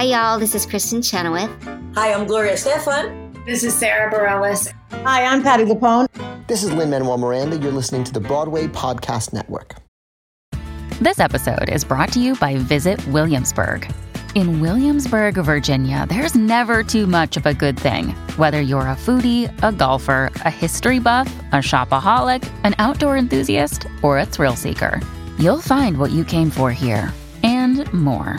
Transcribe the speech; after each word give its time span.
Hi, 0.00 0.06
y'all. 0.06 0.38
This 0.38 0.54
is 0.54 0.64
Kristin 0.64 1.04
Chenoweth. 1.04 1.50
Hi, 1.94 2.14
I'm 2.14 2.26
Gloria 2.26 2.54
Estefan. 2.54 3.44
This 3.44 3.62
is 3.62 3.74
Sara 3.74 4.10
Bareilles. 4.10 4.72
Hi, 5.04 5.26
I'm 5.26 5.42
Patti 5.42 5.64
LuPone. 5.64 6.06
This 6.46 6.62
is 6.62 6.72
Lin-Manuel 6.72 7.18
Miranda. 7.18 7.58
You're 7.58 7.70
listening 7.70 8.04
to 8.04 8.12
the 8.14 8.18
Broadway 8.18 8.66
Podcast 8.66 9.34
Network. 9.34 9.74
This 11.02 11.20
episode 11.20 11.68
is 11.68 11.84
brought 11.84 12.10
to 12.14 12.18
you 12.18 12.34
by 12.36 12.56
Visit 12.56 13.06
Williamsburg. 13.08 13.92
In 14.34 14.62
Williamsburg, 14.62 15.34
Virginia, 15.34 16.06
there's 16.08 16.34
never 16.34 16.82
too 16.82 17.06
much 17.06 17.36
of 17.36 17.44
a 17.44 17.52
good 17.52 17.78
thing. 17.78 18.12
Whether 18.38 18.62
you're 18.62 18.80
a 18.80 18.96
foodie, 18.96 19.52
a 19.62 19.70
golfer, 19.70 20.30
a 20.46 20.50
history 20.50 20.98
buff, 20.98 21.28
a 21.52 21.56
shopaholic, 21.56 22.50
an 22.64 22.74
outdoor 22.78 23.18
enthusiast, 23.18 23.86
or 24.02 24.18
a 24.18 24.24
thrill 24.24 24.56
seeker, 24.56 24.98
you'll 25.38 25.60
find 25.60 25.98
what 25.98 26.10
you 26.10 26.24
came 26.24 26.48
for 26.48 26.72
here 26.72 27.12
and 27.42 27.92
more. 27.92 28.38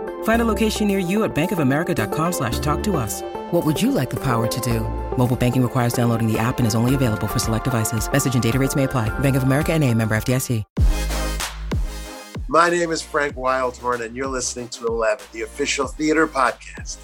Find 0.23 0.41
a 0.41 0.45
location 0.45 0.87
near 0.87 0.97
you 0.97 1.23
at 1.23 1.35
bankofamerica.com 1.35 2.31
slash 2.31 2.57
talk 2.57 2.81
to 2.83 2.97
us. 2.97 3.21
What 3.51 3.63
would 3.63 3.79
you 3.79 3.91
like 3.91 4.09
the 4.09 4.23
power 4.23 4.47
to 4.47 4.61
do? 4.61 4.79
Mobile 5.15 5.35
banking 5.35 5.61
requires 5.61 5.93
downloading 5.93 6.31
the 6.31 6.39
app 6.39 6.57
and 6.57 6.65
is 6.65 6.73
only 6.73 6.95
available 6.95 7.27
for 7.27 7.37
select 7.37 7.65
devices. 7.65 8.11
Message 8.11 8.33
and 8.33 8.41
data 8.41 8.57
rates 8.57 8.75
may 8.75 8.85
apply. 8.85 9.09
Bank 9.19 9.35
of 9.35 9.43
America 9.43 9.71
and 9.71 9.83
a 9.83 9.93
member 9.93 10.15
FDIC. 10.15 10.63
My 12.47 12.69
name 12.69 12.91
is 12.91 13.01
Frank 13.01 13.35
Wildhorn 13.35 14.01
and 14.01 14.13
you're 14.13 14.27
listening 14.27 14.67
to 14.69 14.85
11, 14.85 15.25
the 15.31 15.43
official 15.43 15.87
theater 15.87 16.27
podcast. 16.27 16.97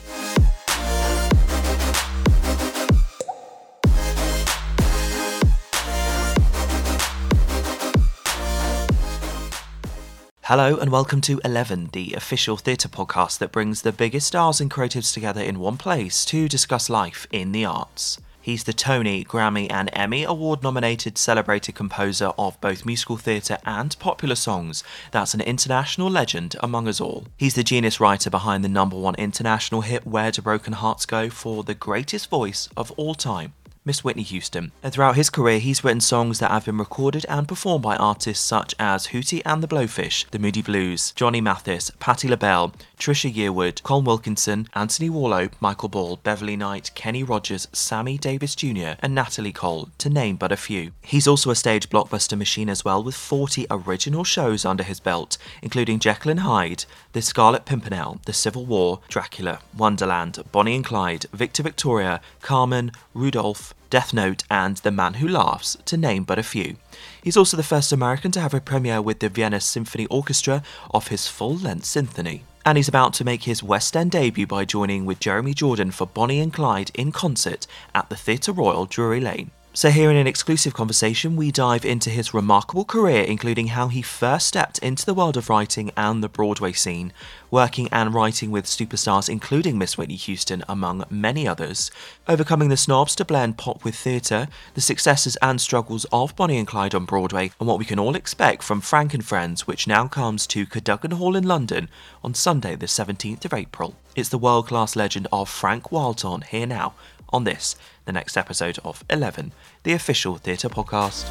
Hello 10.47 10.77
and 10.77 10.93
welcome 10.93 11.19
to 11.19 11.41
11, 11.43 11.89
the 11.91 12.13
official 12.13 12.55
theatre 12.55 12.87
podcast 12.87 13.39
that 13.39 13.51
brings 13.51 13.81
the 13.81 13.91
biggest 13.91 14.27
stars 14.27 14.61
and 14.61 14.71
creatives 14.71 15.13
together 15.13 15.41
in 15.41 15.59
one 15.59 15.75
place 15.75 16.23
to 16.23 16.47
discuss 16.47 16.89
life 16.89 17.27
in 17.33 17.51
the 17.51 17.65
arts. 17.65 18.17
He's 18.39 18.63
the 18.63 18.71
Tony, 18.71 19.25
Grammy, 19.25 19.69
and 19.69 19.89
Emmy 19.91 20.23
Award 20.23 20.63
nominated 20.63 21.17
celebrated 21.17 21.75
composer 21.75 22.31
of 22.37 22.61
both 22.61 22.85
musical 22.85 23.17
theatre 23.17 23.57
and 23.65 23.99
popular 23.99 24.35
songs. 24.35 24.85
That's 25.11 25.33
an 25.33 25.41
international 25.41 26.09
legend 26.09 26.55
among 26.61 26.87
us 26.87 27.01
all. 27.01 27.25
He's 27.35 27.55
the 27.55 27.61
genius 27.61 27.99
writer 27.99 28.29
behind 28.29 28.63
the 28.63 28.69
number 28.69 28.95
one 28.95 29.15
international 29.15 29.81
hit 29.81 30.07
Where 30.07 30.31
Do 30.31 30.41
Broken 30.41 30.71
Hearts 30.71 31.05
Go 31.05 31.29
for 31.29 31.65
the 31.65 31.75
greatest 31.75 32.29
voice 32.29 32.69
of 32.77 32.91
all 32.91 33.15
time. 33.15 33.53
Miss 33.88 34.03
Whitney 34.03 34.23
Houston. 34.23 34.73
And 34.83 34.93
throughout 34.93 35.16
his 35.16 35.30
career, 35.30 35.59
he's 35.59 35.81
written 35.81 36.02
songs 36.02 36.39
that 36.39 36.52
have 36.52 36.66
been 36.66 36.77
recorded 36.77 37.25
and 37.30 37.47
performed 37.47 37.83
by 37.83 37.95
artists 37.95 38.45
such 38.45 38.75
as 38.77 39.07
Hootie 39.07 39.41
and 39.45 39.63
the 39.63 39.67
Blowfish, 39.67 40.30
The 40.31 40.39
Moody 40.39 40.61
Blues, 40.61 41.13
Johnny 41.16 41.39
Mathis, 41.39 41.89
Patti 41.97 42.27
LaBelle, 42.27 42.73
Trisha 42.99 43.31
Yearwood, 43.31 43.83
Colm 43.83 44.05
Wilkinson, 44.05 44.67
Anthony 44.73 45.09
Warlow, 45.09 45.49
Michael 45.59 45.87
Ball, 45.87 46.17
Beverly 46.17 46.55
Knight, 46.55 46.91
Kenny 46.95 47.23
Rogers, 47.23 47.67
Sammy 47.71 48.17
Davis 48.17 48.55
Jr., 48.55 48.95
and 48.99 49.13
Natalie 49.13 49.51
Cole, 49.51 49.89
to 49.99 50.09
name 50.09 50.35
but 50.35 50.51
a 50.51 50.57
few. 50.57 50.91
He's 51.01 51.27
also 51.27 51.51
a 51.51 51.55
stage 51.55 51.89
blockbuster 51.89 52.37
machine 52.37 52.69
as 52.69 52.83
well, 52.83 53.03
with 53.03 53.15
40 53.15 53.67
original 53.69 54.23
shows 54.23 54.65
under 54.65 54.83
his 54.83 54.99
belt, 54.99 55.37
including 55.61 55.99
Jekyll 55.99 56.31
and 56.31 56.39
Hyde, 56.39 56.86
The 57.13 57.21
Scarlet 57.21 57.65
Pimpernel, 57.65 58.19
The 58.25 58.33
Civil 58.33 58.65
War, 58.65 58.99
Dracula, 59.09 59.59
Wonderland, 59.77 60.43
Bonnie 60.52 60.75
and 60.75 60.86
Clyde, 60.86 61.27
Victor 61.31 61.63
Victoria, 61.63 62.19
Carmen, 62.41 62.91
Rudolph, 63.13 63.75
Death 63.91 64.11
Note, 64.11 64.43
and 64.49 64.77
The 64.77 64.91
Man 64.91 65.15
Who 65.15 65.27
Laughs, 65.27 65.77
to 65.86 65.97
name 65.97 66.23
but 66.23 66.39
a 66.39 66.43
few. 66.43 66.77
He's 67.21 67.37
also 67.37 67.55
the 67.55 67.63
first 67.63 67.91
American 67.91 68.31
to 68.31 68.41
have 68.41 68.55
a 68.55 68.59
premiere 68.59 69.02
with 69.02 69.19
the 69.19 69.30
Vienna 69.30 69.61
Symphony 69.61 70.07
Orchestra 70.07 70.63
of 70.91 71.09
his 71.09 71.27
full 71.27 71.55
length 71.55 71.86
symphony. 71.86 72.43
And 72.67 72.78
he's 72.78 72.89
about 72.89 73.14
to 73.14 73.23
make 73.23 73.44
his 73.44 73.64
West 73.64 73.95
End 73.95 74.11
debut 74.11 74.45
by 74.45 74.66
joining 74.66 75.05
with 75.05 75.22
Jeremy 75.22 75.54
Jordan 75.54 75.89
for 75.89 76.05
Bonnie 76.05 76.42
and 76.42 76.52
Clyde 76.52 76.92
in 76.95 77.14
concert 77.14 77.66
at 77.95 78.10
the 78.10 78.17
Theatre 78.17 78.52
Royal 78.52 78.86
Drury 78.86 79.22
Lane. 79.22 79.52
So, 79.77 79.92
here 79.92 80.10
in 80.10 80.17
an 80.17 80.26
exclusive 80.26 80.73
conversation, 80.73 81.36
we 81.36 81.52
dive 81.52 81.86
into 81.86 82.10
his 82.10 82.33
remarkable 82.33 82.83
career, 82.83 83.21
including 83.21 83.67
how 83.67 83.89
he 83.89 84.02
first 84.02 84.48
stepped 84.48 84.80
into 84.80 85.05
the 85.05 85.14
world 85.14 85.38
of 85.38 85.52
writing 85.52 85.92
and 85.95 86.23
the 86.23 86.27
Broadway 86.27 86.71
scene, 86.71 87.14
working 87.52 87.87
and 87.92 88.11
writing 88.11 88.49
with 88.49 88.66
superstars 88.66 89.30
including 89.30 89.77
Miss 89.77 89.95
Whitney 89.95 90.16
Houston, 90.16 90.64
among 90.67 91.05
many 91.11 91.48
others, 91.48 91.92
overcoming 92.27 92.70
the 92.70 92.76
snobs 92.76 93.14
to 93.17 93.23
blend 93.26 93.60
pop 93.60 93.83
with 93.83 93.93
theatre, 93.93 94.48
the 94.73 94.82
successes 94.82 95.37
and 95.43 95.61
struggles 95.61 96.08
of 96.11 96.36
Bonnie 96.36 96.58
and 96.58 96.66
Clyde 96.66 96.95
on 96.95 97.05
Broadway, 97.05 97.52
and 97.60 97.67
what 97.67 97.77
we 97.77 97.86
can 97.86 97.99
all 97.99 98.16
expect 98.16 98.64
from 98.64 98.82
Frank 98.82 99.14
and 99.14 99.23
Friends, 99.23 99.67
which 99.67 99.86
now 99.86 100.08
comes 100.08 100.48
to 100.48 100.66
Cadogan 100.66 101.11
Hall 101.11 101.36
in 101.36 101.48
London 101.48 101.87
on 102.23 102.33
Sunday, 102.33 102.76
the 102.76 102.87
17th 102.87 103.45
of 103.45 103.54
April. 103.54 103.93
It's 104.16 104.30
the 104.30 104.39
world 104.39 104.66
class 104.66 104.95
legend 104.95 105.27
of 105.32 105.48
Frank 105.48 105.92
Wildhorn 105.92 106.45
here 106.45 106.66
now 106.66 106.95
on 107.30 107.43
this, 107.43 107.76
the 108.05 108.11
next 108.11 108.38
episode 108.38 108.80
of 108.83 109.04
11, 109.10 109.52
the 109.83 109.93
official 109.93 110.38
theatre 110.38 110.70
podcast. 110.70 111.26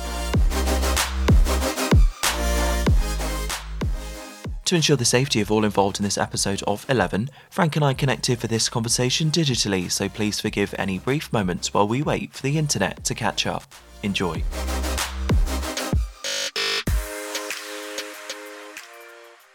To 4.66 4.74
ensure 4.74 4.96
the 4.96 5.04
safety 5.04 5.40
of 5.40 5.52
all 5.52 5.64
involved 5.64 6.00
in 6.00 6.04
this 6.04 6.18
episode 6.18 6.60
of 6.64 6.84
11, 6.88 7.30
Frank 7.50 7.76
and 7.76 7.84
I 7.84 7.94
connected 7.94 8.40
for 8.40 8.48
this 8.48 8.68
conversation 8.68 9.30
digitally, 9.30 9.88
so 9.88 10.08
please 10.08 10.40
forgive 10.40 10.74
any 10.76 10.98
brief 10.98 11.32
moments 11.32 11.72
while 11.72 11.86
we 11.86 12.02
wait 12.02 12.34
for 12.34 12.42
the 12.42 12.58
internet 12.58 13.04
to 13.04 13.14
catch 13.14 13.46
up. 13.46 13.72
Enjoy. 14.02 14.42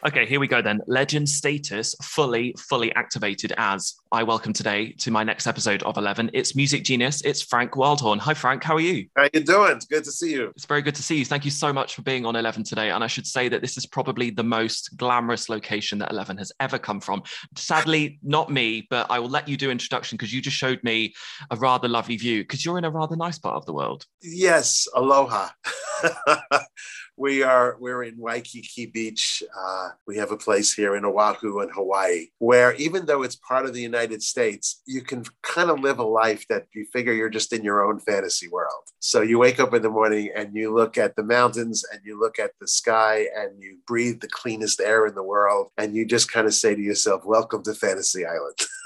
Okay, 0.03 0.25
here 0.25 0.39
we 0.39 0.47
go 0.47 0.63
then. 0.63 0.81
Legend 0.87 1.29
status 1.29 1.93
fully, 2.01 2.55
fully 2.57 2.91
activated 2.95 3.53
as 3.57 3.93
I 4.11 4.23
welcome 4.23 4.51
today 4.51 4.93
to 4.93 5.11
my 5.11 5.23
next 5.23 5.45
episode 5.45 5.83
of 5.83 5.95
11. 5.95 6.31
It's 6.33 6.55
Music 6.55 6.83
Genius. 6.83 7.21
It's 7.21 7.43
Frank 7.43 7.73
Wildhorn. 7.73 8.17
Hi, 8.17 8.33
Frank. 8.33 8.63
How 8.63 8.75
are 8.75 8.81
you? 8.81 9.05
How 9.15 9.29
you 9.31 9.41
doing? 9.41 9.73
It's 9.73 9.85
good 9.85 10.03
to 10.05 10.11
see 10.11 10.31
you. 10.31 10.47
It's 10.55 10.65
very 10.65 10.81
good 10.81 10.95
to 10.95 11.03
see 11.03 11.19
you. 11.19 11.25
Thank 11.25 11.45
you 11.45 11.51
so 11.51 11.71
much 11.71 11.93
for 11.93 12.01
being 12.01 12.25
on 12.25 12.35
11 12.35 12.63
today. 12.63 12.89
And 12.89 13.03
I 13.03 13.07
should 13.07 13.27
say 13.27 13.47
that 13.49 13.61
this 13.61 13.77
is 13.77 13.85
probably 13.85 14.31
the 14.31 14.43
most 14.43 14.97
glamorous 14.97 15.49
location 15.49 15.99
that 15.99 16.11
11 16.11 16.35
has 16.39 16.51
ever 16.59 16.79
come 16.79 16.99
from. 16.99 17.21
Sadly, 17.55 18.17
not 18.23 18.51
me, 18.51 18.87
but 18.89 19.05
I 19.11 19.19
will 19.19 19.29
let 19.29 19.47
you 19.47 19.55
do 19.55 19.69
introduction 19.69 20.17
because 20.17 20.33
you 20.33 20.41
just 20.41 20.57
showed 20.57 20.83
me 20.83 21.13
a 21.51 21.55
rather 21.57 21.87
lovely 21.87 22.17
view 22.17 22.41
because 22.41 22.65
you're 22.65 22.79
in 22.79 22.85
a 22.85 22.91
rather 22.91 23.15
nice 23.15 23.37
part 23.37 23.55
of 23.55 23.67
the 23.67 23.73
world. 23.73 24.07
Yes, 24.23 24.87
aloha. 24.95 25.49
we 27.21 27.43
are 27.43 27.77
we're 27.79 28.01
in 28.01 28.17
Waikiki 28.17 28.87
Beach. 28.87 29.43
Uh, 29.55 29.89
we 30.07 30.17
have 30.17 30.31
a 30.31 30.37
place 30.37 30.73
here 30.73 30.95
in 30.95 31.05
Oahu 31.05 31.61
in 31.61 31.69
Hawaii 31.69 32.25
where 32.39 32.73
even 32.73 33.05
though 33.05 33.21
it's 33.21 33.35
part 33.35 33.67
of 33.67 33.75
the 33.75 33.81
United 33.81 34.23
States, 34.23 34.81
you 34.87 35.01
can 35.01 35.23
kind 35.43 35.69
of 35.69 35.79
live 35.79 35.99
a 35.99 36.03
life 36.03 36.47
that 36.49 36.65
you 36.73 36.87
figure 36.91 37.13
you're 37.13 37.29
just 37.29 37.53
in 37.53 37.63
your 37.63 37.85
own 37.85 37.99
fantasy 37.99 38.47
world. 38.47 38.85
So 38.99 39.21
you 39.21 39.37
wake 39.37 39.59
up 39.59 39.75
in 39.75 39.83
the 39.83 39.89
morning 39.91 40.31
and 40.35 40.55
you 40.55 40.73
look 40.73 40.97
at 40.97 41.15
the 41.15 41.23
mountains 41.23 41.85
and 41.91 42.01
you 42.03 42.19
look 42.19 42.39
at 42.39 42.53
the 42.59 42.67
sky 42.67 43.27
and 43.37 43.61
you 43.61 43.77
breathe 43.85 44.21
the 44.21 44.27
cleanest 44.27 44.81
air 44.81 45.05
in 45.05 45.13
the 45.13 45.23
world 45.23 45.69
and 45.77 45.95
you 45.95 46.07
just 46.07 46.31
kind 46.31 46.47
of 46.47 46.55
say 46.55 46.73
to 46.73 46.81
yourself, 46.81 47.21
"Welcome 47.23 47.61
to 47.65 47.75
Fantasy 47.75 48.25
Island." 48.25 48.57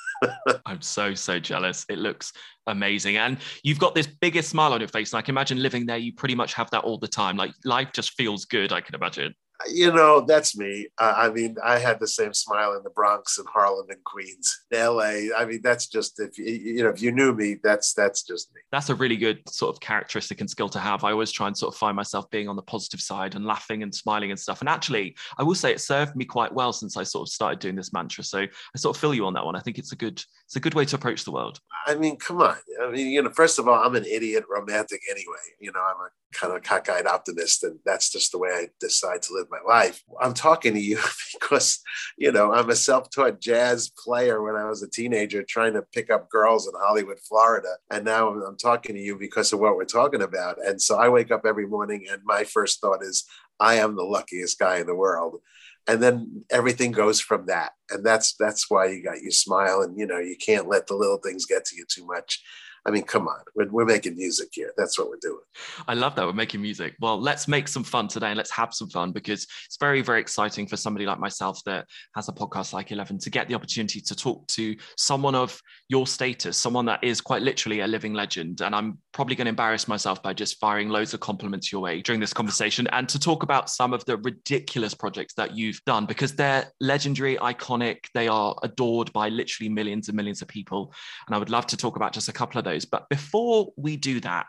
I'm 0.66 0.82
so, 0.82 1.14
so 1.14 1.40
jealous. 1.40 1.86
It 1.90 1.98
looks 1.98 2.34
amazing. 2.68 3.18
And 3.18 3.38
you've 3.64 3.80
got 3.80 3.96
this 3.96 4.08
biggest 4.08 4.50
smile 4.50 4.74
on 4.74 4.80
your 4.80 4.88
face. 4.88 5.14
And 5.14 5.20
I 5.20 5.22
can 5.22 5.34
imagine 5.34 5.62
living 5.62 5.86
there, 5.86 5.98
you 5.98 6.14
pretty 6.14 6.36
much 6.36 6.54
have 6.54 6.70
that 6.72 6.84
all 6.84 6.98
the 6.98 7.08
time. 7.08 7.38
Like 7.38 7.54
life 7.64 7.90
just 7.94 8.14
feels 8.14 8.46
good, 8.46 8.72
I 8.72 8.82
can 8.82 8.96
imagine. 8.96 9.34
You 9.68 9.92
know, 9.94 10.22
that's 10.22 10.58
me. 10.58 10.88
Uh, 10.98 11.14
I 11.16 11.30
mean, 11.30 11.56
I 11.64 11.80
had 11.80 12.00
the 12.00 12.08
same 12.08 12.34
smile 12.34 12.76
in 12.76 12.84
the 12.84 12.90
Bronx 12.90 13.38
and 13.38 13.48
Harlem 13.48 13.88
and 13.90 14.04
Queens, 14.04 14.66
LA. 14.72 15.34
I 15.36 15.46
mean, 15.48 15.62
that's 15.64 15.88
just 15.88 16.20
if 16.20 16.38
you, 16.38 16.46
you 16.46 16.84
know 16.84 16.90
if 16.90 17.02
you 17.02 17.12
knew 17.12 17.34
me, 17.34 17.58
that's 17.64 17.94
that's 17.94 18.24
just 18.24 18.54
me. 18.54 18.62
That's 18.72 18.90
a 18.90 18.96
really 18.96 19.18
good 19.18 19.40
sort 19.50 19.74
of 19.74 19.80
characteristic 19.80 20.42
and 20.42 20.50
skill 20.50 20.70
to 20.70 20.80
have. 20.80 21.04
I 21.04 21.12
always 21.12 21.32
try 21.32 21.48
and 21.48 21.58
sort 21.58 21.74
of 21.74 21.80
find 21.80 21.96
myself 21.96 22.30
being 22.30 22.50
on 22.50 22.56
the 22.56 22.62
positive 22.62 23.02
side 23.02 23.36
and 23.36 23.46
laughing 23.46 23.84
and 23.84 23.94
smiling 23.94 24.32
and 24.32 24.40
stuff. 24.40 24.60
And 24.62 24.70
actually, 24.70 25.16
I 25.38 25.44
will 25.44 25.56
say 25.56 25.72
it 25.72 25.82
served 25.82 26.16
me 26.16 26.26
quite 26.26 26.54
well 26.54 26.74
since 26.74 26.98
I 26.98 27.04
sort 27.04 27.28
of 27.28 27.34
started 27.34 27.60
doing 27.60 27.76
this 27.76 27.94
mantra. 27.94 28.24
So 28.24 28.40
I 28.40 28.78
sort 28.78 28.96
of 28.96 29.00
feel 29.00 29.14
you 29.14 29.26
on 29.26 29.34
that 29.34 29.46
one. 29.46 29.56
I 29.56 29.62
think 29.62 29.78
it's 29.78 29.92
a 29.94 29.98
good 29.98 30.22
it's 30.46 30.56
a 30.56 30.60
good 30.60 30.74
way 30.74 30.86
to 30.86 30.96
approach 30.96 31.24
the 31.24 31.32
world. 31.32 31.60
I 31.88 31.96
mean, 31.96 32.18
come 32.18 32.42
on. 32.42 32.58
I 32.82 32.92
mean, 32.92 33.08
you 33.08 33.22
know, 33.22 33.32
first 33.32 33.58
of 33.60 33.68
all, 33.68 33.76
I'm 33.76 33.96
an 33.96 34.06
idiot 34.06 34.44
romantic 34.50 35.02
anyway. 35.10 35.46
You 35.60 35.72
know, 35.72 35.82
I'm 35.82 36.02
a 36.02 36.10
kind 36.36 36.54
of 36.54 36.64
cockeyed 36.64 37.06
optimist, 37.06 37.64
and 37.64 37.80
that's 37.86 38.12
just 38.12 38.32
the 38.32 38.38
way 38.38 38.50
I 38.50 38.68
decide 38.80 39.22
to 39.24 39.34
live 39.34 39.48
my 39.50 39.60
life. 39.68 40.04
I'm 40.20 40.34
talking 40.34 40.74
to 40.74 40.80
you 40.80 41.00
because, 41.40 41.80
you 42.18 42.32
know, 42.32 42.54
I'm 42.54 42.70
a 42.70 42.76
self 42.76 43.10
taught 43.10 43.40
jazz 43.40 43.90
player 43.90 44.42
when 44.42 44.56
I 44.56 44.66
was 44.66 44.84
a 44.84 44.90
teenager 44.90 45.44
trying 45.44 45.74
to 45.74 45.82
pick 45.82 46.10
up 46.10 46.30
girls 46.30 46.68
in 46.68 46.74
Hollywood, 46.78 47.20
Florida. 47.20 47.76
And 47.92 48.06
now 48.06 48.30
I'm, 48.30 48.56
talking 48.58 48.96
to 48.96 49.02
you 49.02 49.18
because 49.18 49.52
of 49.52 49.60
what 49.60 49.76
we're 49.76 49.84
talking 49.84 50.22
about. 50.22 50.58
And 50.66 50.82
so 50.82 50.98
I 50.98 51.10
wake 51.10 51.30
up 51.30 51.46
every 51.46 51.68
morning, 51.68 52.06
and 52.10 52.22
my 52.24 52.46
first 52.46 52.80
thought 52.80 53.04
is, 53.04 53.26
I 53.60 53.76
am 53.76 53.96
the 53.96 54.04
luckiest 54.04 54.60
guy 54.60 54.78
in 54.78 54.88
the 54.88 54.96
world 54.96 55.40
and 55.88 56.02
then 56.02 56.44
everything 56.50 56.92
goes 56.92 57.20
from 57.20 57.46
that 57.46 57.74
and 57.90 58.06
that's 58.06 58.34
that's 58.36 58.70
why 58.70 58.88
you 58.88 59.04
got 59.04 59.22
you 59.22 59.32
smile 59.32 59.82
and 59.82 59.98
you 59.98 60.06
know 60.06 60.20
you 60.20 60.36
can't 60.38 60.68
let 60.68 60.88
the 60.88 60.96
little 60.96 61.18
things 61.18 61.46
get 61.46 61.66
to 61.66 61.76
you 61.76 61.86
too 61.88 62.06
much 62.06 62.44
I 62.88 62.92
mean, 62.92 63.04
come 63.04 63.28
on, 63.28 63.40
we're, 63.56 63.70
we're, 63.70 63.86
making 63.86 64.16
music 64.16 64.50
here. 64.52 64.72
That's 64.78 64.98
what 65.00 65.10
we're 65.10 65.18
doing. 65.20 65.42
I 65.88 65.96
love 65.96 66.16
that. 66.16 66.26
We're 66.26 66.34
making 66.34 66.62
music. 66.62 66.96
Well, 67.00 67.20
let's 67.20 67.48
make 67.48 67.68
some 67.68 67.84
fun 67.84 68.08
today 68.08 68.28
and 68.28 68.38
let's 68.38 68.52
have 68.52 68.74
some 68.74 68.90
fun 68.90 69.12
because 69.12 69.48
it's 69.66 69.78
very, 69.80 70.02
very 70.02 70.22
exciting 70.22 70.68
for 70.68 70.78
somebody 70.78 71.06
like 71.06 71.20
myself 71.20 71.64
that 71.66 71.88
has 72.14 72.30
a 72.30 72.32
podcast 72.32 72.74
like 72.74 72.92
11 72.92 73.20
to 73.20 73.30
get 73.32 73.48
the 73.48 73.56
opportunity 73.56 74.02
to 74.02 74.16
talk 74.16 74.46
to 74.48 74.76
someone 74.98 75.34
of 75.34 75.60
your 75.90 76.06
status, 76.06 76.58
someone 76.58 76.86
that 76.86 77.04
is 77.04 77.22
quite 77.22 77.42
literally 77.42 77.80
a 77.80 77.88
living 77.88 78.14
legend. 78.14 78.62
And 78.62 78.76
I'm 78.76 79.00
probably 79.16 79.34
going 79.34 79.46
to 79.46 79.50
embarrass 79.50 79.88
myself 79.88 80.22
by 80.22 80.34
just 80.34 80.60
firing 80.60 80.90
loads 80.90 81.14
of 81.14 81.22
compliments 81.22 81.72
your 81.72 81.82
way 81.82 82.02
during 82.02 82.20
this 82.20 82.34
conversation 82.34 82.86
and 82.92 83.08
to 83.08 83.18
talk 83.18 83.44
about 83.44 83.70
some 83.70 83.94
of 83.94 84.04
the 84.04 84.18
ridiculous 84.18 84.94
projects 84.94 85.34
that 85.36 85.56
you've 85.56 85.82
done 85.86 86.06
because 86.06 86.36
they're 86.36 86.70
legendary, 86.82 87.38
iconic. 87.38 88.00
They 88.14 88.28
are 88.28 88.54
adored 88.62 89.14
by 89.14 89.30
literally 89.30 89.70
millions 89.70 90.10
and 90.10 90.18
millions 90.18 90.42
of 90.42 90.50
people. 90.50 90.94
And 91.28 91.34
I 91.34 91.40
would 91.40 91.50
love 91.50 91.66
to 91.68 91.78
talk 91.78 91.96
about 91.96 92.12
just 92.12 92.28
a 92.28 92.34
couple 92.34 92.60
of 92.60 92.66
those. 92.66 92.84
But 92.84 93.08
before 93.08 93.72
we 93.78 93.96
do 93.96 94.20
that, 94.20 94.48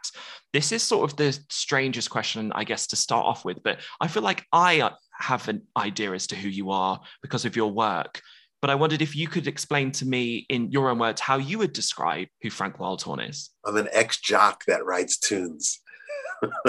this 0.53 0.73
is 0.73 0.83
sort 0.83 1.09
of 1.09 1.17
the 1.17 1.39
strangest 1.49 2.11
question, 2.11 2.51
I 2.53 2.65
guess, 2.65 2.89
to 2.89 2.97
start 2.97 3.25
off 3.25 3.45
with. 3.45 3.63
But 3.63 3.79
I 4.01 4.09
feel 4.09 4.25
like 4.25 4.45
I 4.53 4.81
uh, 4.81 4.91
have 5.13 5.49
an 5.49 5.63
idea 5.77 6.11
as 6.11 6.27
to 6.27 6.37
who 6.37 6.49
you 6.49 6.73
are 6.73 7.01
because 7.23 7.45
of 7.45 7.55
your 7.55 7.71
work. 7.71 8.21
But 8.67 8.73
I 8.73 8.75
wondered 8.75 9.01
if 9.01 9.15
you 9.15 9.29
could 9.29 9.47
explain 9.47 9.93
to 9.93 10.05
me 10.05 10.45
in 10.49 10.73
your 10.73 10.91
own 10.91 10.99
words 10.99 11.21
how 11.21 11.37
you 11.37 11.59
would 11.59 11.73
describe 11.73 12.27
who 12.43 12.51
Frank 12.51 12.79
Wildhorn 12.79 13.31
is. 13.31 13.51
I'm 13.65 13.77
an 13.77 13.89
ex 13.93 14.17
jock 14.17 14.65
that 14.65 14.85
writes 14.85 15.19
tunes. 15.19 15.83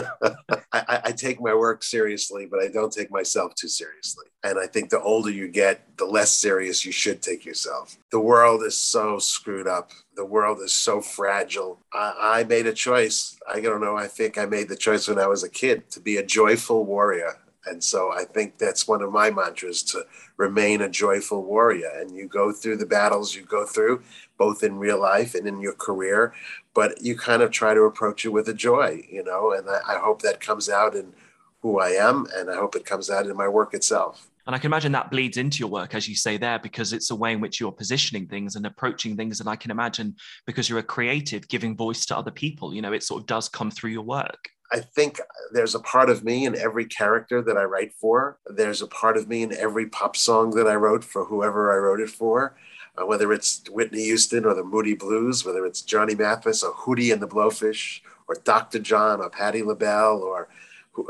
I, 0.72 1.02
I, 1.06 1.12
take 1.12 1.42
my 1.42 1.56
work 1.56 1.84
seriously, 1.84 2.46
but 2.46 2.62
I 2.62 2.68
don't 2.68 2.94
take 2.94 3.10
myself 3.10 3.56
too 3.56 3.68
seriously. 3.68 4.26
And 4.44 4.60
I 4.60 4.68
think 4.68 4.92
the 4.92 5.02
older 5.02 5.32
you 5.32 5.48
get, 5.48 5.98
the 5.98 6.06
less 6.06 6.32
serious 6.32 6.86
you 6.86 6.92
should 6.92 7.24
take 7.24 7.46
yourself. 7.46 7.98
The 8.12 8.20
world 8.20 8.62
is 8.62 8.78
so 8.78 9.18
screwed 9.18 9.68
up. 9.68 9.90
The 10.16 10.24
world 10.24 10.60
is 10.62 10.76
so 10.76 11.02
fragile. 11.02 11.82
I, 11.92 12.14
I 12.20 12.44
made 12.44 12.68
a 12.68 12.74
choice. 12.74 13.40
I 13.52 13.60
don't 13.60 13.82
know. 13.82 13.98
I 13.98 14.06
think 14.06 14.38
I 14.38 14.46
made 14.46 14.70
the 14.70 14.76
choice 14.76 15.08
when 15.08 15.18
I 15.18 15.26
was 15.26 15.44
a 15.44 15.50
kid 15.50 15.90
to 15.90 16.00
be 16.00 16.18
a 16.18 16.26
joyful 16.26 16.86
warrior. 16.86 17.40
And 17.70 17.84
so 17.84 18.12
I 18.12 18.24
think 18.24 18.58
that's 18.58 18.88
one 18.88 19.02
of 19.02 19.12
my 19.12 19.30
mantras 19.30 19.84
to 19.84 20.06
remain 20.38 20.82
a 20.82 20.90
joyful 20.90 21.44
warrior. 21.44 21.92
And 21.96 22.16
you 22.16 22.28
go 22.28 22.52
through 22.52 22.78
the 22.78 22.86
battles 22.86 23.36
you 23.36 23.44
go 23.44 23.66
through, 23.66 24.04
both 24.38 24.64
in 24.64 24.78
real 24.78 25.00
life 25.00 25.36
and 25.36 25.48
in 25.48 25.60
your 25.60 25.74
career, 25.74 26.34
but 26.74 27.02
you 27.02 27.18
kind 27.18 27.42
of 27.42 27.52
try 27.52 27.74
to 27.74 27.82
approach 27.82 28.26
it 28.26 28.30
with 28.30 28.48
a 28.50 28.54
joy, 28.54 29.04
you 29.10 29.24
know, 29.24 29.54
and 29.54 29.70
I, 29.70 29.96
I 29.96 30.00
hope 30.00 30.22
that 30.22 30.40
comes 30.40 30.70
out 30.70 30.96
in 30.96 31.14
who 31.62 31.80
I 31.80 31.90
am, 31.90 32.28
and 32.36 32.52
I 32.52 32.56
hope 32.56 32.76
it 32.76 32.86
comes 32.86 33.10
out 33.10 33.26
in 33.26 33.36
my 33.36 33.48
work 33.48 33.74
itself. 33.74 34.30
And 34.46 34.56
I 34.56 34.60
can 34.60 34.70
imagine 34.70 34.94
that 34.94 35.12
bleeds 35.12 35.38
into 35.38 35.60
your 35.60 35.70
work, 35.70 35.94
as 35.94 36.08
you 36.08 36.16
say 36.16 36.38
there, 36.38 36.60
because 36.60 36.94
it's 36.94 37.12
a 37.12 37.16
way 37.16 37.34
in 37.34 37.42
which 37.42 37.60
you're 37.60 37.72
positioning 37.72 38.28
things 38.28 38.56
and 38.56 38.66
approaching 38.66 39.18
things. 39.18 39.42
And 39.42 39.50
I 39.50 39.58
can 39.58 39.72
imagine 39.72 40.16
because 40.46 40.70
you're 40.70 40.80
a 40.80 40.84
creative, 40.84 41.48
giving 41.50 41.76
voice 41.76 42.06
to 42.06 42.18
other 42.18 42.32
people, 42.32 42.74
you 42.74 42.82
know, 42.82 42.94
it 42.94 43.04
sort 43.04 43.22
of 43.22 43.28
does 43.28 43.50
come 43.50 43.70
through 43.70 43.90
your 43.90 44.04
work. 44.04 44.50
I 44.72 44.80
think 44.80 45.22
there's 45.52 45.76
a 45.76 45.80
part 45.80 46.10
of 46.10 46.24
me 46.24 46.46
in 46.46 46.56
every 46.56 46.86
character 46.86 47.42
that 47.42 47.58
I 47.58 47.64
write 47.64 47.94
for. 47.94 48.38
There's 48.46 48.82
a 48.82 48.88
part 48.88 49.16
of 49.16 49.28
me 49.28 49.44
in 49.44 49.54
every 49.54 49.88
pop 49.88 50.18
song 50.18 50.52
that 50.52 50.68
I 50.68 50.76
wrote 50.76 51.04
for 51.04 51.26
whoever 51.26 51.74
I 51.74 51.78
wrote 51.78 52.02
it 52.02 52.10
for 52.10 52.56
uh, 52.98 53.06
whether 53.06 53.32
it's 53.32 53.64
Whitney 53.70 54.04
Houston 54.06 54.46
or 54.46 54.54
the 54.54 54.64
Moody 54.64 54.96
Blues, 54.96 55.46
whether 55.46 55.66
it's 55.66 55.82
Johnny 55.82 56.16
Mathis 56.16 56.64
or 56.64 56.74
Hootie 56.74 57.14
and 57.14 57.22
the 57.22 57.28
Blowfish 57.28 58.02
or 58.28 58.36
Dr. 58.44 58.80
John 58.80 59.22
or 59.22 59.30
Patti 59.30 59.62
LaBelle 59.62 60.22
or 60.22 60.48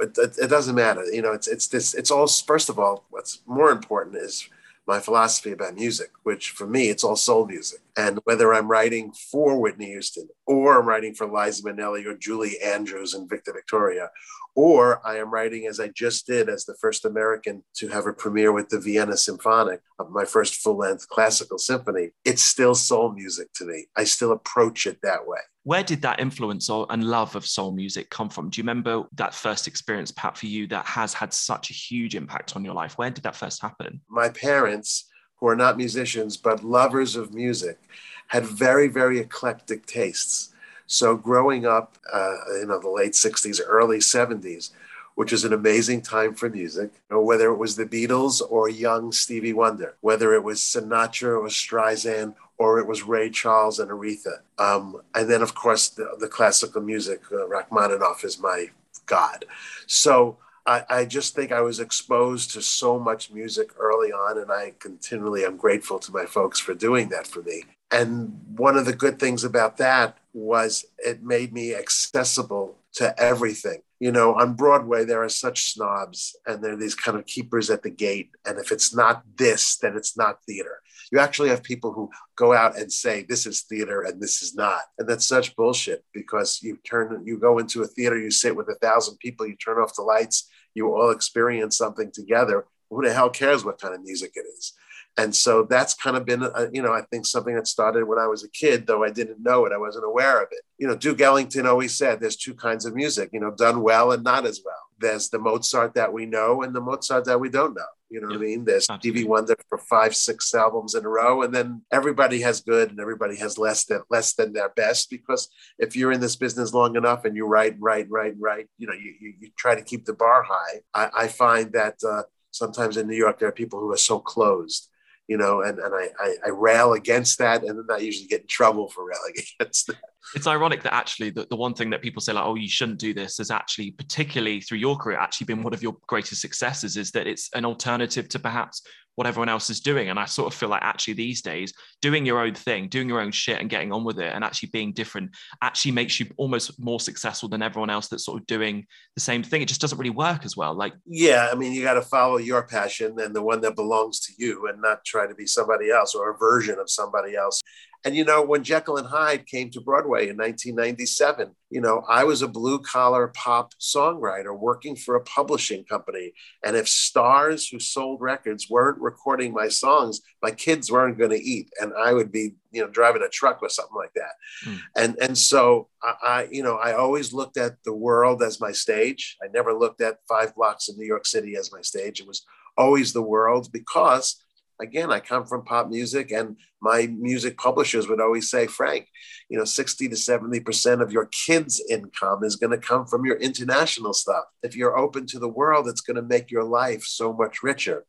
it, 0.02 0.18
it, 0.18 0.50
doesn't 0.50 0.76
matter. 0.76 1.06
You 1.06 1.22
know, 1.22 1.32
it's 1.32 1.48
it's 1.48 1.68
this. 1.68 1.94
It's 1.94 2.12
all. 2.12 2.28
First 2.28 2.68
of 2.68 2.78
all, 2.78 3.06
what's 3.10 3.40
more 3.46 3.72
important 3.72 4.18
is 4.18 4.50
my 4.88 5.00
philosophy 5.00 5.52
about 5.52 5.76
music, 5.76 6.12
which 6.24 6.52
for 6.52 6.66
me, 6.66 6.90
it's 6.90 7.04
all 7.04 7.18
soul 7.18 7.46
music. 7.46 7.82
And 7.98 8.20
whether 8.24 8.54
I'm 8.54 8.72
writing 8.72 9.12
for 9.12 9.60
Whitney 9.60 9.88
Houston 9.88 10.30
or 10.46 10.80
I'm 10.80 10.88
writing 10.88 11.14
for 11.14 11.28
Liza 11.28 11.64
Minnelli 11.64 12.06
or 12.06 12.16
Julie 12.16 12.60
Andrews 12.64 13.14
and 13.14 13.30
Victor 13.30 13.52
Victoria, 13.52 14.10
or 14.58 15.00
I 15.08 15.20
am 15.20 15.30
writing 15.30 15.68
as 15.68 15.80
I 15.80 15.90
just 15.90 16.26
did 16.26 16.50
as 16.50 16.66
the 16.66 16.74
first 16.82 17.06
American 17.06 17.64
to 17.76 17.90
have 17.90 18.08
a 18.08 18.12
premiere 18.12 18.52
with 18.52 18.70
the 18.70 18.80
Vienna 18.80 19.16
Symphonic 19.16 19.82
of 20.00 20.10
my 20.10 20.26
first 20.26 20.56
full 20.56 20.78
length 20.78 21.08
classical 21.10 21.60
symphony. 21.60 22.10
It's 22.26 22.42
still 22.42 22.74
soul 22.74 23.14
music 23.14 23.54
to 23.58 23.66
me. 23.66 23.86
I 23.96 24.04
still 24.04 24.32
approach 24.32 24.88
it 24.88 24.98
that 25.04 25.28
way. 25.28 25.38
Where 25.62 25.84
did 25.84 26.02
that 26.02 26.20
influence 26.20 26.72
or, 26.72 26.88
and 26.90 27.04
love 27.04 27.36
of 27.36 27.46
soul 27.46 27.72
music 27.72 28.10
come 28.10 28.30
from? 28.30 28.50
Do 28.50 28.60
you 28.60 28.64
remember 28.64 29.04
that 29.14 29.36
first 29.36 29.68
experience, 29.68 30.12
Pat, 30.12 30.36
for 30.36 30.48
you 30.48 30.66
that 30.68 30.88
has 30.88 31.14
had 31.14 31.34
such 31.34 31.70
a 31.70 31.74
huge 31.74 32.16
impact 32.16 32.56
on 32.56 32.66
your 32.66 32.74
life? 32.74 32.98
Where 32.98 33.12
did 33.12 33.26
that 33.26 33.36
first 33.36 33.62
happen? 33.62 34.02
My 34.10 34.30
parents, 34.30 35.08
who 35.36 35.48
are 35.50 35.56
not 35.56 35.78
musicians, 35.78 36.36
but 36.36 36.64
lovers 36.64 37.16
of 37.16 37.32
music, 37.32 37.78
had 38.26 38.44
very, 38.44 38.88
very 38.88 39.20
eclectic 39.20 39.86
tastes 39.86 40.52
so 40.88 41.16
growing 41.16 41.66
up, 41.66 41.98
uh, 42.12 42.36
you 42.60 42.66
know, 42.66 42.80
the 42.80 42.90
late 42.90 43.14
60s, 43.14 43.60
early 43.66 43.98
70s, 43.98 44.72
which 45.16 45.34
is 45.34 45.44
an 45.44 45.54
amazing 45.54 46.02
time 46.02 46.34
for 46.34 46.50
music, 46.50 46.92
you 47.10 47.16
know, 47.16 47.22
whether 47.22 47.50
it 47.52 47.58
was 47.58 47.76
the 47.76 47.86
Beatles 47.86 48.42
or 48.50 48.70
young 48.70 49.12
Stevie 49.12 49.54
Wonder, 49.54 49.96
whether 50.02 50.34
it 50.34 50.44
was 50.44 50.60
Sinatra 50.60 51.40
or 51.40 51.48
Streisand 51.48 52.36
or 52.58 52.80
it 52.80 52.88
was 52.88 53.04
Ray 53.04 53.30
Charles 53.30 53.80
and 53.80 53.92
Aretha. 53.92 54.40
Um, 54.58 55.02
and 55.14 55.30
then, 55.30 55.42
of 55.42 55.54
course, 55.54 55.90
the, 55.90 56.16
the 56.20 56.28
classical 56.28 56.82
music, 56.82 57.22
uh, 57.32 57.48
Rachmaninoff 57.48 58.24
is 58.24 58.40
my 58.40 58.70
God. 59.06 59.46
So 59.88 60.38
I, 60.66 60.84
I, 60.90 61.06
just 61.06 61.36
think 61.36 61.52
I 61.52 61.62
was 61.62 61.80
exposed 61.80 62.52
to 62.52 62.62
so 62.62 63.00
much 63.00 63.32
music 63.32 63.72
early 63.80 64.12
on, 64.12 64.38
and 64.38 64.52
I 64.52 64.74
continually 64.80 65.46
am 65.46 65.58
grateful 65.58 66.00
to 66.00 66.12
my 66.12 66.26
folks 66.26 66.60
for 66.60 66.74
doing 66.74 67.10
that 67.10 67.26
for 67.26 67.42
me. 67.42 67.64
And 67.92 68.42
one 68.56 68.78
of 68.78 68.86
the 68.86 68.94
good 68.94 69.20
things 69.20 69.44
about 69.44 69.78
that 69.78 70.18
was 70.34 70.86
it 70.98 71.24
made 71.24 71.54
me 71.54 71.74
accessible 71.74 72.78
to 72.94 73.18
everything. 73.20 73.82
You 74.00 74.12
know, 74.12 74.36
on 74.36 74.54
Broadway, 74.54 75.06
there 75.06 75.24
are 75.24 75.30
such 75.30 75.74
snobs 75.74 76.36
and 76.46 76.64
there 76.64 76.74
are 76.74 76.78
these 76.78 76.96
kind 76.96 77.18
of 77.18 77.26
keepers 77.26 77.70
at 77.70 77.82
the 77.82 77.90
gate. 77.90 78.32
And 78.46 78.60
if 78.60 78.72
it's 78.72 78.94
not 78.94 79.24
this, 79.38 79.78
then 79.78 79.96
it's 79.96 80.18
not 80.18 80.44
theater. 80.44 80.82
You 81.12 81.20
actually 81.20 81.50
have 81.50 81.64
people 81.64 81.94
who 81.94 82.10
go 82.36 82.54
out 82.54 82.78
and 82.78 82.92
say, 82.92 83.26
this 83.28 83.46
is 83.46 83.62
theater 83.62 84.02
and 84.02 84.22
this 84.22 84.42
is 84.42 84.54
not. 84.54 84.82
And 85.00 85.08
that's 85.08 85.26
such 85.26 85.56
bullshit 85.56 86.04
because 86.14 86.60
you 86.62 86.78
turn, 86.88 87.24
you 87.26 87.40
go 87.40 87.58
into 87.58 87.82
a 87.82 87.88
theater, 87.88 88.20
you 88.20 88.30
sit 88.30 88.56
with 88.56 88.68
a 88.70 88.76
thousand 88.76 89.18
people, 89.18 89.48
you 89.48 89.56
turn 89.56 89.78
off 89.78 89.96
the 89.96 90.02
lights, 90.04 90.50
you 90.76 90.94
all 90.94 91.12
experience 91.12 91.78
something 91.78 92.12
together. 92.12 92.66
Who 92.90 93.04
the 93.04 93.14
hell 93.14 93.30
cares 93.30 93.66
what 93.66 93.82
kind 93.82 93.96
of 93.96 94.04
music 94.04 94.32
it 94.36 94.46
is? 94.58 94.74
And 95.18 95.36
so 95.36 95.64
that's 95.64 95.96
kind 95.96 96.16
of 96.16 96.26
been 96.26 96.44
a, 96.44 96.68
you 96.72 96.82
know 96.82 96.94
i 96.94 97.02
think 97.10 97.26
something 97.26 97.56
that 97.56 97.68
started 97.68 98.08
when 98.08 98.20
i 98.20 98.28
was 98.28 98.44
a 98.44 98.50
kid 98.50 98.88
though 98.88 99.04
i 99.04 99.10
didn't 99.10 99.42
know 99.44 99.66
it 99.66 99.74
i 99.74 99.78
wasn't 99.78 100.06
aware 100.06 100.42
of 100.42 100.48
it. 100.52 100.62
You 100.78 100.88
know 100.88 100.96
duke 100.96 101.22
ellington 101.22 101.66
always 101.66 101.98
said 101.98 102.20
there's 102.20 102.38
two 102.38 102.54
kinds 102.54 102.86
of 102.86 102.96
music 102.96 103.32
you 103.34 103.40
know 103.40 103.52
done 103.52 103.82
well 103.82 104.12
and 104.12 104.24
not 104.24 104.46
as 104.46 104.62
well. 104.64 104.76
There's 105.00 105.30
the 105.30 105.38
mozart 105.38 105.94
that 105.94 106.12
we 106.12 106.26
know 106.26 106.64
and 106.64 106.76
the 106.76 106.82
mozart 106.82 107.26
that 107.26 107.40
we 107.40 107.50
don't 107.50 107.76
know. 107.76 107.84
You 108.10 108.22
know 108.22 108.28
what 108.28 108.38
i 108.38 108.40
mean? 108.40 108.66
There's 108.66 108.86
stevie 108.86 109.26
wonder 109.26 109.56
for 109.70 109.78
five 109.78 110.16
six 110.16 110.54
albums 110.54 110.96
in 110.96 111.06
a 111.06 111.10
row 111.10 111.42
and 111.42 111.54
then 111.54 111.82
everybody 111.92 112.42
has 112.42 112.62
good 112.62 112.90
and 112.90 113.00
everybody 113.00 113.36
has 113.38 113.58
less 113.58 113.86
than 113.86 114.02
less 114.10 114.34
than 114.34 114.54
their 114.54 114.70
best 114.70 115.10
because 115.10 115.50
if 115.78 115.96
you're 115.96 116.12
in 116.12 116.22
this 116.22 116.36
business 116.36 116.74
long 116.74 116.96
enough 116.96 117.26
and 117.26 117.36
you 117.36 117.46
write 117.46 117.76
write 117.80 118.08
write 118.10 118.36
write 118.40 118.68
you 118.78 118.88
know 118.88 118.94
you, 118.94 119.14
you, 119.20 119.34
you 119.40 119.50
try 119.58 119.76
to 119.76 119.84
keep 119.84 120.06
the 120.06 120.14
bar 120.14 120.44
high 120.44 120.82
i, 120.94 121.24
I 121.24 121.28
find 121.28 121.74
that 121.74 121.96
uh, 122.08 122.24
sometimes 122.52 122.98
in 122.98 123.08
new 123.08 123.16
york 123.16 123.40
there 123.40 123.50
are 123.50 123.54
people 123.64 123.80
who 123.80 123.92
are 123.92 123.98
so 123.98 124.20
closed 124.20 124.90
you 125.28 125.38
know, 125.38 125.62
and, 125.62 125.78
and 125.80 125.94
I, 125.94 126.10
I, 126.20 126.36
I, 126.46 126.50
rail 126.50 126.94
against 126.94 127.38
that. 127.40 127.64
And 127.64 127.78
then 127.78 127.86
I 127.92 128.00
usually 128.00 128.28
get 128.28 128.42
in 128.42 128.48
trouble 128.48 128.90
for 128.90 129.06
railing 129.06 129.34
against 129.60 129.88
that. 129.88 129.98
It's 130.36 130.48
ironic 130.48 130.84
that 130.84 130.94
actually 130.94 131.32
the, 131.32 131.46
the 131.50 131.56
one 131.56 131.74
thing 131.74 131.90
that 131.90 132.02
people 132.02 132.22
say 132.22 132.34
like, 132.34 132.46
oh, 132.46 132.56
you 132.56 132.70
shouldn't 132.70 133.00
do 133.00 133.14
this 133.14 133.38
has 133.38 133.52
actually, 133.52 133.92
particularly 133.92 134.62
through 134.62 134.78
your 134.78 134.96
career, 134.96 135.18
actually 135.18 135.46
been 135.46 135.64
one 135.64 135.74
of 135.74 135.84
your 135.84 135.98
greatest 136.08 136.42
successes 136.42 136.98
is 136.98 137.12
that 137.12 137.28
it's 137.28 137.50
an 137.54 137.66
alternative 137.66 138.30
to 138.30 138.40
perhaps 138.40 138.82
what 139.18 139.26
everyone 139.26 139.50
else 139.50 139.72
is 139.72 139.80
doing. 139.80 140.10
And 140.10 140.20
I 140.20 140.26
sort 140.26 140.54
of 140.54 140.58
feel 140.58 140.70
like 140.70 140.84
actually 140.84 141.16
these 141.16 141.42
days, 141.42 141.74
doing 142.04 142.24
your 142.24 142.40
own 142.40 142.54
thing, 142.54 142.88
doing 142.88 143.10
your 143.10 143.20
own 143.20 143.32
shit 143.32 143.60
and 143.60 143.68
getting 143.68 143.92
on 143.92 144.04
with 144.04 144.20
it 144.20 144.32
and 144.32 144.44
actually 144.44 144.70
being 144.70 144.94
different 144.94 145.36
actually 145.64 145.92
makes 145.94 146.20
you 146.20 146.28
almost 146.38 146.80
more 146.80 147.00
successful 147.00 147.50
than 147.50 147.64
everyone 147.64 147.90
else 147.90 148.10
that's 148.10 148.26
sort 148.26 148.40
of 148.40 148.46
doing 148.46 148.86
the 149.16 149.22
same 149.22 149.42
thing. 149.42 149.64
It 149.64 149.70
just 149.70 149.82
doesn't 149.82 149.98
really 149.98 150.12
work 150.12 150.46
as 150.46 150.56
well. 150.56 150.76
Like, 150.76 150.94
yeah, 151.08 151.50
I 151.52 151.56
mean, 151.56 151.74
you 151.74 151.82
got 151.82 151.96
to 151.96 152.04
follow 152.04 152.38
your 152.38 152.68
passion 152.68 153.20
and 153.20 153.36
the 153.36 153.42
one 153.42 153.60
that 153.62 153.76
belongs 153.76 154.20
to 154.20 154.34
you 154.38 154.68
and 154.68 154.84
not 154.84 155.04
try 155.04 155.26
to 155.26 155.34
be 155.34 155.48
somebody 155.48 155.90
else 155.90 156.14
or 156.14 156.30
a 156.30 156.38
version 156.38 156.78
of 156.78 156.88
somebody 156.88 157.36
else. 157.36 157.60
And 158.08 158.16
you 158.16 158.24
know, 158.24 158.42
when 158.42 158.64
Jekyll 158.64 158.96
and 158.96 159.06
Hyde 159.06 159.46
came 159.48 159.70
to 159.72 159.82
Broadway 159.82 160.30
in 160.30 160.38
1997, 160.38 161.54
you 161.70 161.82
know, 161.82 162.06
I 162.08 162.24
was 162.24 162.42
a 162.42 162.48
blue 162.48 162.80
collar 162.80 163.34
pop 163.36 163.74
songwriter 163.82 164.58
working 164.58 164.96
for 164.96 165.16
a 165.16 165.24
publishing 165.26 165.84
company. 165.84 166.32
And 166.64 166.78
if 166.78 166.88
stars 166.88 167.68
who 167.68 167.82
sold 167.82 168.22
records 168.22 168.70
weren't 168.70 169.02
recording 169.02 169.52
my 169.52 169.68
songs, 169.68 170.22
my 170.42 170.52
kids 170.52 170.90
weren't 170.90 171.18
going 171.18 171.32
to 171.32 171.44
eat. 171.44 171.70
And 171.82 171.92
I 172.00 172.14
would 172.14 172.32
be, 172.32 172.56
you 172.72 172.82
know, 172.82 172.88
driving 172.88 173.24
a 173.24 173.28
truck 173.28 173.60
or 173.62 173.68
something 173.68 173.98
like 173.98 174.14
that. 174.16 174.32
Mm. 174.66 174.80
And, 174.96 175.18
and 175.20 175.38
so 175.38 175.90
I, 176.02 176.14
I, 176.24 176.48
you 176.50 176.64
know, 176.64 176.78
I 176.78 176.94
always 176.94 177.34
looked 177.34 177.58
at 177.58 177.76
the 177.84 177.94
world 177.94 178.42
as 178.42 178.62
my 178.62 178.72
stage. 178.72 179.36
I 179.44 179.48
never 179.54 179.74
looked 179.74 180.00
at 180.00 180.20
five 180.30 180.56
blocks 180.56 180.88
in 180.88 180.96
New 180.96 181.06
York 181.06 181.26
City 181.26 181.58
as 181.58 181.74
my 181.74 181.82
stage. 181.82 182.22
It 182.22 182.28
was 182.28 182.46
always 182.78 183.12
the 183.12 183.22
world 183.22 183.70
because 183.74 184.42
again, 184.80 185.12
I 185.12 185.20
come 185.20 185.46
from 185.46 185.64
pop 185.64 185.90
music, 185.90 186.32
and 186.32 186.58
my 186.82 187.08
music 187.08 187.58
publishers 187.58 188.08
would 188.08 188.22
always 188.22 188.50
say, 188.50 188.68
Frank, 188.68 189.08
you 189.50 189.58
know, 189.58 189.66
60 189.66 190.10
to 190.10 190.16
70% 190.16 191.02
of 191.02 191.12
your 191.12 191.26
kids' 191.28 191.82
income 191.90 192.44
is 192.44 192.56
going 192.56 192.72
to 192.72 192.78
come 192.78 193.06
from 193.06 193.26
your 193.26 193.38
international 193.38 194.14
stuff. 194.14 194.46
If 194.64 194.76
you're 194.76 194.98
open 194.98 195.26
to 195.28 195.40
the 195.40 195.50
world, 195.50 195.88
it's 195.88 196.02
going 196.02 196.16
to 196.16 196.22
make 196.22 196.52
your 196.52 196.64
life 196.64 197.04
so 197.04 197.34
much 197.34 197.64
richer. 197.64 198.06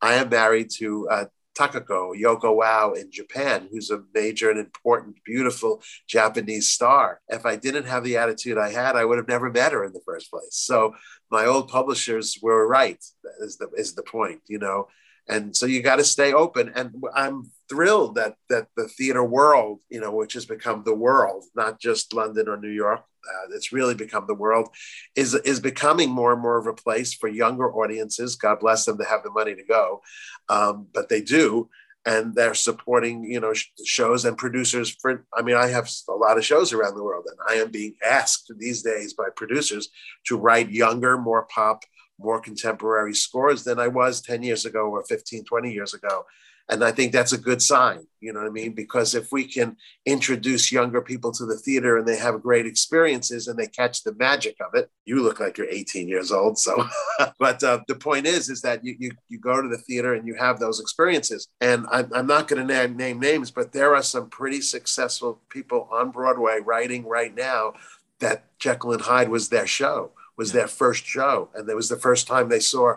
I 0.00 0.14
am 0.14 0.28
married 0.28 0.70
to 0.78 1.08
uh, 1.08 1.24
Takako 1.56 2.16
Yoka 2.16 2.46
Wao 2.46 2.96
in 2.96 3.10
Japan, 3.10 3.68
who's 3.70 3.90
a 3.90 4.02
major 4.14 4.50
and 4.50 4.60
important, 4.60 5.16
beautiful 5.24 5.82
Japanese 6.08 6.70
star. 6.70 7.20
If 7.28 7.44
I 7.44 7.56
didn't 7.56 7.86
have 7.86 8.04
the 8.04 8.16
attitude 8.16 8.58
I 8.58 8.70
had, 8.70 8.94
I 8.94 9.04
would 9.04 9.18
have 9.18 9.28
never 9.28 9.50
met 9.50 9.72
her 9.72 9.84
in 9.84 9.92
the 9.92 10.02
first 10.06 10.30
place. 10.30 10.50
So 10.52 10.94
my 11.30 11.46
old 11.46 11.68
publishers 11.68 12.38
were 12.40 12.66
right, 12.66 13.04
is 13.40 13.56
the, 13.56 13.68
is 13.76 13.94
the 13.94 14.04
point, 14.04 14.42
you 14.46 14.58
know 14.58 14.88
and 15.28 15.56
so 15.56 15.66
you 15.66 15.82
got 15.82 15.96
to 15.96 16.04
stay 16.04 16.32
open. 16.32 16.72
And 16.74 16.94
i'm 17.14 17.50
thrilled 17.68 18.14
that 18.14 18.34
that 18.48 18.68
the 18.76 18.88
theater 18.88 19.22
world 19.22 19.80
you 19.90 20.00
know 20.00 20.10
which 20.10 20.32
has 20.32 20.46
become 20.46 20.82
the 20.84 20.94
world 20.94 21.44
not 21.54 21.78
just 21.78 22.14
london 22.14 22.48
or 22.48 22.56
new 22.56 22.70
york 22.70 23.02
uh, 23.28 23.54
it's 23.54 23.72
really 23.72 23.94
become 23.94 24.26
the 24.26 24.34
world 24.34 24.68
is 25.14 25.34
is 25.34 25.60
becoming 25.60 26.10
more 26.10 26.32
and 26.32 26.40
more 26.40 26.56
of 26.58 26.66
a 26.66 26.72
place 26.72 27.12
for 27.12 27.28
younger 27.28 27.70
audiences. 27.72 28.36
God 28.36 28.60
bless 28.60 28.84
them 28.84 28.96
to 28.98 29.04
have 29.04 29.22
the 29.22 29.30
money 29.30 29.54
to 29.54 29.64
go 29.64 30.00
um, 30.48 30.86
but 30.92 31.08
they 31.08 31.20
do. 31.20 31.68
And 32.06 32.34
they're 32.34 32.54
supporting 32.54 33.24
you 33.24 33.40
know 33.40 33.52
sh- 33.52 33.66
shows 33.84 34.24
and 34.24 34.38
producers 34.38 34.96
for 35.02 35.26
i 35.36 35.42
mean 35.42 35.56
i 35.56 35.66
have 35.66 35.90
a 36.08 36.12
lot 36.12 36.38
of 36.38 36.44
shows 36.44 36.72
around 36.72 36.94
the 36.94 37.02
world 37.02 37.26
and 37.28 37.36
i 37.50 37.60
am 37.60 37.70
being 37.70 37.96
asked 38.02 38.50
these 38.56 38.82
days 38.82 39.12
by 39.12 39.24
producers 39.36 39.90
to 40.26 40.38
write 40.38 40.70
younger 40.70 41.18
more 41.18 41.46
pop 41.54 41.82
more 42.18 42.40
contemporary 42.40 43.14
scores 43.14 43.64
than 43.64 43.78
I 43.78 43.88
was 43.88 44.20
10 44.20 44.42
years 44.42 44.64
ago 44.64 44.90
or 44.90 45.04
15, 45.04 45.44
20 45.44 45.72
years 45.72 45.94
ago. 45.94 46.24
And 46.70 46.84
I 46.84 46.92
think 46.92 47.12
that's 47.12 47.32
a 47.32 47.38
good 47.38 47.62
sign, 47.62 48.06
you 48.20 48.30
know 48.30 48.40
what 48.40 48.48
I 48.48 48.52
mean? 48.52 48.72
Because 48.72 49.14
if 49.14 49.32
we 49.32 49.44
can 49.44 49.78
introduce 50.04 50.70
younger 50.70 51.00
people 51.00 51.32
to 51.32 51.46
the 51.46 51.56
theater 51.56 51.96
and 51.96 52.06
they 52.06 52.18
have 52.18 52.42
great 52.42 52.66
experiences 52.66 53.48
and 53.48 53.58
they 53.58 53.68
catch 53.68 54.02
the 54.02 54.14
magic 54.16 54.56
of 54.60 54.74
it, 54.74 54.90
you 55.06 55.22
look 55.22 55.40
like 55.40 55.56
you're 55.56 55.70
18 55.70 56.08
years 56.08 56.30
old. 56.30 56.58
So, 56.58 56.86
but 57.38 57.62
uh, 57.64 57.80
the 57.88 57.94
point 57.94 58.26
is, 58.26 58.50
is 58.50 58.60
that 58.62 58.84
you, 58.84 58.96
you, 58.98 59.12
you 59.30 59.38
go 59.38 59.62
to 59.62 59.68
the 59.68 59.78
theater 59.78 60.12
and 60.12 60.26
you 60.26 60.34
have 60.34 60.60
those 60.60 60.78
experiences. 60.78 61.48
And 61.62 61.86
I'm, 61.90 62.12
I'm 62.14 62.26
not 62.26 62.48
going 62.48 62.66
to 62.66 62.74
name, 62.74 62.98
name 62.98 63.18
names, 63.18 63.50
but 63.50 63.72
there 63.72 63.96
are 63.96 64.02
some 64.02 64.28
pretty 64.28 64.60
successful 64.60 65.40
people 65.48 65.88
on 65.90 66.10
Broadway 66.10 66.58
writing 66.62 67.06
right 67.06 67.34
now 67.34 67.72
that 68.20 68.44
Jekyll 68.58 68.92
and 68.92 69.00
Hyde 69.00 69.30
was 69.30 69.48
their 69.48 69.66
show 69.66 70.10
was 70.38 70.52
their 70.52 70.68
first 70.68 71.04
show. 71.04 71.50
And 71.54 71.68
it 71.68 71.76
was 71.76 71.90
the 71.90 71.96
first 71.96 72.26
time 72.26 72.48
they 72.48 72.60
saw, 72.60 72.94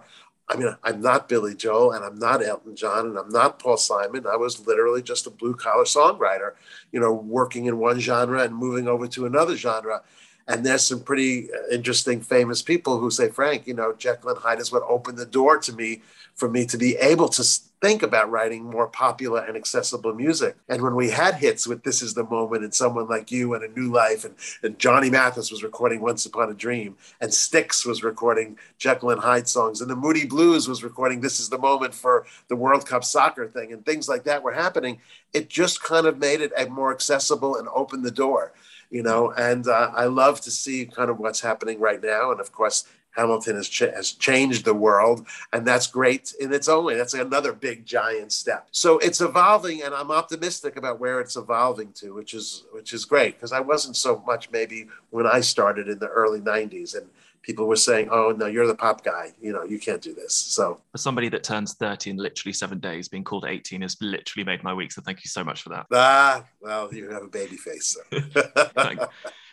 I 0.48 0.56
mean, 0.56 0.74
I'm 0.84 1.02
not 1.02 1.28
Billy 1.28 1.56
Joel 1.56 1.92
and 1.92 2.06
I'm 2.06 2.20
not 2.20 2.46
Elton 2.46 2.76
John 2.76 3.08
and 3.08 3.18
I'm 3.18 3.30
not 3.30 3.60
Paul 3.60 3.78
Simon. 3.78 4.26
I 4.28 4.38
was 4.38 4.66
literally 4.66 5.02
just 5.02 5.28
a 5.28 5.32
blue 5.32 5.56
collar 5.56 5.84
songwriter, 5.84 6.54
you 6.92 7.00
know, 7.00 7.12
working 7.12 7.66
in 7.66 7.80
one 7.80 8.00
genre 8.00 8.44
and 8.44 8.56
moving 8.56 8.88
over 8.88 9.08
to 9.08 9.26
another 9.26 9.58
genre. 9.58 10.04
And 10.48 10.66
there's 10.66 10.86
some 10.86 11.02
pretty 11.02 11.50
uh, 11.52 11.74
interesting, 11.74 12.22
famous 12.22 12.62
people 12.62 13.00
who 13.00 13.10
say, 13.10 13.30
Frank, 13.30 13.68
you 13.68 13.74
know, 13.74 13.94
Jekyll 13.94 14.32
and 14.32 14.40
Hyde 14.40 14.60
is 14.60 14.72
what 14.72 14.84
opened 14.88 15.18
the 15.18 15.26
door 15.26 15.58
to 15.60 15.74
me 15.74 16.02
for 16.36 16.50
me 16.50 16.66
to 16.66 16.78
be 16.78 16.96
able 16.98 17.30
to 17.30 17.44
think 17.82 18.04
about 18.04 18.30
writing 18.30 18.64
more 18.64 18.88
popular 18.88 19.42
and 19.42 19.58
accessible 19.58 20.14
music. 20.14 20.56
And 20.70 20.84
when 20.84 20.96
we 20.96 21.10
had 21.10 21.36
hits 21.36 21.66
with 21.66 21.84
This 21.84 22.04
Is 22.04 22.14
the 22.14 22.24
Moment 22.24 22.64
and 22.64 22.74
Someone 22.74 23.08
Like 23.08 23.32
You 23.32 23.56
and 23.56 23.64
A 23.64 23.68
New 23.68 23.92
Life, 23.92 24.24
and, 24.24 24.36
and 24.62 24.78
Johnny 24.78 25.10
Mathis 25.10 25.52
was 25.52 25.64
recording 25.64 26.00
Once 26.00 26.26
Upon 26.26 26.50
a 26.52 26.54
Dream, 26.54 26.96
and 27.20 27.34
Styx 27.34 27.84
was 27.84 28.04
recording 28.04 28.58
Jekyll 28.78 29.10
and 29.10 29.22
Hyde 29.22 29.48
songs, 29.48 29.82
and 29.82 29.90
the 29.90 29.96
Moody 29.96 30.26
Blues 30.26 30.68
was 30.68 30.84
recording 30.84 31.22
This 31.22 31.40
Is 31.40 31.50
the 31.50 31.58
Moment 31.58 31.96
for 31.96 32.26
the 32.50 32.56
World 32.56 32.86
Cup 32.86 33.04
soccer 33.04 33.48
thing, 33.48 33.74
and 33.74 33.84
things 33.84 34.08
like 34.08 34.26
that 34.26 34.44
were 34.44 34.54
happening, 34.54 35.00
it 35.34 35.50
just 35.50 35.82
kind 35.82 36.06
of 36.06 36.20
made 36.20 36.42
it 36.42 36.54
more 36.70 36.94
accessible 36.94 37.58
and 37.58 37.68
opened 37.74 38.06
the 38.06 38.12
door 38.12 38.54
you 38.92 39.02
know 39.02 39.32
and 39.32 39.68
uh, 39.68 39.90
i 39.96 40.04
love 40.06 40.42
to 40.42 40.52
see 40.52 40.86
kind 40.86 41.10
of 41.10 41.18
what's 41.18 41.40
happening 41.40 41.80
right 41.80 42.04
now 42.04 42.30
and 42.30 42.42
of 42.42 42.52
course 42.52 42.86
Hamilton 43.12 43.56
has, 43.56 43.68
ch- 43.68 43.80
has 43.80 44.12
changed 44.12 44.66
the 44.66 44.74
world, 44.74 45.28
and 45.54 45.66
that's 45.66 45.88
great 45.88 46.34
in 46.40 46.54
its 46.54 46.68
own 46.68 46.86
way. 46.86 46.96
That's 46.96 47.14
another 47.14 47.54
big 47.54 47.86
giant 47.86 48.32
step. 48.32 48.68
So 48.72 48.98
it's 49.00 49.22
evolving, 49.22 49.84
and 49.84 49.94
I'm 49.94 50.12
optimistic 50.12 50.78
about 50.78 51.00
where 51.00 51.20
it's 51.20 51.36
evolving 51.36 51.92
to, 51.94 52.14
which 52.14 52.34
is 52.34 52.64
which 52.72 52.94
is 52.94 53.06
great 53.06 53.36
because 53.36 53.52
I 53.52 53.60
wasn't 53.60 53.96
so 53.96 54.24
much 54.26 54.50
maybe 54.52 54.88
when 55.10 55.28
I 55.28 55.42
started 55.42 55.88
in 55.88 56.00
the 56.00 56.08
early 56.08 56.40
'90s, 56.40 56.96
and 56.96 57.08
people 57.44 57.68
were 57.68 57.76
saying, 57.76 58.10
"Oh 58.12 58.32
no, 58.32 58.46
you're 58.46 58.68
the 58.68 58.76
pop 58.76 59.04
guy. 59.04 59.34
You 59.42 59.54
know, 59.54 59.64
you 59.64 59.80
can't 59.80 60.02
do 60.02 60.14
this." 60.14 60.34
So 60.34 60.82
for 60.92 60.98
somebody 60.98 61.30
that 61.30 61.44
turns 61.44 61.74
30 61.74 62.12
in 62.12 62.18
literally 62.18 62.54
seven 62.54 62.80
days, 62.80 63.08
being 63.08 63.24
called 63.24 63.46
18 63.48 63.82
has 63.82 63.98
literally 64.02 64.44
made 64.44 64.64
my 64.64 64.74
week. 64.74 64.92
So 64.92 65.02
thank 65.02 65.24
you 65.24 65.30
so 65.30 65.44
much 65.44 65.62
for 65.62 65.70
that. 65.70 65.88
Ah, 65.92 66.44
well, 66.60 66.94
you 66.94 67.10
have 67.10 67.24
a 67.24 67.28
baby 67.28 67.58
face. 67.58 67.98
So. 68.12 69.08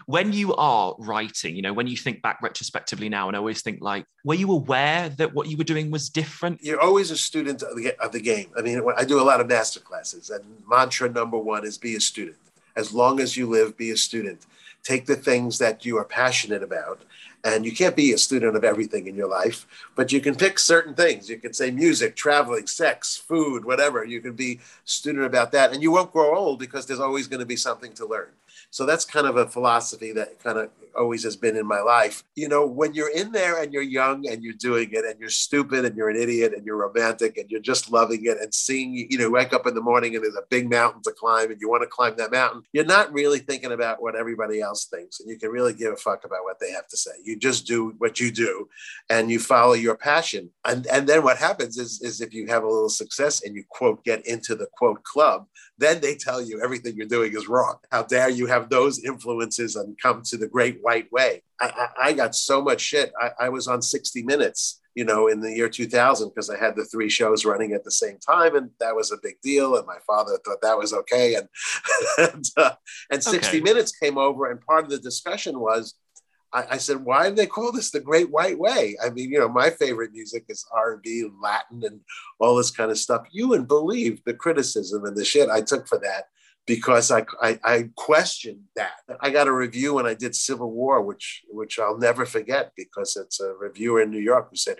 when 0.06 0.32
you 0.32 0.54
are 0.54 0.94
writing, 0.98 1.54
you 1.54 1.60
know, 1.60 1.74
when 1.74 1.86
you 1.86 1.96
think 1.96 2.22
back 2.22 2.40
retrospectively 2.42 3.10
now, 3.10 3.28
and 3.28 3.36
I 3.36 3.38
always 3.38 3.60
think 3.60 3.82
like, 3.82 4.06
were 4.24 4.34
you 4.34 4.50
aware 4.52 5.10
that 5.10 5.34
what 5.34 5.48
you 5.48 5.56
were 5.58 5.64
doing 5.64 5.90
was 5.90 6.08
different? 6.08 6.62
You're 6.62 6.80
always 6.80 7.10
a 7.10 7.16
student 7.16 7.62
of 7.62 7.76
the, 7.76 7.94
of 8.02 8.12
the 8.12 8.20
game. 8.20 8.50
I 8.56 8.62
mean, 8.62 8.82
I 8.96 9.04
do 9.04 9.20
a 9.20 9.22
lot 9.22 9.40
of 9.40 9.48
master 9.48 9.80
classes, 9.80 10.30
and 10.30 10.42
mantra 10.66 11.10
number 11.10 11.36
one 11.36 11.66
is 11.66 11.76
be 11.76 11.94
a 11.94 12.00
student. 12.00 12.38
As 12.74 12.94
long 12.94 13.20
as 13.20 13.36
you 13.36 13.46
live, 13.48 13.76
be 13.76 13.90
a 13.90 13.96
student. 13.96 14.46
Take 14.82 15.04
the 15.04 15.16
things 15.16 15.58
that 15.58 15.84
you 15.84 15.98
are 15.98 16.04
passionate 16.04 16.62
about 16.62 17.02
and 17.44 17.64
you 17.64 17.72
can't 17.72 17.96
be 17.96 18.12
a 18.12 18.18
student 18.18 18.56
of 18.56 18.64
everything 18.64 19.06
in 19.06 19.14
your 19.14 19.28
life, 19.28 19.66
but 19.94 20.12
you 20.12 20.20
can 20.20 20.34
pick 20.34 20.58
certain 20.58 20.94
things. 20.94 21.28
You 21.28 21.38
can 21.38 21.52
say 21.52 21.70
music, 21.70 22.16
traveling, 22.16 22.66
sex, 22.66 23.16
food, 23.16 23.64
whatever. 23.64 24.04
You 24.04 24.20
can 24.20 24.32
be 24.32 24.60
student 24.84 25.24
about 25.24 25.52
that. 25.52 25.72
And 25.72 25.82
you 25.82 25.92
won't 25.92 26.12
grow 26.12 26.36
old 26.36 26.58
because 26.58 26.86
there's 26.86 27.00
always 27.00 27.28
going 27.28 27.40
to 27.40 27.46
be 27.46 27.56
something 27.56 27.92
to 27.94 28.06
learn. 28.06 28.30
So 28.70 28.84
that's 28.86 29.04
kind 29.04 29.26
of 29.26 29.36
a 29.36 29.48
philosophy 29.48 30.12
that 30.12 30.42
kind 30.42 30.58
of 30.58 30.70
always 30.96 31.22
has 31.24 31.36
been 31.36 31.56
in 31.56 31.66
my 31.66 31.80
life. 31.80 32.24
You 32.34 32.48
know, 32.48 32.66
when 32.66 32.92
you're 32.92 33.10
in 33.10 33.32
there 33.32 33.62
and 33.62 33.72
you're 33.72 33.82
young 33.82 34.28
and 34.28 34.42
you're 34.42 34.54
doing 34.54 34.90
it 34.92 35.04
and 35.04 35.18
you're 35.18 35.30
stupid 35.30 35.84
and 35.84 35.96
you're 35.96 36.10
an 36.10 36.20
idiot 36.20 36.52
and 36.54 36.66
you're 36.66 36.76
romantic 36.76 37.38
and 37.38 37.50
you're 37.50 37.60
just 37.60 37.90
loving 37.90 38.24
it 38.24 38.38
and 38.40 38.52
seeing, 38.52 38.94
you 38.94 39.18
know, 39.18 39.30
wake 39.30 39.52
up 39.52 39.66
in 39.66 39.74
the 39.74 39.80
morning 39.80 40.14
and 40.14 40.24
there's 40.24 40.34
a 40.34 40.42
big 40.50 40.68
mountain 40.68 41.02
to 41.02 41.12
climb 41.12 41.50
and 41.50 41.60
you 41.60 41.68
want 41.68 41.82
to 41.82 41.88
climb 41.88 42.16
that 42.16 42.32
mountain, 42.32 42.62
you're 42.72 42.84
not 42.84 43.12
really 43.12 43.38
thinking 43.38 43.72
about 43.72 44.02
what 44.02 44.16
everybody 44.16 44.60
else 44.60 44.86
thinks. 44.86 45.20
And 45.20 45.30
you 45.30 45.38
can 45.38 45.50
really 45.50 45.72
give 45.72 45.92
a 45.92 45.96
fuck 45.96 46.24
about 46.24 46.44
what 46.44 46.58
they 46.60 46.72
have 46.72 46.88
to 46.88 46.96
say. 46.96 47.12
You 47.22 47.38
just 47.38 47.66
do 47.66 47.94
what 47.98 48.20
you 48.20 48.30
do 48.30 48.68
and 49.08 49.30
you 49.30 49.38
follow 49.38 49.74
your 49.74 49.96
passion. 49.96 50.50
And, 50.64 50.86
and 50.88 51.08
then 51.08 51.22
what 51.22 51.38
happens 51.38 51.78
is, 51.78 52.02
is 52.02 52.20
if 52.20 52.34
you 52.34 52.46
have 52.48 52.64
a 52.64 52.68
little 52.68 52.88
success 52.88 53.44
and 53.44 53.54
you 53.54 53.64
quote, 53.68 54.04
get 54.04 54.26
into 54.26 54.54
the 54.54 54.66
quote 54.76 55.02
club, 55.04 55.46
then 55.78 56.00
they 56.00 56.16
tell 56.16 56.42
you 56.42 56.60
everything 56.60 56.96
you're 56.96 57.06
doing 57.06 57.32
is 57.34 57.48
wrong. 57.48 57.76
How 57.92 58.02
dare 58.02 58.28
you 58.28 58.46
have 58.46 58.57
those 58.68 59.04
influences 59.04 59.76
and 59.76 59.96
come 60.00 60.22
to 60.22 60.36
the 60.36 60.48
great 60.48 60.78
white 60.82 61.10
way? 61.12 61.42
I, 61.60 61.66
I, 61.66 62.08
I 62.08 62.12
got 62.12 62.34
so 62.34 62.60
much 62.62 62.80
shit. 62.80 63.12
I, 63.20 63.30
I 63.46 63.48
was 63.48 63.68
on 63.68 63.82
60 63.82 64.22
Minutes 64.22 64.80
you 64.98 65.04
know, 65.04 65.28
in 65.28 65.40
the 65.40 65.54
year 65.54 65.68
2000 65.68 66.28
because 66.28 66.50
I 66.50 66.58
had 66.58 66.74
the 66.74 66.84
three 66.84 67.08
shows 67.08 67.44
running 67.44 67.72
at 67.72 67.84
the 67.84 67.90
same 67.90 68.18
time, 68.18 68.56
and 68.56 68.70
that 68.80 68.96
was 68.96 69.12
a 69.12 69.18
big 69.22 69.40
deal. 69.44 69.76
And 69.76 69.86
my 69.86 69.98
father 70.04 70.36
thought 70.44 70.60
that 70.62 70.76
was 70.76 70.92
okay. 70.92 71.36
And 71.36 71.48
and, 72.18 72.44
uh, 72.56 72.72
and 73.08 73.22
60 73.22 73.46
okay. 73.46 73.60
Minutes 73.60 73.92
came 73.92 74.18
over, 74.18 74.50
and 74.50 74.60
part 74.60 74.82
of 74.82 74.90
the 74.90 74.98
discussion 74.98 75.60
was 75.60 75.94
I, 76.52 76.64
I, 76.70 76.76
said, 76.78 77.04
why 77.04 77.28
do 77.28 77.36
they 77.36 77.46
call 77.46 77.70
this 77.70 77.92
the 77.92 78.00
Great 78.00 78.30
White 78.30 78.58
Way? 78.58 78.96
I 79.04 79.10
mean, 79.10 79.30
you 79.30 79.38
know, 79.38 79.48
my 79.48 79.70
favorite 79.70 80.12
music 80.12 80.46
is 80.48 80.66
R&B, 80.72 81.28
Latin, 81.40 81.84
and 81.84 82.00
all 82.40 82.56
this 82.56 82.72
kind 82.72 82.90
of 82.90 82.98
stuff. 82.98 83.26
You 83.30 83.48
wouldn't 83.48 83.68
believe 83.68 84.24
the 84.24 84.34
criticism 84.34 85.04
and 85.04 85.16
the 85.16 85.24
shit 85.24 85.48
I 85.48 85.60
took 85.60 85.86
for 85.86 85.98
that 85.98 86.24
because 86.68 87.10
I, 87.10 87.24
I, 87.40 87.58
I 87.64 87.88
questioned 87.96 88.60
that. 88.76 89.00
I 89.20 89.30
got 89.30 89.48
a 89.48 89.52
review 89.52 89.94
when 89.94 90.06
I 90.06 90.12
did 90.12 90.36
Civil 90.36 90.70
War, 90.70 91.02
which 91.02 91.42
which 91.48 91.78
I'll 91.78 91.98
never 91.98 92.26
forget 92.26 92.72
because 92.76 93.16
it's 93.16 93.40
a 93.40 93.54
reviewer 93.54 94.02
in 94.02 94.10
New 94.10 94.20
York 94.20 94.48
who 94.50 94.56
said, 94.56 94.76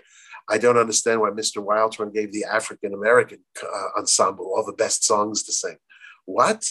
I 0.47 0.59
don't 0.59 0.77
understand 0.77 1.19
why 1.19 1.31
Mr. 1.31 1.65
Wildhorn 1.65 2.13
gave 2.13 2.31
the 2.31 2.45
African 2.45 2.93
American 2.93 3.39
uh, 3.61 3.99
ensemble 3.99 4.45
all 4.55 4.63
the 4.63 4.71
best 4.83 5.03
songs 5.03 5.43
to 5.43 5.51
sing. 5.51 5.77
What? 6.25 6.69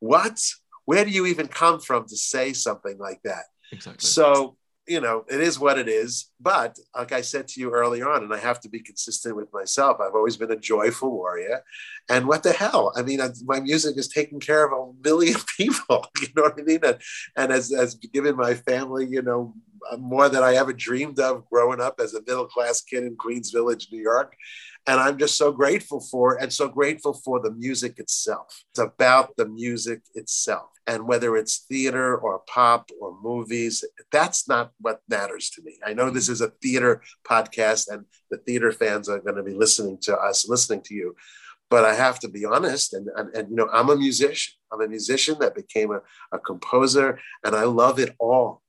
What? 0.00 0.42
Where 0.84 1.04
do 1.04 1.12
you 1.12 1.26
even 1.26 1.46
come 1.46 1.80
from 1.80 2.06
to 2.08 2.16
say 2.16 2.52
something 2.52 2.98
like 2.98 3.20
that? 3.22 3.44
Exactly. 3.70 4.06
So 4.06 4.56
you 4.86 5.00
know, 5.00 5.24
it 5.28 5.40
is 5.40 5.58
what 5.58 5.78
it 5.78 5.88
is. 5.88 6.30
But 6.40 6.78
like 6.94 7.12
I 7.12 7.20
said 7.20 7.48
to 7.48 7.60
you 7.60 7.70
earlier 7.70 8.08
on, 8.08 8.22
and 8.22 8.32
I 8.32 8.38
have 8.38 8.60
to 8.60 8.68
be 8.68 8.80
consistent 8.80 9.36
with 9.36 9.52
myself, 9.52 9.98
I've 10.00 10.14
always 10.14 10.36
been 10.36 10.50
a 10.50 10.56
joyful 10.56 11.10
warrior. 11.10 11.62
And 12.08 12.26
what 12.26 12.42
the 12.42 12.52
hell? 12.52 12.92
I 12.94 13.02
mean, 13.02 13.20
my 13.44 13.60
music 13.60 13.96
is 13.96 14.08
taking 14.08 14.40
care 14.40 14.64
of 14.64 14.72
a 14.72 14.92
million 15.02 15.38
people. 15.56 16.06
You 16.20 16.28
know 16.36 16.42
what 16.42 16.58
I 16.58 16.62
mean? 16.62 16.80
And, 16.82 16.98
and 17.36 17.52
has, 17.52 17.70
has 17.70 17.94
given 17.94 18.36
my 18.36 18.54
family, 18.54 19.06
you 19.06 19.22
know, 19.22 19.54
more 19.98 20.28
than 20.28 20.42
I 20.42 20.54
ever 20.54 20.72
dreamed 20.72 21.20
of 21.20 21.48
growing 21.50 21.80
up 21.80 22.00
as 22.00 22.14
a 22.14 22.20
middle 22.20 22.46
class 22.46 22.80
kid 22.80 23.04
in 23.04 23.16
Queens 23.16 23.50
Village, 23.50 23.88
New 23.90 24.00
York. 24.00 24.36
And 24.88 25.00
I'm 25.00 25.18
just 25.18 25.36
so 25.36 25.50
grateful 25.50 26.00
for 26.00 26.40
and 26.40 26.52
so 26.52 26.68
grateful 26.68 27.12
for 27.12 27.40
the 27.40 27.50
music 27.50 27.98
itself. 27.98 28.62
It's 28.70 28.78
about 28.78 29.36
the 29.36 29.48
music 29.48 30.02
itself. 30.14 30.70
And 30.86 31.08
whether 31.08 31.36
it's 31.36 31.64
theater 31.68 32.16
or 32.16 32.42
pop 32.46 32.90
or 33.00 33.20
movies, 33.20 33.84
that's 34.12 34.48
not 34.48 34.70
what 34.80 35.00
matters 35.08 35.50
to 35.50 35.62
me. 35.62 35.78
I 35.84 35.92
know 35.92 36.10
this 36.10 36.28
is 36.28 36.40
a 36.40 36.52
theater 36.62 37.02
podcast 37.28 37.88
and 37.90 38.04
the 38.30 38.38
theater 38.38 38.70
fans 38.70 39.08
are 39.08 39.18
going 39.18 39.34
to 39.34 39.42
be 39.42 39.54
listening 39.54 39.98
to 40.02 40.16
us, 40.16 40.48
listening 40.48 40.82
to 40.82 40.94
you. 40.94 41.16
But 41.68 41.84
I 41.84 41.94
have 41.94 42.20
to 42.20 42.28
be 42.28 42.44
honest, 42.44 42.94
and, 42.94 43.08
and, 43.16 43.34
and 43.34 43.50
you 43.50 43.56
know, 43.56 43.68
I'm 43.72 43.90
a 43.90 43.96
musician. 43.96 44.54
I'm 44.72 44.82
a 44.82 44.86
musician 44.86 45.36
that 45.40 45.56
became 45.56 45.90
a, 45.90 46.00
a 46.30 46.38
composer, 46.38 47.18
and 47.44 47.56
I 47.56 47.64
love 47.64 47.98
it 47.98 48.14
all 48.20 48.62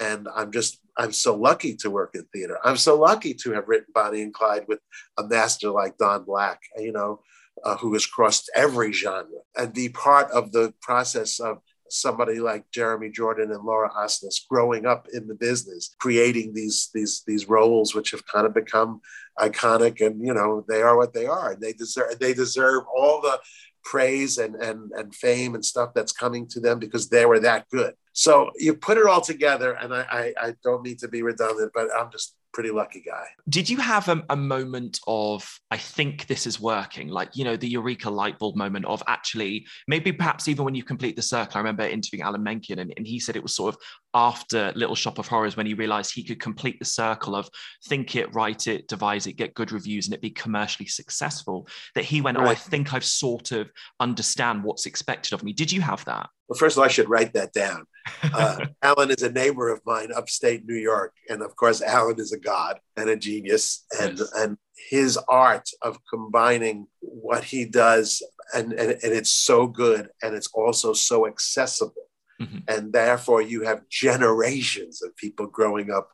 and 0.00 0.28
I'm 0.34 0.52
just 0.52 0.78
I'm 0.96 1.12
so 1.12 1.34
lucky 1.34 1.74
to 1.76 1.90
work 1.90 2.10
in 2.14 2.24
theater. 2.32 2.58
I'm 2.64 2.76
so 2.76 2.98
lucky 2.98 3.34
to 3.34 3.52
have 3.52 3.68
written 3.68 3.86
Bonnie 3.94 4.22
and 4.22 4.34
Clyde 4.34 4.66
with 4.68 4.80
a 5.18 5.26
master 5.26 5.70
like 5.70 5.96
Don 5.96 6.24
Black, 6.24 6.60
you 6.76 6.92
know, 6.92 7.20
uh, 7.64 7.76
who 7.76 7.92
has 7.94 8.06
crossed 8.06 8.50
every 8.54 8.92
genre 8.92 9.40
and 9.56 9.72
be 9.72 9.88
part 9.88 10.30
of 10.30 10.52
the 10.52 10.74
process 10.82 11.40
of 11.40 11.58
somebody 11.88 12.40
like 12.40 12.70
Jeremy 12.70 13.10
Jordan 13.10 13.52
and 13.52 13.64
Laura 13.64 13.90
Osnes 13.90 14.46
growing 14.48 14.86
up 14.86 15.06
in 15.12 15.26
the 15.28 15.34
business, 15.34 15.94
creating 15.98 16.54
these 16.54 16.90
these 16.94 17.22
these 17.26 17.48
roles 17.48 17.94
which 17.94 18.10
have 18.12 18.26
kind 18.26 18.46
of 18.46 18.54
become 18.54 19.00
iconic, 19.38 20.04
and 20.04 20.24
you 20.24 20.34
know 20.34 20.64
they 20.68 20.82
are 20.82 20.96
what 20.96 21.12
they 21.12 21.26
are, 21.26 21.52
and 21.52 21.60
they 21.60 21.72
deserve 21.72 22.18
they 22.18 22.34
deserve 22.34 22.84
all 22.94 23.20
the 23.20 23.38
praise 23.84 24.38
and 24.38 24.54
and 24.56 24.90
and 24.92 25.14
fame 25.14 25.54
and 25.54 25.64
stuff 25.64 25.92
that's 25.94 26.12
coming 26.12 26.46
to 26.48 26.60
them 26.60 26.78
because 26.78 27.08
they 27.08 27.26
were 27.26 27.40
that 27.40 27.68
good. 27.70 27.94
So 28.12 28.50
you 28.56 28.74
put 28.74 28.98
it 28.98 29.06
all 29.06 29.20
together, 29.20 29.72
and 29.72 29.94
I, 29.94 30.06
I, 30.10 30.46
I 30.48 30.54
don't 30.62 30.82
mean 30.82 30.96
to 30.98 31.08
be 31.08 31.22
redundant, 31.22 31.72
but 31.74 31.88
I'm 31.96 32.10
just 32.10 32.36
pretty 32.52 32.70
lucky 32.70 33.00
guy. 33.00 33.24
Did 33.48 33.68
you 33.68 33.78
have 33.78 34.08
a, 34.08 34.22
a, 34.30 34.36
moment 34.36 35.00
of, 35.06 35.58
I 35.70 35.78
think 35.78 36.26
this 36.26 36.46
is 36.46 36.60
working, 36.60 37.08
like, 37.08 37.34
you 37.34 37.44
know, 37.44 37.56
the 37.56 37.68
Eureka 37.68 38.10
light 38.10 38.38
bulb 38.38 38.56
moment 38.56 38.84
of 38.84 39.02
actually, 39.06 39.66
maybe 39.88 40.12
perhaps 40.12 40.48
even 40.48 40.64
when 40.64 40.74
you 40.74 40.84
complete 40.84 41.16
the 41.16 41.22
circle? 41.22 41.56
I 41.56 41.60
remember 41.60 41.84
interviewing 41.84 42.22
Alan 42.22 42.42
Menken 42.42 42.78
and, 42.78 42.92
and 42.96 43.06
he 43.06 43.18
said 43.18 43.36
it 43.36 43.42
was 43.42 43.56
sort 43.56 43.74
of 43.74 43.80
after 44.14 44.72
Little 44.74 44.94
Shop 44.94 45.18
of 45.18 45.26
Horrors 45.26 45.56
when 45.56 45.66
he 45.66 45.74
realized 45.74 46.14
he 46.14 46.24
could 46.24 46.40
complete 46.40 46.78
the 46.78 46.84
circle 46.84 47.34
of 47.34 47.48
think 47.86 48.14
it, 48.16 48.34
write 48.34 48.66
it, 48.66 48.86
devise 48.88 49.26
it, 49.26 49.34
get 49.34 49.54
good 49.54 49.72
reviews, 49.72 50.06
and 50.06 50.14
it 50.14 50.20
be 50.20 50.30
commercially 50.30 50.86
successful. 50.86 51.66
That 51.94 52.04
he 52.04 52.20
went, 52.20 52.38
right. 52.38 52.46
Oh, 52.46 52.50
I 52.50 52.54
think 52.54 52.92
I've 52.92 53.04
sort 53.04 53.52
of 53.52 53.70
understand 54.00 54.62
what's 54.62 54.86
expected 54.86 55.32
of 55.32 55.42
me. 55.42 55.52
Did 55.52 55.72
you 55.72 55.80
have 55.80 56.04
that? 56.04 56.28
Well, 56.48 56.58
first 56.58 56.76
of 56.76 56.80
all, 56.80 56.84
I 56.84 56.88
should 56.88 57.08
write 57.08 57.34
that 57.34 57.52
down. 57.52 57.86
Uh, 58.22 58.66
Alan 58.82 59.10
is 59.10 59.22
a 59.22 59.32
neighbor 59.32 59.68
of 59.68 59.80
mine, 59.86 60.10
upstate 60.14 60.64
New 60.66 60.76
York, 60.76 61.14
and 61.28 61.42
of 61.42 61.56
course, 61.56 61.80
Alan 61.80 62.18
is 62.18 62.32
a 62.32 62.38
god 62.38 62.78
and 62.96 63.08
a 63.08 63.16
genius, 63.16 63.86
and 64.00 64.18
yes. 64.18 64.32
and 64.36 64.56
his 64.90 65.16
art 65.28 65.68
of 65.82 65.98
combining 66.12 66.86
what 67.00 67.44
he 67.44 67.64
does, 67.64 68.22
and, 68.54 68.72
and 68.72 68.90
and 68.90 69.12
it's 69.12 69.32
so 69.32 69.66
good, 69.66 70.08
and 70.22 70.34
it's 70.34 70.50
also 70.52 70.92
so 70.92 71.26
accessible, 71.26 72.08
mm-hmm. 72.40 72.58
and 72.68 72.92
therefore 72.92 73.40
you 73.40 73.62
have 73.62 73.88
generations 73.88 75.02
of 75.02 75.16
people 75.16 75.46
growing 75.46 75.90
up 75.90 76.10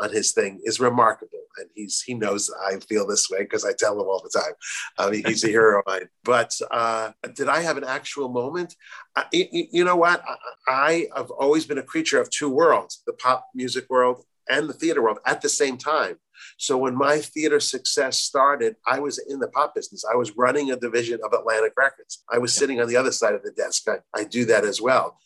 on 0.00 0.12
his 0.12 0.32
thing 0.32 0.60
is 0.64 0.80
remarkable. 0.80 1.38
And 1.58 1.68
he's 1.74 2.00
he 2.00 2.14
knows 2.14 2.50
I 2.66 2.78
feel 2.78 3.06
this 3.06 3.28
way 3.28 3.40
because 3.40 3.64
I 3.64 3.72
tell 3.74 3.92
him 3.92 4.06
all 4.06 4.22
the 4.22 4.38
time. 4.38 4.52
I 4.98 5.10
mean, 5.10 5.22
he's 5.26 5.44
a 5.44 5.48
hero 5.48 5.80
of 5.80 5.84
mine. 5.86 6.08
But 6.24 6.58
uh, 6.70 7.12
did 7.34 7.48
I 7.48 7.60
have 7.60 7.76
an 7.76 7.84
actual 7.84 8.30
moment? 8.30 8.74
I, 9.14 9.26
you 9.32 9.84
know 9.84 9.96
what? 9.96 10.22
I, 10.26 10.36
I 10.68 11.06
have 11.14 11.30
always 11.30 11.66
been 11.66 11.78
a 11.78 11.82
creature 11.82 12.20
of 12.20 12.30
two 12.30 12.48
worlds: 12.48 13.02
the 13.06 13.12
pop 13.12 13.48
music 13.54 13.90
world 13.90 14.24
and 14.48 14.68
the 14.68 14.72
theater 14.72 15.02
world 15.02 15.18
at 15.26 15.42
the 15.42 15.48
same 15.48 15.76
time. 15.76 16.16
So 16.56 16.76
when 16.76 16.96
my 16.96 17.18
theater 17.18 17.60
success 17.60 18.18
started, 18.18 18.76
I 18.86 18.98
was 18.98 19.18
in 19.18 19.38
the 19.38 19.48
pop 19.48 19.74
business. 19.74 20.04
I 20.10 20.16
was 20.16 20.36
running 20.36 20.72
a 20.72 20.76
division 20.76 21.20
of 21.24 21.32
Atlantic 21.32 21.74
Records. 21.76 22.24
I 22.30 22.38
was 22.38 22.54
sitting 22.54 22.80
on 22.80 22.88
the 22.88 22.96
other 22.96 23.12
side 23.12 23.34
of 23.34 23.42
the 23.42 23.52
desk. 23.52 23.88
I, 23.88 23.98
I 24.14 24.24
do 24.24 24.44
that 24.46 24.64
as 24.64 24.80
well. 24.80 25.18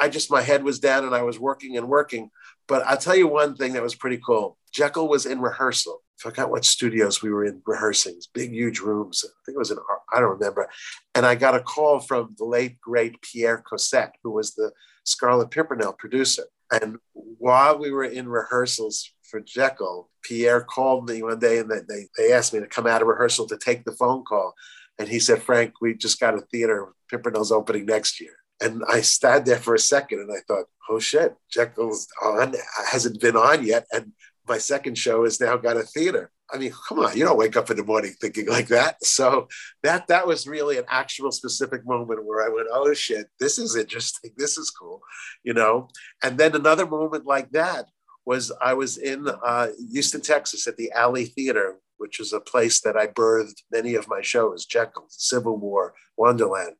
I 0.00 0.08
just, 0.08 0.30
my 0.30 0.42
head 0.42 0.64
was 0.64 0.78
down 0.78 1.04
and 1.04 1.14
I 1.14 1.22
was 1.22 1.38
working 1.38 1.76
and 1.76 1.88
working. 1.88 2.30
But 2.66 2.86
I'll 2.86 2.96
tell 2.96 3.16
you 3.16 3.28
one 3.28 3.56
thing 3.56 3.74
that 3.74 3.82
was 3.82 3.94
pretty 3.94 4.20
cool. 4.24 4.56
Jekyll 4.72 5.08
was 5.08 5.26
in 5.26 5.40
rehearsal. 5.40 6.02
I 6.18 6.30
forgot 6.30 6.50
what 6.50 6.64
studios 6.64 7.22
we 7.22 7.30
were 7.30 7.44
in 7.44 7.60
rehearsing. 7.66 8.18
Big, 8.32 8.52
huge 8.52 8.80
rooms. 8.80 9.24
I 9.24 9.34
think 9.44 9.56
it 9.56 9.58
was 9.58 9.70
in, 9.70 9.78
I 10.12 10.20
don't 10.20 10.30
remember. 10.30 10.68
And 11.14 11.26
I 11.26 11.34
got 11.34 11.54
a 11.54 11.60
call 11.60 12.00
from 12.00 12.34
the 12.38 12.44
late, 12.44 12.80
great 12.80 13.20
Pierre 13.20 13.62
Cossette, 13.70 14.12
who 14.22 14.30
was 14.30 14.54
the 14.54 14.72
Scarlet 15.04 15.50
Pimpernel 15.50 15.92
producer. 15.92 16.44
And 16.72 16.96
while 17.12 17.78
we 17.78 17.90
were 17.90 18.04
in 18.04 18.28
rehearsals 18.28 19.10
for 19.22 19.40
Jekyll, 19.40 20.10
Pierre 20.22 20.62
called 20.62 21.08
me 21.08 21.22
one 21.22 21.38
day 21.38 21.58
and 21.58 21.70
they, 21.70 22.06
they 22.16 22.32
asked 22.32 22.54
me 22.54 22.60
to 22.60 22.66
come 22.66 22.86
out 22.86 23.02
of 23.02 23.08
rehearsal 23.08 23.46
to 23.48 23.58
take 23.58 23.84
the 23.84 23.92
phone 23.92 24.24
call. 24.24 24.54
And 24.98 25.08
he 25.08 25.18
said, 25.18 25.42
Frank, 25.42 25.74
we 25.80 25.94
just 25.94 26.20
got 26.20 26.34
a 26.34 26.40
theater. 26.40 26.92
Pimpernel's 27.10 27.52
opening 27.52 27.86
next 27.86 28.20
year. 28.20 28.34
And 28.60 28.82
I 28.88 29.00
sat 29.00 29.44
there 29.44 29.58
for 29.58 29.74
a 29.74 29.78
second 29.78 30.20
and 30.20 30.30
I 30.32 30.40
thought, 30.46 30.66
oh 30.88 30.98
shit, 30.98 31.34
Jekyll's 31.50 32.06
on, 32.22 32.54
hasn't 32.90 33.20
been 33.20 33.36
on 33.36 33.64
yet. 33.64 33.86
And 33.92 34.12
my 34.48 34.58
second 34.58 34.96
show 34.96 35.24
has 35.24 35.40
now 35.40 35.56
got 35.56 35.76
a 35.76 35.82
theater. 35.82 36.30
I 36.52 36.58
mean, 36.58 36.72
come 36.88 36.98
on, 36.98 37.16
you 37.16 37.24
don't 37.24 37.38
wake 37.38 37.56
up 37.56 37.70
in 37.70 37.76
the 37.76 37.84
morning 37.84 38.14
thinking 38.20 38.46
like 38.46 38.68
that. 38.68 39.02
So 39.04 39.48
that 39.82 40.06
that 40.08 40.26
was 40.26 40.46
really 40.46 40.78
an 40.78 40.84
actual 40.88 41.32
specific 41.32 41.86
moment 41.86 42.24
where 42.24 42.44
I 42.44 42.54
went, 42.54 42.68
oh 42.70 42.92
shit, 42.94 43.26
this 43.40 43.58
is 43.58 43.76
interesting. 43.76 44.32
This 44.36 44.58
is 44.58 44.70
cool, 44.70 45.00
you 45.42 45.54
know. 45.54 45.88
And 46.22 46.38
then 46.38 46.54
another 46.54 46.86
moment 46.86 47.24
like 47.24 47.50
that 47.52 47.86
was 48.26 48.52
I 48.60 48.74
was 48.74 48.98
in 48.98 49.28
uh, 49.28 49.68
Houston, 49.92 50.20
Texas, 50.20 50.66
at 50.66 50.76
the 50.76 50.92
Alley 50.92 51.26
Theater, 51.26 51.76
which 51.98 52.20
is 52.20 52.32
a 52.32 52.40
place 52.40 52.80
that 52.82 52.96
I 52.96 53.06
birthed 53.06 53.62
many 53.70 53.94
of 53.94 54.08
my 54.08 54.22
shows, 54.22 54.66
Jekyll, 54.66 55.06
Civil 55.08 55.56
War, 55.56 55.94
Wonderland. 56.16 56.76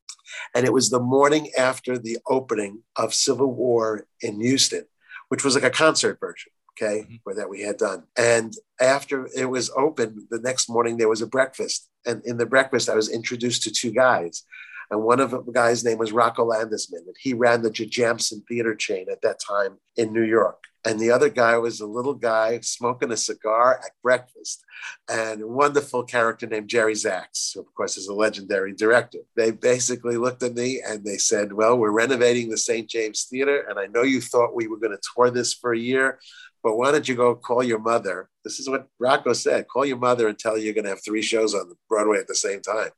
And 0.54 0.64
it 0.66 0.72
was 0.72 0.90
the 0.90 1.00
morning 1.00 1.50
after 1.56 1.98
the 1.98 2.18
opening 2.28 2.82
of 2.96 3.14
Civil 3.14 3.52
War 3.52 4.06
in 4.20 4.40
Houston, 4.40 4.84
which 5.28 5.44
was 5.44 5.54
like 5.54 5.64
a 5.64 5.70
concert 5.70 6.18
version, 6.20 6.52
okay, 6.72 7.00
mm-hmm. 7.00 7.14
where 7.24 7.36
that 7.36 7.50
we 7.50 7.62
had 7.62 7.76
done. 7.76 8.04
And 8.16 8.54
after 8.80 9.28
it 9.36 9.46
was 9.46 9.70
open, 9.76 10.26
the 10.30 10.40
next 10.40 10.68
morning 10.68 10.96
there 10.96 11.08
was 11.08 11.22
a 11.22 11.26
breakfast. 11.26 11.88
And 12.06 12.22
in 12.24 12.36
the 12.36 12.46
breakfast, 12.46 12.88
I 12.88 12.94
was 12.94 13.08
introduced 13.08 13.62
to 13.62 13.70
two 13.70 13.90
guys. 13.90 14.44
And 14.90 15.02
one 15.02 15.20
of 15.20 15.30
the 15.30 15.52
guys' 15.52 15.84
name 15.84 15.98
was 15.98 16.12
Rocco 16.12 16.44
Landesman, 16.44 17.06
and 17.06 17.16
he 17.18 17.34
ran 17.34 17.62
the 17.62 17.70
Jujamcyn 17.70 18.46
theater 18.48 18.74
chain 18.74 19.06
at 19.10 19.22
that 19.22 19.40
time 19.40 19.78
in 19.96 20.12
New 20.12 20.24
York. 20.24 20.64
And 20.86 21.00
the 21.00 21.10
other 21.10 21.30
guy 21.30 21.56
was 21.56 21.80
a 21.80 21.86
little 21.86 22.14
guy 22.14 22.60
smoking 22.60 23.10
a 23.10 23.16
cigar 23.16 23.80
at 23.82 23.92
breakfast 24.02 24.62
and 25.10 25.40
a 25.40 25.48
wonderful 25.48 26.04
character 26.04 26.46
named 26.46 26.68
jerry 26.68 26.94
zaks 26.94 27.52
who 27.54 27.60
of 27.60 27.74
course 27.74 27.96
is 27.96 28.08
a 28.08 28.14
legendary 28.14 28.74
director. 28.74 29.20
They 29.34 29.50
basically 29.50 30.18
looked 30.18 30.42
at 30.42 30.54
me 30.54 30.82
and 30.86 31.04
they 31.04 31.16
said 31.16 31.54
well 31.54 31.78
we're 31.78 31.90
renovating 31.90 32.50
the 32.50 32.58
st 32.58 32.88
james 32.88 33.26
theater 33.30 33.64
and 33.68 33.78
i 33.78 33.86
know 33.86 34.02
you 34.02 34.20
thought 34.20 34.54
we 34.54 34.66
were 34.66 34.76
going 34.78 34.92
to 34.92 35.02
tour 35.14 35.30
this 35.30 35.54
for 35.54 35.72
a 35.72 35.78
year 35.78 36.18
but 36.62 36.76
why 36.76 36.92
don't 36.92 37.06
you 37.06 37.14
go 37.14 37.34
call 37.34 37.62
your 37.62 37.78
mother? 37.78 38.30
This 38.42 38.58
is 38.58 38.68
what 38.68 38.88
rocco 38.98 39.32
said 39.32 39.66
call 39.68 39.86
your 39.86 39.98
mother 39.98 40.28
and 40.28 40.38
tell 40.38 40.52
her 40.52 40.58
you're 40.58 40.74
going 40.74 40.84
to 40.84 40.90
have 40.90 41.04
three 41.04 41.22
shows 41.22 41.54
on 41.54 41.72
broadway 41.88 42.18
at 42.18 42.28
the 42.28 42.34
same 42.34 42.60
time 42.60 42.90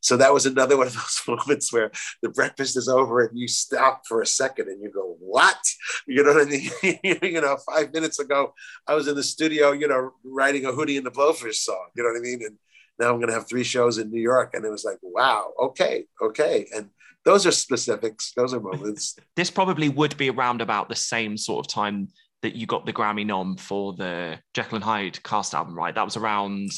so 0.00 0.16
that 0.16 0.32
was 0.32 0.46
another 0.46 0.76
one 0.76 0.86
of 0.86 0.94
those 0.94 1.22
moments 1.28 1.72
where 1.72 1.90
the 2.22 2.30
breakfast 2.30 2.76
is 2.76 2.88
over 2.88 3.24
and 3.24 3.38
you 3.38 3.48
stop 3.48 4.02
for 4.06 4.22
a 4.22 4.26
second 4.26 4.68
and 4.68 4.82
you 4.82 4.90
go, 4.90 5.16
"What?" 5.20 5.58
You 6.06 6.24
know 6.24 6.34
what 6.34 6.46
I 6.46 6.50
mean? 6.50 6.98
you 7.22 7.40
know, 7.40 7.56
five 7.58 7.92
minutes 7.92 8.18
ago 8.18 8.54
I 8.86 8.94
was 8.94 9.08
in 9.08 9.14
the 9.14 9.22
studio, 9.22 9.72
you 9.72 9.88
know, 9.88 10.12
writing 10.24 10.64
a 10.64 10.70
Hootie 10.70 10.96
and 10.96 11.06
the 11.06 11.10
Blowfish 11.10 11.56
song. 11.56 11.88
You 11.94 12.02
know 12.02 12.10
what 12.10 12.18
I 12.18 12.22
mean? 12.22 12.40
And 12.44 12.56
now 12.98 13.10
I'm 13.10 13.16
going 13.16 13.28
to 13.28 13.34
have 13.34 13.48
three 13.48 13.64
shows 13.64 13.98
in 13.98 14.10
New 14.10 14.20
York, 14.20 14.54
and 14.54 14.64
it 14.64 14.70
was 14.70 14.84
like, 14.84 14.98
"Wow, 15.02 15.52
okay, 15.60 16.04
okay." 16.22 16.66
And 16.74 16.90
those 17.24 17.46
are 17.46 17.52
specifics. 17.52 18.32
Those 18.34 18.54
are 18.54 18.60
moments. 18.60 19.16
this 19.36 19.50
probably 19.50 19.88
would 19.88 20.16
be 20.16 20.30
around 20.30 20.60
about 20.60 20.88
the 20.88 20.96
same 20.96 21.36
sort 21.36 21.66
of 21.66 21.72
time 21.72 22.08
that 22.42 22.56
you 22.56 22.66
got 22.66 22.86
the 22.86 22.92
Grammy 22.92 23.26
nom 23.26 23.56
for 23.56 23.92
the 23.92 24.38
Jekyll 24.54 24.76
and 24.76 24.84
Hyde 24.84 25.22
cast 25.22 25.54
album, 25.54 25.74
right? 25.74 25.94
That 25.94 26.04
was 26.04 26.16
around 26.16 26.70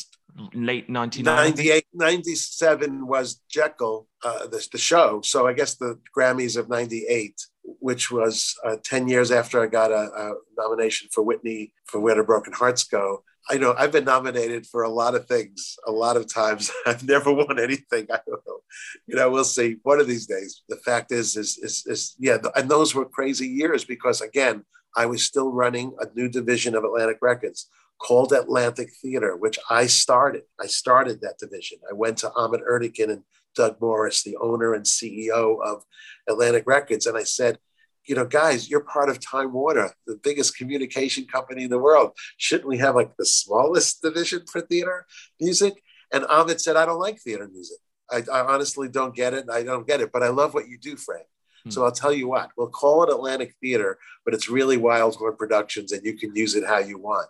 late 0.54 0.88
98 0.88 1.86
97 1.92 3.06
was 3.06 3.40
jekyll 3.50 4.08
uh, 4.24 4.46
the, 4.46 4.66
the 4.72 4.78
show. 4.78 5.20
So 5.22 5.46
i 5.46 5.52
guess 5.52 5.74
the 5.74 5.98
grammys 6.16 6.56
of 6.56 6.68
98 6.68 7.34
which 7.64 8.10
was 8.10 8.54
uh, 8.64 8.76
10 8.82 9.08
years 9.08 9.30
after 9.30 9.62
i 9.62 9.66
got 9.66 9.90
a, 9.90 10.10
a, 10.10 10.34
nomination 10.56 11.08
for 11.12 11.22
whitney 11.22 11.72
for 11.86 12.00
where 12.00 12.14
the 12.14 12.24
broken 12.24 12.52
hearts 12.52 12.84
go? 12.84 13.22
I 13.50 13.58
know 13.58 13.74
i've 13.76 13.92
been 13.92 14.04
nominated 14.04 14.66
for 14.66 14.82
a 14.82 14.88
lot 14.88 15.14
of 15.14 15.26
things 15.26 15.76
a 15.86 15.92
lot 15.92 16.16
of 16.16 16.32
times. 16.32 16.70
I've 16.86 17.06
never 17.06 17.32
won 17.32 17.58
anything 17.58 18.06
i 18.10 18.20
don't 18.26 18.46
know. 18.46 18.60
You 19.06 19.16
know 19.16 19.30
we'll 19.30 19.44
see. 19.44 19.76
One 19.82 20.00
of 20.00 20.06
these 20.06 20.26
days. 20.26 20.62
The 20.68 20.76
fact 20.76 21.12
is 21.12 21.36
is 21.36 21.58
is, 21.58 21.84
is 21.86 22.16
yeah 22.18 22.38
and 22.56 22.70
those 22.70 22.94
were 22.94 23.04
crazy 23.04 23.48
years 23.48 23.84
because 23.84 24.20
again 24.20 24.64
I 24.96 25.06
was 25.06 25.24
still 25.24 25.50
running 25.50 25.94
a 26.00 26.06
new 26.14 26.28
division 26.28 26.74
of 26.74 26.84
Atlantic 26.84 27.18
Records 27.22 27.68
called 28.02 28.32
Atlantic 28.32 28.90
Theater, 29.00 29.36
which 29.36 29.58
I 29.70 29.86
started. 29.86 30.42
I 30.60 30.66
started 30.66 31.20
that 31.20 31.38
division. 31.38 31.78
I 31.88 31.94
went 31.94 32.18
to 32.18 32.32
Ahmet 32.32 32.62
Ertegun 32.68 33.10
and 33.10 33.22
Doug 33.54 33.80
Morris, 33.80 34.22
the 34.22 34.36
owner 34.38 34.74
and 34.74 34.84
CEO 34.84 35.62
of 35.62 35.84
Atlantic 36.28 36.64
Records, 36.66 37.06
and 37.06 37.16
I 37.16 37.22
said, 37.22 37.58
you 38.04 38.16
know, 38.16 38.26
guys, 38.26 38.68
you're 38.68 38.80
part 38.80 39.08
of 39.08 39.20
Time 39.20 39.52
Warner, 39.52 39.92
the 40.06 40.18
biggest 40.22 40.56
communication 40.56 41.24
company 41.26 41.62
in 41.62 41.70
the 41.70 41.78
world. 41.78 42.12
Shouldn't 42.36 42.68
we 42.68 42.78
have 42.78 42.96
like 42.96 43.16
the 43.16 43.26
smallest 43.26 44.02
division 44.02 44.44
for 44.50 44.60
theater 44.60 45.06
music? 45.40 45.74
And 46.12 46.24
Ahmet 46.26 46.60
said, 46.60 46.76
I 46.76 46.84
don't 46.84 46.98
like 46.98 47.20
theater 47.20 47.48
music. 47.52 47.78
I, 48.10 48.22
I 48.32 48.40
honestly 48.52 48.88
don't 48.88 49.14
get 49.14 49.34
it. 49.34 49.46
I 49.50 49.62
don't 49.62 49.86
get 49.86 50.00
it, 50.00 50.10
but 50.12 50.24
I 50.24 50.28
love 50.28 50.52
what 50.52 50.68
you 50.68 50.78
do, 50.78 50.96
Frank. 50.96 51.26
So 51.70 51.84
I'll 51.84 51.92
tell 51.92 52.12
you 52.12 52.28
what, 52.28 52.50
we'll 52.56 52.68
call 52.68 53.02
it 53.04 53.10
Atlantic 53.10 53.54
Theater, 53.60 53.98
but 54.24 54.34
it's 54.34 54.48
really 54.48 54.76
Wildhorn 54.76 55.38
Productions 55.38 55.92
and 55.92 56.04
you 56.04 56.14
can 56.14 56.34
use 56.34 56.54
it 56.54 56.66
how 56.66 56.78
you 56.78 56.98
want. 56.98 57.28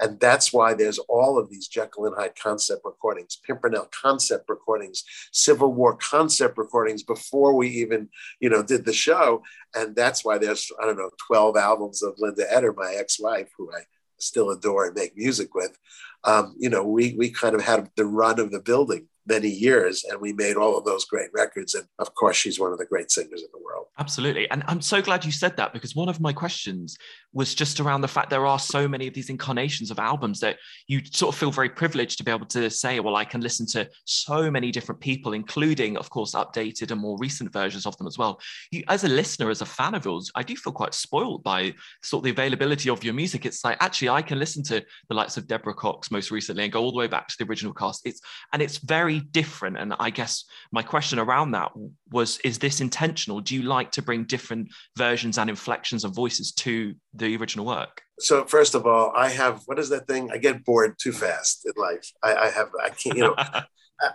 And 0.00 0.18
that's 0.18 0.52
why 0.52 0.74
there's 0.74 0.98
all 0.98 1.38
of 1.38 1.48
these 1.50 1.68
Jekyll 1.68 2.06
and 2.06 2.16
Hyde 2.16 2.34
concept 2.36 2.82
recordings, 2.84 3.38
Pimpernel 3.46 3.88
concept 3.92 4.48
recordings, 4.48 5.04
Civil 5.32 5.72
War 5.72 5.96
concept 5.96 6.58
recordings 6.58 7.02
before 7.02 7.54
we 7.54 7.68
even, 7.68 8.08
you 8.40 8.50
know, 8.50 8.62
did 8.62 8.84
the 8.84 8.92
show. 8.92 9.42
And 9.74 9.94
that's 9.94 10.24
why 10.24 10.38
there's, 10.38 10.70
I 10.82 10.86
don't 10.86 10.98
know, 10.98 11.10
12 11.28 11.56
albums 11.56 12.02
of 12.02 12.14
Linda 12.18 12.52
Eder, 12.52 12.72
my 12.72 12.94
ex-wife, 12.98 13.50
who 13.56 13.70
I 13.72 13.82
still 14.18 14.50
adore 14.50 14.86
and 14.86 14.96
make 14.96 15.16
music 15.16 15.54
with. 15.54 15.78
Um, 16.24 16.56
you 16.58 16.68
know, 16.68 16.84
we 16.84 17.14
we 17.16 17.30
kind 17.30 17.54
of 17.54 17.62
had 17.62 17.90
the 17.96 18.04
run 18.04 18.40
of 18.40 18.50
the 18.50 18.60
building 18.60 19.06
many 19.28 19.48
years 19.48 20.04
and 20.04 20.20
we 20.20 20.32
made 20.32 20.56
all 20.56 20.76
of 20.76 20.84
those 20.84 21.04
great 21.04 21.30
records 21.34 21.74
and 21.74 21.86
of 21.98 22.14
course 22.14 22.36
she's 22.36 22.58
one 22.58 22.72
of 22.72 22.78
the 22.78 22.86
great 22.86 23.10
singers 23.10 23.42
in 23.42 23.48
the 23.52 23.64
world. 23.64 23.86
Absolutely. 23.98 24.48
And 24.50 24.62
i'm 24.66 24.80
so 24.80 25.02
glad 25.02 25.24
you 25.24 25.32
said 25.32 25.56
that 25.56 25.72
because 25.72 25.94
one 25.94 26.08
of 26.08 26.20
my 26.20 26.32
questions 26.32 26.96
was 27.32 27.54
just 27.54 27.80
around 27.80 28.00
the 28.00 28.08
fact 28.08 28.30
there 28.30 28.46
are 28.46 28.58
so 28.58 28.88
many 28.88 29.06
of 29.06 29.14
these 29.14 29.30
incarnations 29.30 29.90
of 29.90 29.98
albums 29.98 30.40
that 30.40 30.56
you 30.86 31.00
sort 31.12 31.34
of 31.34 31.38
feel 31.38 31.50
very 31.50 31.68
privileged 31.68 32.18
to 32.18 32.24
be 32.24 32.30
able 32.30 32.46
to 32.46 32.70
say 32.70 33.00
well 33.00 33.16
i 33.16 33.24
can 33.24 33.40
listen 33.40 33.66
to 33.66 33.88
so 34.04 34.50
many 34.50 34.70
different 34.70 35.00
people 35.00 35.32
including 35.32 35.96
of 35.96 36.08
course 36.10 36.34
updated 36.34 36.90
and 36.90 37.00
more 37.00 37.18
recent 37.18 37.52
versions 37.52 37.86
of 37.86 37.96
them 37.98 38.06
as 38.06 38.18
well. 38.18 38.40
You, 38.70 38.82
as 38.88 39.04
a 39.04 39.08
listener 39.08 39.50
as 39.50 39.60
a 39.60 39.66
fan 39.66 39.94
of 39.94 40.04
yours 40.04 40.30
i 40.34 40.42
do 40.42 40.56
feel 40.56 40.72
quite 40.72 40.94
spoiled 40.94 41.42
by 41.42 41.74
sort 42.02 42.20
of 42.20 42.24
the 42.24 42.30
availability 42.30 42.90
of 42.90 43.04
your 43.04 43.14
music. 43.14 43.46
It's 43.46 43.64
like 43.64 43.76
actually 43.80 44.10
i 44.10 44.22
can 44.22 44.38
listen 44.38 44.62
to 44.64 44.84
the 45.08 45.14
likes 45.14 45.36
of 45.36 45.46
deborah 45.46 45.74
cox 45.74 46.10
most 46.10 46.30
recently 46.30 46.64
and 46.64 46.72
go 46.72 46.82
all 46.82 46.92
the 46.92 46.98
way 46.98 47.06
back 47.06 47.28
to 47.28 47.34
the 47.38 47.44
original 47.44 47.74
cast. 47.74 48.02
It's 48.04 48.20
and 48.52 48.62
it's 48.62 48.78
very 48.78 49.17
different. 49.32 49.78
And 49.78 49.94
I 49.98 50.10
guess 50.10 50.44
my 50.72 50.82
question 50.82 51.18
around 51.18 51.52
that 51.52 51.72
was 52.10 52.38
is 52.44 52.58
this 52.58 52.80
intentional? 52.80 53.40
Do 53.40 53.54
you 53.54 53.62
like 53.62 53.92
to 53.92 54.02
bring 54.02 54.24
different 54.24 54.68
versions 54.96 55.38
and 55.38 55.50
inflections 55.50 56.04
of 56.04 56.14
voices 56.14 56.52
to 56.52 56.94
the 57.14 57.36
original 57.36 57.66
work? 57.66 58.02
So 58.20 58.44
first 58.44 58.74
of 58.74 58.86
all, 58.86 59.12
I 59.14 59.28
have 59.30 59.62
what 59.66 59.78
is 59.78 59.88
that 59.90 60.06
thing? 60.06 60.30
I 60.32 60.38
get 60.38 60.64
bored 60.64 60.96
too 61.00 61.12
fast 61.12 61.66
in 61.66 61.72
life. 61.80 62.12
I, 62.22 62.34
I 62.34 62.50
have 62.50 62.70
I 62.82 62.90
can't 62.90 63.16
you 63.16 63.24
know 63.24 63.34
I, 63.38 63.64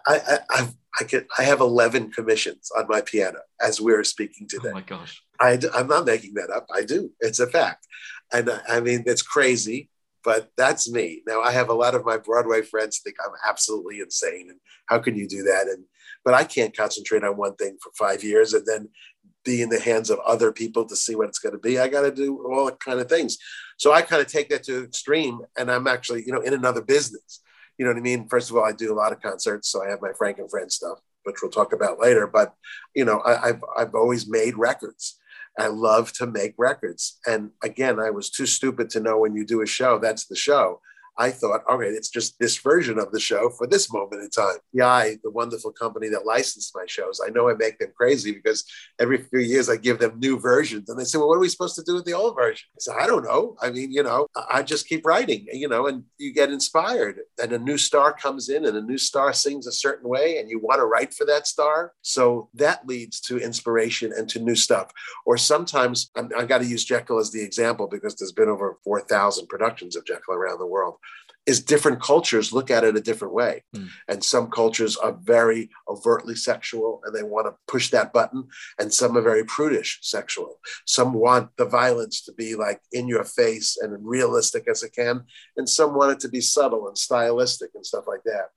I 0.07 0.39
I 0.49 0.67
I 0.99 1.25
I 1.37 1.43
have 1.43 1.59
eleven 1.59 2.11
commissions 2.11 2.69
on 2.77 2.85
my 2.87 3.01
piano 3.01 3.39
as 3.61 3.81
we're 3.81 4.03
speaking 4.03 4.47
oh 4.53 4.57
today. 4.57 4.69
Oh 4.71 4.73
my 4.73 4.81
gosh! 4.81 5.21
I 5.39 5.59
I'm 5.73 5.87
not 5.87 6.05
making 6.05 6.33
that 6.35 6.49
up. 6.49 6.67
I 6.73 6.83
do. 6.83 7.11
It's 7.19 7.39
a 7.39 7.47
fact, 7.47 7.87
and 8.31 8.49
I 8.67 8.79
mean 8.79 9.03
it's 9.05 9.21
crazy 9.21 9.89
but 10.23 10.49
that's 10.57 10.89
me. 10.89 11.21
Now 11.27 11.41
I 11.41 11.51
have 11.51 11.69
a 11.69 11.73
lot 11.73 11.95
of 11.95 12.05
my 12.05 12.17
Broadway 12.17 12.61
friends 12.61 12.99
think 12.99 13.15
I'm 13.23 13.33
absolutely 13.47 13.99
insane 13.99 14.47
and 14.49 14.59
how 14.87 14.99
can 14.99 15.15
you 15.15 15.27
do 15.27 15.43
that? 15.43 15.67
And 15.67 15.85
but 16.23 16.33
I 16.33 16.43
can't 16.43 16.75
concentrate 16.75 17.23
on 17.23 17.37
one 17.37 17.55
thing 17.55 17.77
for 17.81 17.91
five 17.97 18.23
years 18.23 18.53
and 18.53 18.65
then 18.65 18.89
be 19.43 19.61
in 19.61 19.69
the 19.69 19.79
hands 19.79 20.09
of 20.09 20.19
other 20.19 20.51
people 20.51 20.85
to 20.85 20.95
see 20.95 21.15
what 21.15 21.27
it's 21.27 21.39
going 21.39 21.53
to 21.53 21.59
be. 21.59 21.79
I 21.79 21.87
got 21.87 22.01
to 22.01 22.11
do 22.11 22.45
all 22.49 22.71
kind 22.71 22.99
of 22.99 23.09
things. 23.09 23.37
So 23.77 23.91
I 23.91 24.01
kind 24.01 24.21
of 24.21 24.27
take 24.27 24.49
that 24.49 24.63
to 24.63 24.83
extreme 24.83 25.41
and 25.57 25.69
I'm 25.69 25.87
actually, 25.87 26.23
you 26.25 26.31
know, 26.31 26.41
in 26.41 26.53
another 26.53 26.81
business. 26.81 27.41
You 27.77 27.85
know 27.85 27.91
what 27.91 27.97
I 27.97 28.01
mean? 28.01 28.27
First 28.29 28.49
of 28.49 28.55
all, 28.55 28.63
I 28.63 28.71
do 28.71 28.93
a 28.93 28.95
lot 28.95 29.11
of 29.11 29.21
concerts. 29.21 29.69
So 29.69 29.83
I 29.83 29.89
have 29.89 30.01
my 30.01 30.11
Frank 30.17 30.37
and 30.39 30.49
Friends 30.49 30.75
stuff, 30.75 30.99
which 31.23 31.37
we'll 31.41 31.51
talk 31.51 31.73
about 31.73 31.99
later. 31.99 32.27
But, 32.27 32.53
you 32.95 33.03
know, 33.03 33.19
I, 33.19 33.49
I've, 33.49 33.63
I've 33.77 33.95
always 33.95 34.29
made 34.29 34.57
records. 34.57 35.19
I 35.57 35.67
love 35.67 36.13
to 36.13 36.25
make 36.25 36.55
records. 36.57 37.19
And 37.25 37.51
again, 37.63 37.99
I 37.99 38.09
was 38.09 38.29
too 38.29 38.45
stupid 38.45 38.89
to 38.91 38.99
know 38.99 39.19
when 39.19 39.35
you 39.35 39.45
do 39.45 39.61
a 39.61 39.67
show, 39.67 39.99
that's 39.99 40.25
the 40.25 40.35
show. 40.35 40.81
I 41.17 41.29
thought, 41.29 41.61
okay, 41.69 41.87
it's 41.87 42.09
just 42.09 42.39
this 42.39 42.57
version 42.57 42.97
of 42.97 43.11
the 43.11 43.19
show 43.19 43.49
for 43.49 43.67
this 43.67 43.91
moment 43.93 44.23
in 44.23 44.29
time. 44.29 44.57
Yeah, 44.71 45.09
the 45.23 45.29
wonderful 45.29 45.71
company 45.71 46.09
that 46.09 46.25
licensed 46.25 46.73
my 46.75 46.85
shows, 46.87 47.21
I 47.25 47.29
know 47.29 47.49
I 47.49 47.53
make 47.53 47.77
them 47.77 47.91
crazy 47.95 48.31
because 48.31 48.65
every 48.99 49.19
few 49.19 49.39
years 49.39 49.69
I 49.69 49.77
give 49.77 49.99
them 49.99 50.19
new 50.19 50.39
versions. 50.39 50.89
And 50.89 50.99
they 50.99 51.03
say, 51.03 51.17
well, 51.17 51.27
what 51.27 51.35
are 51.35 51.41
we 51.41 51.49
supposed 51.49 51.75
to 51.75 51.83
do 51.83 51.93
with 51.93 52.05
the 52.05 52.13
old 52.13 52.35
version? 52.35 52.67
I 52.75 52.79
said, 52.79 52.95
I 52.99 53.07
don't 53.07 53.23
know. 53.23 53.55
I 53.61 53.69
mean, 53.69 53.91
you 53.91 54.01
know, 54.01 54.27
I 54.49 54.63
just 54.63 54.87
keep 54.87 55.05
writing, 55.05 55.45
you 55.51 55.67
know, 55.67 55.87
and 55.87 56.03
you 56.17 56.33
get 56.33 56.51
inspired. 56.51 57.19
And 57.41 57.51
a 57.53 57.59
new 57.59 57.77
star 57.77 58.13
comes 58.13 58.49
in 58.49 58.65
and 58.65 58.75
a 58.75 58.81
new 58.81 58.97
star 58.97 59.33
sings 59.33 59.67
a 59.67 59.71
certain 59.71 60.09
way 60.09 60.39
and 60.39 60.49
you 60.49 60.59
want 60.59 60.79
to 60.79 60.85
write 60.85 61.13
for 61.13 61.25
that 61.25 61.45
star. 61.47 61.93
So 62.01 62.49
that 62.55 62.87
leads 62.87 63.19
to 63.21 63.37
inspiration 63.37 64.13
and 64.17 64.27
to 64.29 64.39
new 64.39 64.55
stuff. 64.55 64.91
Or 65.25 65.37
sometimes 65.37 66.09
i 66.15 66.21
have 66.39 66.47
got 66.47 66.59
to 66.59 66.65
use 66.65 66.83
Jekyll 66.83 67.19
as 67.19 67.31
the 67.31 67.43
example 67.43 67.87
because 67.87 68.15
there's 68.15 68.31
been 68.31 68.49
over 68.49 68.77
4,000 68.83 69.47
productions 69.47 69.95
of 69.95 70.05
Jekyll 70.05 70.33
around 70.33 70.59
the 70.59 70.65
world 70.65 70.95
is 71.45 71.61
different 71.61 72.01
cultures 72.01 72.53
look 72.53 72.71
at 72.71 72.83
it 72.83 72.95
a 72.95 73.01
different 73.01 73.33
way. 73.33 73.63
Mm. 73.75 73.89
And 74.07 74.23
some 74.23 74.49
cultures 74.49 74.95
are 74.95 75.17
very 75.23 75.69
overtly 75.89 76.35
sexual 76.35 77.01
and 77.03 77.13
they 77.13 77.23
want 77.23 77.47
to 77.47 77.55
push 77.67 77.89
that 77.89 78.13
button. 78.13 78.47
And 78.79 78.93
some 78.93 79.17
are 79.17 79.21
very 79.21 79.43
prudish 79.43 79.99
sexual. 80.01 80.59
Some 80.85 81.13
want 81.13 81.49
the 81.57 81.65
violence 81.65 82.21
to 82.25 82.33
be 82.33 82.55
like 82.55 82.81
in 82.91 83.07
your 83.07 83.25
face 83.25 83.77
and 83.81 83.97
realistic 84.05 84.67
as 84.69 84.83
it 84.83 84.93
can. 84.95 85.25
And 85.57 85.67
some 85.67 85.95
want 85.95 86.13
it 86.13 86.19
to 86.21 86.29
be 86.29 86.41
subtle 86.41 86.87
and 86.87 86.97
stylistic 86.97 87.71
and 87.75 87.85
stuff 87.85 88.05
like 88.07 88.23
that. 88.23 88.49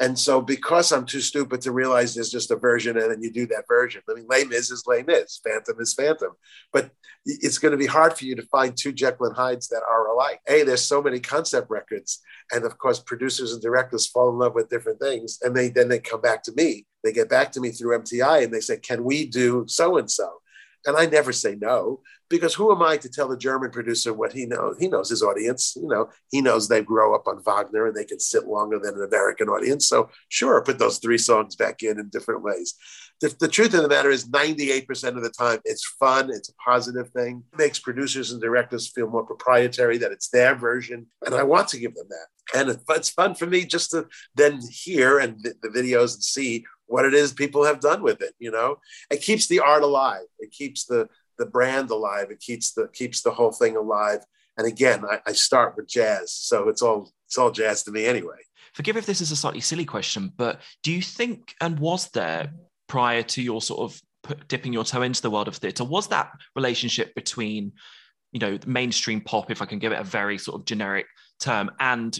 And 0.00 0.18
so, 0.18 0.40
because 0.40 0.90
I'm 0.90 1.06
too 1.06 1.20
stupid 1.20 1.60
to 1.62 1.72
realize 1.72 2.14
there's 2.14 2.30
just 2.30 2.50
a 2.50 2.56
version 2.56 2.98
and 2.98 3.10
then 3.10 3.22
you 3.22 3.30
do 3.30 3.46
that 3.46 3.68
version. 3.68 4.02
I 4.10 4.14
mean, 4.14 4.26
Les 4.28 4.44
Mis 4.44 4.70
is 4.70 4.84
Les 4.86 5.04
Mis, 5.04 5.40
Phantom 5.44 5.80
is 5.80 5.94
Phantom. 5.94 6.32
But 6.72 6.90
it's 7.24 7.58
going 7.58 7.72
to 7.72 7.78
be 7.78 7.86
hard 7.86 8.12
for 8.16 8.24
you 8.24 8.34
to 8.34 8.42
find 8.42 8.76
two 8.76 8.92
Jekyll 8.92 9.26
and 9.26 9.36
Hydes 9.36 9.68
that 9.68 9.82
are 9.88 10.08
alike. 10.08 10.40
A, 10.48 10.64
there's 10.64 10.84
so 10.84 11.00
many 11.00 11.20
concept 11.20 11.70
records. 11.70 12.20
And 12.52 12.64
of 12.64 12.76
course, 12.76 12.98
producers 12.98 13.52
and 13.52 13.62
directors 13.62 14.08
fall 14.08 14.30
in 14.30 14.38
love 14.38 14.54
with 14.54 14.68
different 14.68 15.00
things. 15.00 15.38
And 15.42 15.54
they 15.54 15.68
then 15.68 15.88
they 15.88 16.00
come 16.00 16.20
back 16.20 16.42
to 16.44 16.52
me. 16.52 16.86
They 17.04 17.12
get 17.12 17.28
back 17.28 17.52
to 17.52 17.60
me 17.60 17.70
through 17.70 17.98
MTI 17.98 18.44
and 18.44 18.52
they 18.52 18.60
say, 18.60 18.78
Can 18.78 19.04
we 19.04 19.26
do 19.26 19.64
so 19.68 19.96
and 19.96 20.10
so? 20.10 20.40
And 20.86 20.96
I 20.96 21.06
never 21.06 21.32
say 21.32 21.54
no 21.54 22.00
because 22.34 22.54
who 22.54 22.72
am 22.72 22.82
I 22.82 22.96
to 22.96 23.08
tell 23.08 23.28
the 23.28 23.36
German 23.36 23.70
producer 23.70 24.12
what 24.12 24.32
he 24.32 24.44
knows? 24.44 24.76
He 24.80 24.88
knows 24.88 25.08
his 25.08 25.22
audience. 25.22 25.74
You 25.76 25.86
know, 25.86 26.10
he 26.32 26.40
knows 26.40 26.66
they 26.66 26.82
grow 26.82 27.14
up 27.14 27.28
on 27.28 27.42
Wagner 27.44 27.86
and 27.86 27.94
they 27.94 28.04
can 28.04 28.18
sit 28.18 28.48
longer 28.48 28.80
than 28.80 28.94
an 28.94 29.04
American 29.04 29.48
audience. 29.48 29.86
So 29.86 30.10
sure, 30.30 30.60
put 30.64 30.80
those 30.80 30.98
three 30.98 31.18
songs 31.18 31.54
back 31.54 31.84
in 31.84 32.00
in 32.00 32.08
different 32.08 32.42
ways. 32.42 32.74
The, 33.20 33.32
the 33.38 33.46
truth 33.46 33.72
of 33.74 33.82
the 33.82 33.88
matter 33.88 34.10
is 34.10 34.28
98% 34.28 35.16
of 35.16 35.22
the 35.22 35.30
time 35.30 35.60
it's 35.64 35.86
fun. 36.00 36.30
It's 36.30 36.48
a 36.48 36.54
positive 36.54 37.10
thing. 37.10 37.44
It 37.52 37.58
makes 37.58 37.78
producers 37.78 38.32
and 38.32 38.42
directors 38.42 38.90
feel 38.90 39.08
more 39.08 39.24
proprietary 39.24 39.96
that 39.98 40.10
it's 40.10 40.28
their 40.28 40.56
version. 40.56 41.06
And 41.24 41.36
I 41.36 41.44
want 41.44 41.68
to 41.68 41.78
give 41.78 41.94
them 41.94 42.08
that. 42.08 42.58
And 42.58 42.78
it's 42.90 43.10
fun 43.10 43.36
for 43.36 43.46
me 43.46 43.64
just 43.64 43.92
to 43.92 44.08
then 44.34 44.60
hear 44.68 45.20
and 45.20 45.40
the, 45.40 45.54
the 45.62 45.68
videos 45.68 46.14
and 46.14 46.22
see 46.22 46.64
what 46.86 47.04
it 47.04 47.14
is 47.14 47.32
people 47.32 47.64
have 47.64 47.80
done 47.80 48.02
with 48.02 48.20
it. 48.20 48.34
You 48.38 48.50
know, 48.50 48.78
it 49.10 49.22
keeps 49.22 49.46
the 49.46 49.60
art 49.60 49.82
alive. 49.82 50.26
It 50.38 50.50
keeps 50.50 50.84
the 50.84 51.08
the 51.38 51.46
brand 51.46 51.90
alive. 51.90 52.30
It 52.30 52.40
keeps 52.40 52.72
the 52.72 52.88
keeps 52.92 53.22
the 53.22 53.30
whole 53.30 53.52
thing 53.52 53.76
alive. 53.76 54.20
And 54.56 54.66
again, 54.66 55.04
I, 55.04 55.20
I 55.26 55.32
start 55.32 55.74
with 55.76 55.88
jazz, 55.88 56.32
so 56.32 56.68
it's 56.68 56.82
all 56.82 57.12
it's 57.26 57.38
all 57.38 57.50
jazz 57.50 57.82
to 57.84 57.90
me 57.90 58.06
anyway. 58.06 58.38
Forgive 58.74 58.96
if 58.96 59.06
this 59.06 59.20
is 59.20 59.30
a 59.30 59.36
slightly 59.36 59.60
silly 59.60 59.84
question, 59.84 60.32
but 60.36 60.60
do 60.82 60.92
you 60.92 61.02
think 61.02 61.54
and 61.60 61.78
was 61.78 62.10
there 62.10 62.52
prior 62.88 63.22
to 63.22 63.42
your 63.42 63.62
sort 63.62 63.80
of 63.80 64.00
dipping 64.48 64.72
your 64.72 64.84
toe 64.84 65.02
into 65.02 65.22
the 65.22 65.30
world 65.30 65.48
of 65.48 65.56
theatre, 65.56 65.84
was 65.84 66.08
that 66.08 66.30
relationship 66.56 67.14
between 67.14 67.72
you 68.32 68.40
know 68.40 68.58
mainstream 68.66 69.20
pop, 69.20 69.50
if 69.50 69.62
I 69.62 69.66
can 69.66 69.78
give 69.78 69.92
it 69.92 70.00
a 70.00 70.04
very 70.04 70.38
sort 70.38 70.60
of 70.60 70.66
generic 70.66 71.06
term, 71.40 71.70
and 71.80 72.18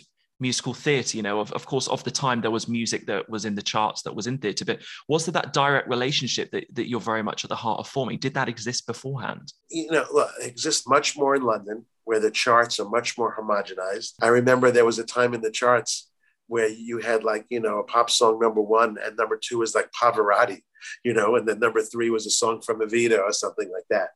musical 0.48 0.74
theatre 0.74 1.16
you 1.16 1.22
know 1.22 1.40
of, 1.40 1.50
of 1.52 1.64
course 1.72 1.88
of 1.88 2.04
the 2.04 2.11
time 2.11 2.40
there 2.40 2.57
was 2.59 2.68
music 2.68 3.07
that 3.07 3.22
was 3.35 3.44
in 3.48 3.54
the 3.54 3.68
charts 3.72 4.02
that 4.02 4.14
was 4.18 4.26
in 4.26 4.37
theatre 4.38 4.66
but 4.70 4.80
was 5.09 5.24
there 5.24 5.33
that 5.38 5.52
direct 5.52 5.88
relationship 5.88 6.50
that, 6.50 6.64
that 6.76 6.88
you're 6.88 7.09
very 7.12 7.22
much 7.22 7.44
at 7.44 7.48
the 7.48 7.62
heart 7.64 7.78
of 7.80 7.88
forming? 7.88 8.18
Did 8.18 8.35
that 8.35 8.48
exist 8.48 8.87
beforehand? 8.87 9.46
You 9.70 9.90
know 9.90 10.07
look, 10.12 10.30
it 10.42 10.46
exists 10.46 10.87
much 10.87 11.16
more 11.16 11.35
in 11.35 11.42
london 11.42 11.87
where 12.04 12.20
the 12.20 12.30
charts 12.30 12.78
are 12.80 12.88
much 12.98 13.16
more 13.16 13.35
homogenized. 13.35 14.12
I 14.20 14.28
remember 14.28 14.70
there 14.70 14.85
was 14.85 14.98
a 14.98 15.04
time 15.18 15.33
in 15.33 15.40
the 15.40 15.50
charts 15.50 16.11
where 16.46 16.68
you 16.68 16.98
had 16.98 17.24
like 17.24 17.46
you 17.48 17.61
know 17.61 17.78
a 17.78 17.85
pop 17.85 18.11
song 18.11 18.38
number 18.38 18.61
one 18.61 18.98
and 19.02 19.16
number 19.16 19.38
two 19.42 19.59
was 19.59 19.74
like 19.74 19.90
pavarotti 19.92 20.61
you 21.02 21.14
know 21.14 21.37
and 21.37 21.48
then 21.48 21.59
number 21.59 21.83
three 21.83 22.11
was 22.11 22.26
a 22.26 22.30
song 22.30 22.61
from 22.61 22.80
evita 22.80 23.18
or 23.18 23.33
something 23.33 23.70
like 23.72 23.88
that 23.88 24.11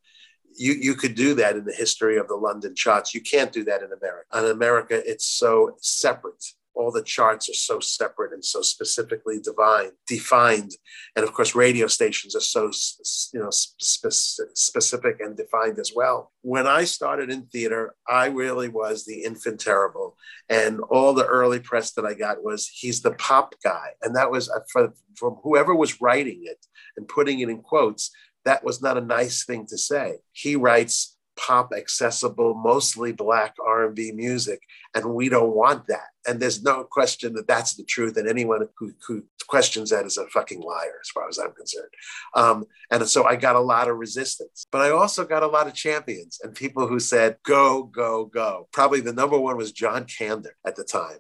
you 0.59 0.73
you 0.75 0.95
could 0.95 1.15
do 1.15 1.35
that 1.35 1.57
in 1.57 1.65
the 1.65 1.73
history 1.73 2.17
of 2.19 2.29
the 2.29 2.37
London 2.37 2.75
charts. 2.75 3.15
You 3.15 3.21
can't 3.21 3.53
do 3.53 3.65
that 3.65 3.83
in 3.83 3.91
America. 3.93 4.27
In 4.39 4.45
America, 4.47 5.03
it's 5.11 5.27
so 5.27 5.77
separate. 5.81 6.45
all 6.79 6.93
the 6.93 7.03
charts 7.03 7.49
are 7.49 7.55
so 7.55 7.81
separate 7.81 8.33
and 8.33 8.45
so 8.45 8.63
specifically 8.63 9.41
divine, 9.41 9.91
defined. 10.07 10.73
And 11.17 11.25
of 11.27 11.33
course, 11.35 11.55
radio 11.57 11.89
stations 11.89 12.37
are 12.37 12.41
so 12.41 12.71
you 13.33 13.41
know 13.41 13.51
spe- 13.51 14.55
specific 14.55 15.21
and 15.21 15.37
defined 15.37 15.79
as 15.81 15.93
well. 15.95 16.31
When 16.43 16.67
I 16.69 16.85
started 16.85 17.31
in 17.31 17.43
theater, 17.47 17.95
I 18.07 18.27
really 18.27 18.69
was 18.69 19.05
the 19.05 19.25
enfant 19.25 19.61
terrible, 19.61 20.17
and 20.49 20.81
all 20.81 21.15
the 21.15 21.27
early 21.27 21.59
press 21.59 21.93
that 21.93 22.07
I 22.07 22.15
got 22.15 22.45
was 22.45 22.69
he's 22.69 23.03
the 23.03 23.13
pop 23.13 23.55
guy, 23.65 23.89
and 24.03 24.15
that 24.15 24.31
was 24.31 24.49
uh, 24.49 24.61
from, 24.73 24.93
from 25.17 25.35
whoever 25.43 25.75
was 25.75 26.01
writing 26.01 26.43
it 26.45 26.65
and 26.97 27.09
putting 27.09 27.41
it 27.41 27.49
in 27.49 27.61
quotes. 27.61 28.11
That 28.45 28.65
was 28.65 28.83
not 28.83 28.97
a 28.97 29.03
nice 29.03 29.45
thing 29.45 29.67
to 29.67 29.79
say. 29.79 30.19
He 30.33 30.57
writes 30.57 31.17
pop 31.39 31.73
accessible 31.73 32.53
mostly 32.55 33.13
black 33.13 33.55
r&b 33.65 34.13
music 34.13 34.61
and 34.95 35.15
we 35.15 35.29
don't 35.29 35.55
want 35.55 35.87
that. 35.87 36.09
And 36.27 36.41
there's 36.41 36.63
no 36.63 36.83
question 36.85 37.33
that 37.35 37.47
that's 37.47 37.75
the 37.75 37.85
truth 37.85 38.17
and 38.17 38.29
anyone 38.29 38.69
who, 38.77 38.93
who 39.07 39.25
questions 39.47 39.91
that 39.91 40.05
is 40.05 40.19
a 40.19 40.27
fucking 40.27 40.61
liar 40.61 40.99
as 41.01 41.09
far 41.11 41.29
as 41.29 41.39
i'm 41.39 41.53
concerned. 41.53 41.89
Um, 42.35 42.65
and 42.91 43.07
so 43.09 43.25
i 43.25 43.37
got 43.37 43.57
a 43.57 43.61
lot 43.61 43.89
of 43.89 43.97
resistance 43.97 44.67
but 44.73 44.81
i 44.81 44.91
also 44.91 45.25
got 45.25 45.45
a 45.45 45.47
lot 45.47 45.69
of 45.69 45.75
champions 45.75 46.41
and 46.43 46.55
people 46.55 46.89
who 46.89 46.99
said 46.99 47.37
go 47.45 47.85
go 47.85 48.25
go. 48.27 48.69
Probably 48.73 49.01
the 49.01 49.13
number 49.13 49.39
one 49.39 49.57
was 49.57 49.73
john 49.73 50.05
kander 50.05 50.53
at 50.67 50.75
the 50.75 50.85
time 50.85 51.19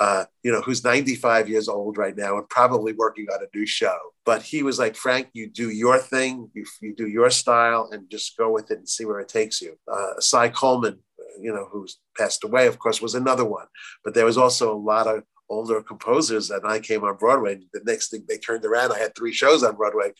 uh, 0.00 0.24
you 0.42 0.50
know, 0.50 0.62
who's 0.62 0.82
95 0.82 1.48
years 1.48 1.68
old 1.68 1.98
right 1.98 2.16
now 2.16 2.38
and 2.38 2.48
probably 2.48 2.94
working 2.94 3.26
on 3.32 3.42
a 3.42 3.56
new 3.56 3.66
show. 3.66 3.98
But 4.24 4.42
he 4.42 4.62
was 4.62 4.78
like, 4.78 4.96
Frank, 4.96 5.28
you 5.34 5.50
do 5.50 5.68
your 5.68 5.98
thing, 5.98 6.50
you, 6.54 6.64
you 6.80 6.94
do 6.94 7.06
your 7.06 7.28
style, 7.28 7.90
and 7.92 8.08
just 8.10 8.36
go 8.38 8.50
with 8.50 8.70
it 8.70 8.78
and 8.78 8.88
see 8.88 9.04
where 9.04 9.20
it 9.20 9.28
takes 9.28 9.60
you. 9.60 9.78
Uh, 9.86 10.18
Cy 10.18 10.48
Coleman, 10.48 11.00
you 11.38 11.52
know, 11.52 11.68
who's 11.70 11.98
passed 12.16 12.44
away, 12.44 12.66
of 12.66 12.78
course, 12.78 13.02
was 13.02 13.14
another 13.14 13.44
one. 13.44 13.66
But 14.02 14.14
there 14.14 14.24
was 14.24 14.38
also 14.38 14.74
a 14.74 14.78
lot 14.78 15.06
of 15.06 15.22
older 15.50 15.82
composers 15.82 16.50
and 16.50 16.64
I 16.64 16.78
came 16.78 17.04
on 17.04 17.16
Broadway. 17.16 17.60
The 17.74 17.82
next 17.84 18.10
thing 18.10 18.24
they 18.26 18.38
turned 18.38 18.64
around, 18.64 18.92
I 18.92 18.98
had 18.98 19.14
three 19.14 19.32
shows 19.32 19.62
on 19.62 19.76
Broadway. 19.76 20.12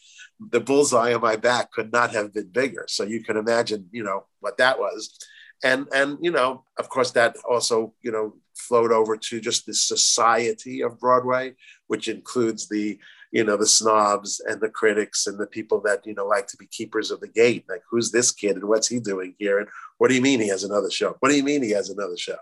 The 0.50 0.60
bullseye 0.60 1.14
on 1.14 1.22
my 1.22 1.36
back 1.36 1.72
could 1.72 1.92
not 1.92 2.10
have 2.10 2.34
been 2.34 2.48
bigger. 2.48 2.84
So 2.88 3.04
you 3.04 3.22
can 3.22 3.36
imagine, 3.36 3.88
you 3.92 4.02
know, 4.02 4.26
what 4.40 4.58
that 4.58 4.78
was. 4.78 5.16
And 5.62 5.86
and 5.94 6.18
you 6.20 6.30
know, 6.30 6.64
of 6.78 6.88
course, 6.88 7.10
that 7.12 7.36
also, 7.48 7.94
you 8.02 8.10
know, 8.10 8.34
flowed 8.54 8.92
over 8.92 9.16
to 9.16 9.40
just 9.40 9.66
the 9.66 9.74
society 9.74 10.82
of 10.82 10.98
Broadway, 10.98 11.54
which 11.86 12.08
includes 12.08 12.68
the 12.68 12.98
you 13.32 13.44
know 13.44 13.56
the 13.56 13.66
snobs 13.66 14.40
and 14.40 14.60
the 14.60 14.68
critics 14.68 15.28
and 15.28 15.38
the 15.38 15.46
people 15.46 15.80
that 15.80 16.04
you 16.04 16.14
know 16.14 16.26
like 16.26 16.48
to 16.48 16.56
be 16.56 16.66
keepers 16.66 17.10
of 17.10 17.20
the 17.20 17.28
gate. 17.28 17.64
Like 17.68 17.82
who's 17.88 18.10
this 18.10 18.32
kid 18.32 18.56
and 18.56 18.64
what's 18.64 18.88
he 18.88 18.98
doing 19.00 19.34
here? 19.38 19.58
And 19.58 19.68
what 19.98 20.08
do 20.08 20.14
you 20.14 20.22
mean 20.22 20.40
he 20.40 20.48
has 20.48 20.64
another 20.64 20.90
show? 20.90 21.16
What 21.20 21.28
do 21.28 21.36
you 21.36 21.44
mean 21.44 21.62
he 21.62 21.70
has 21.70 21.90
another 21.90 22.16
show? 22.16 22.38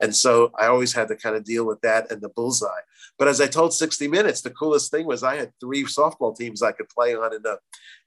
And 0.00 0.14
so 0.14 0.50
i 0.58 0.66
always 0.66 0.92
had 0.92 1.08
to 1.08 1.16
kind 1.16 1.36
of 1.36 1.44
deal 1.44 1.66
with 1.66 1.80
that 1.82 2.10
and 2.10 2.20
the 2.20 2.28
bullseye 2.30 2.82
but 3.18 3.28
as 3.28 3.40
I 3.40 3.46
told 3.46 3.74
60 3.74 4.08
Minutes, 4.08 4.40
the 4.40 4.50
coolest 4.50 4.90
thing 4.90 5.06
was 5.06 5.22
I 5.22 5.36
had 5.36 5.52
three 5.60 5.84
softball 5.84 6.36
teams 6.36 6.62
I 6.62 6.72
could 6.72 6.88
play 6.88 7.14
on 7.14 7.34
in 7.34 7.42
the 7.42 7.58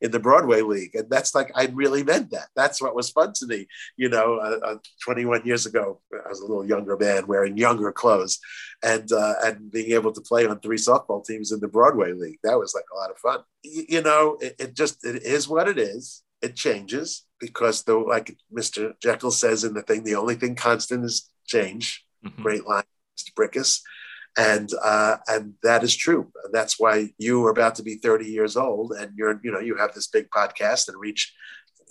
in 0.01 0.11
the 0.11 0.19
Broadway 0.19 0.61
league, 0.61 0.95
and 0.95 1.09
that's 1.09 1.35
like 1.35 1.51
I 1.55 1.67
really 1.67 2.03
meant 2.03 2.31
that. 2.31 2.47
That's 2.55 2.81
what 2.81 2.95
was 2.95 3.11
fun 3.11 3.31
to 3.33 3.45
me. 3.45 3.67
You 3.95 4.09
know, 4.09 4.37
uh, 4.37 4.59
uh, 4.65 4.77
21 5.03 5.45
years 5.45 5.65
ago, 5.65 6.01
I 6.11 6.29
was 6.29 6.39
a 6.39 6.45
little 6.45 6.67
younger 6.67 6.97
man 6.97 7.27
wearing 7.27 7.57
younger 7.57 7.91
clothes, 7.91 8.39
and 8.83 9.11
uh, 9.11 9.35
and 9.43 9.71
being 9.71 9.91
able 9.91 10.11
to 10.13 10.21
play 10.21 10.47
on 10.47 10.59
three 10.59 10.77
softball 10.77 11.23
teams 11.23 11.51
in 11.51 11.59
the 11.59 11.67
Broadway 11.67 12.13
league. 12.13 12.39
That 12.43 12.57
was 12.59 12.73
like 12.73 12.85
a 12.91 12.97
lot 12.97 13.11
of 13.11 13.17
fun. 13.17 13.41
Y- 13.63 13.85
you 13.89 14.01
know, 14.01 14.37
it, 14.41 14.55
it 14.59 14.73
just 14.73 15.05
it 15.05 15.23
is 15.23 15.47
what 15.47 15.67
it 15.69 15.77
is. 15.77 16.23
It 16.41 16.55
changes 16.55 17.25
because 17.39 17.83
though, 17.83 18.01
like 18.01 18.35
Mr. 18.51 18.93
Jekyll 19.01 19.31
says 19.31 19.63
in 19.63 19.73
the 19.73 19.83
thing, 19.83 20.03
the 20.03 20.15
only 20.15 20.35
thing 20.35 20.55
constant 20.55 21.05
is 21.05 21.29
change. 21.45 22.03
Mm-hmm. 22.25 22.41
Great 22.41 22.65
line, 22.65 22.83
Mr. 23.17 23.33
Bricusse 23.35 23.81
and 24.37 24.69
uh, 24.83 25.17
and 25.27 25.53
that 25.63 25.83
is 25.83 25.95
true. 25.95 26.31
That's 26.51 26.79
why 26.79 27.09
you 27.17 27.45
are 27.45 27.51
about 27.51 27.75
to 27.75 27.83
be 27.83 27.95
30 27.95 28.25
years 28.25 28.57
old, 28.57 28.93
and 28.93 29.11
you're 29.15 29.39
you 29.43 29.51
know 29.51 29.59
you 29.59 29.75
have 29.77 29.93
this 29.93 30.07
big 30.07 30.29
podcast 30.29 30.87
and 30.87 30.99
reach 30.99 31.33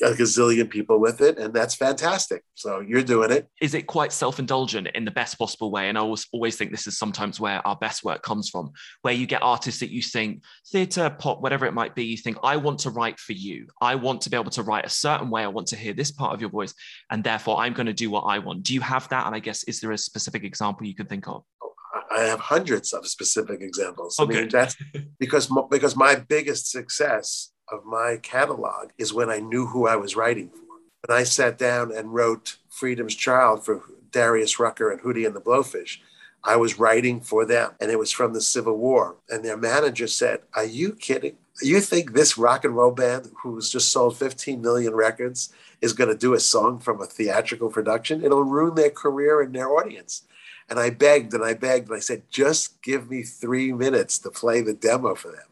a 0.03 0.11
gazillion 0.11 0.69
people 0.69 0.99
with 0.99 1.21
it, 1.21 1.39
and 1.39 1.55
that's 1.55 1.75
fantastic. 1.75 2.43
So 2.55 2.81
you're 2.81 3.03
doing 3.03 3.31
it. 3.31 3.49
Is 3.61 3.75
it 3.75 3.87
quite 3.87 4.13
self-indulgent 4.13 4.89
in 4.95 5.05
the 5.05 5.11
best 5.11 5.39
possible 5.39 5.71
way? 5.71 5.89
And 5.89 5.97
I 5.97 6.01
always 6.01 6.27
always 6.33 6.57
think 6.57 6.71
this 6.71 6.87
is 6.87 6.99
sometimes 6.99 7.39
where 7.39 7.65
our 7.67 7.77
best 7.77 8.03
work 8.03 8.23
comes 8.23 8.49
from, 8.49 8.73
where 9.03 9.15
you 9.15 9.27
get 9.27 9.43
artists 9.43 9.81
that 9.81 9.91
you 9.91 10.03
think 10.03 10.43
theatre, 10.73 11.15
pop, 11.17 11.43
whatever 11.43 11.67
it 11.67 11.75
might 11.75 11.95
be. 11.95 12.05
You 12.05 12.17
think 12.17 12.39
I 12.43 12.57
want 12.57 12.81
to 12.81 12.91
write 12.91 13.21
for 13.21 13.35
you. 13.35 13.67
I 13.81 13.95
want 13.95 14.23
to 14.23 14.31
be 14.31 14.37
able 14.37 14.51
to 14.51 14.63
write 14.63 14.87
a 14.87 14.91
certain 14.91 15.31
way. 15.31 15.45
I 15.45 15.49
want 15.49 15.69
to 15.69 15.77
hear 15.77 15.93
this 15.93 16.11
part 16.11 16.35
of 16.35 16.41
your 16.41 16.51
voice, 16.51 16.75
and 17.11 17.23
therefore 17.23 17.59
I'm 17.59 17.73
going 17.73 17.87
to 17.87 17.93
do 17.93 18.11
what 18.11 18.23
I 18.23 18.41
want. 18.41 18.65
Do 18.65 18.75
you 18.75 18.81
have 18.81 19.09
that? 19.11 19.27
And 19.27 19.35
I 19.35 19.39
guess 19.39 19.63
is 19.65 19.81
there 19.81 19.93
a 19.93 19.99
specific 19.99 20.43
example 20.43 20.87
you 20.87 20.97
could 20.97 21.09
think 21.09 21.29
of? 21.29 21.45
I 21.93 22.23
have 22.23 22.41
hundreds 22.41 22.93
of 22.93 23.07
specific 23.07 23.61
examples. 23.61 24.19
Okay. 24.19 24.39
I 24.39 24.41
mean, 24.41 24.49
that's 24.49 24.77
because 25.19 25.51
because 25.71 25.97
my 25.97 26.15
biggest 26.15 26.71
success 26.71 27.51
of 27.71 27.85
my 27.85 28.19
catalog 28.23 28.91
is 28.99 29.13
when 29.13 29.31
I 29.31 29.39
knew 29.39 29.67
who 29.67 29.87
I 29.87 29.97
was 29.97 30.17
writing 30.17 30.51
for. 30.51 30.61
When 31.07 31.17
I 31.17 31.25
sat 31.25 31.59
down 31.59 31.93
and 31.93 32.15
wrote 32.15 32.59
Freedom's 32.69 33.15
Child 33.15 33.65
for 33.65 33.83
Darius 34.11 34.59
Rucker 34.59 34.91
and 34.91 35.01
Hootie 35.01 35.27
and 35.27 35.35
the 35.35 35.41
Blowfish, 35.41 35.99
I 36.45 36.57
was 36.57 36.79
writing 36.79 37.21
for 37.21 37.45
them, 37.45 37.73
and 37.81 37.91
it 37.91 37.99
was 37.99 38.11
from 38.11 38.33
the 38.33 38.41
Civil 38.41 38.77
War. 38.77 39.17
And 39.29 39.45
their 39.45 39.57
manager 39.57 40.07
said, 40.07 40.43
"Are 40.55 40.65
you 40.65 40.93
kidding? 40.93 41.37
You 41.61 41.81
think 41.81 42.13
this 42.13 42.39
rock 42.39 42.65
and 42.65 42.75
roll 42.75 42.91
band, 42.91 43.31
who's 43.43 43.71
just 43.71 43.93
sold 43.93 44.17
15 44.17 44.61
million 44.61 44.95
records, 44.95 45.53
is 45.81 45.93
going 45.93 46.09
to 46.09 46.17
do 46.17 46.35
a 46.35 46.41
song 46.41 46.79
from 46.79 47.01
a 47.01 47.07
theatrical 47.07 47.69
production? 47.69 48.25
It'll 48.25 48.45
ruin 48.45 48.75
their 48.75 48.91
career 48.91 49.41
and 49.41 49.55
their 49.55 49.71
audience." 49.71 50.23
And 50.68 50.79
I 50.79 50.90
begged 50.90 51.35
and 51.35 51.44
I 51.44 51.55
begged 51.55 51.88
and 51.88 51.96
I 51.96 52.01
said, 52.01 52.22
just 52.31 52.81
give 52.83 53.11
me 53.11 53.22
three 53.22 53.72
minutes 53.72 54.18
to 54.18 54.31
play 54.31 54.61
the 54.61 54.75
demo 54.75 55.14
for 55.14 55.31
them. 55.31 55.46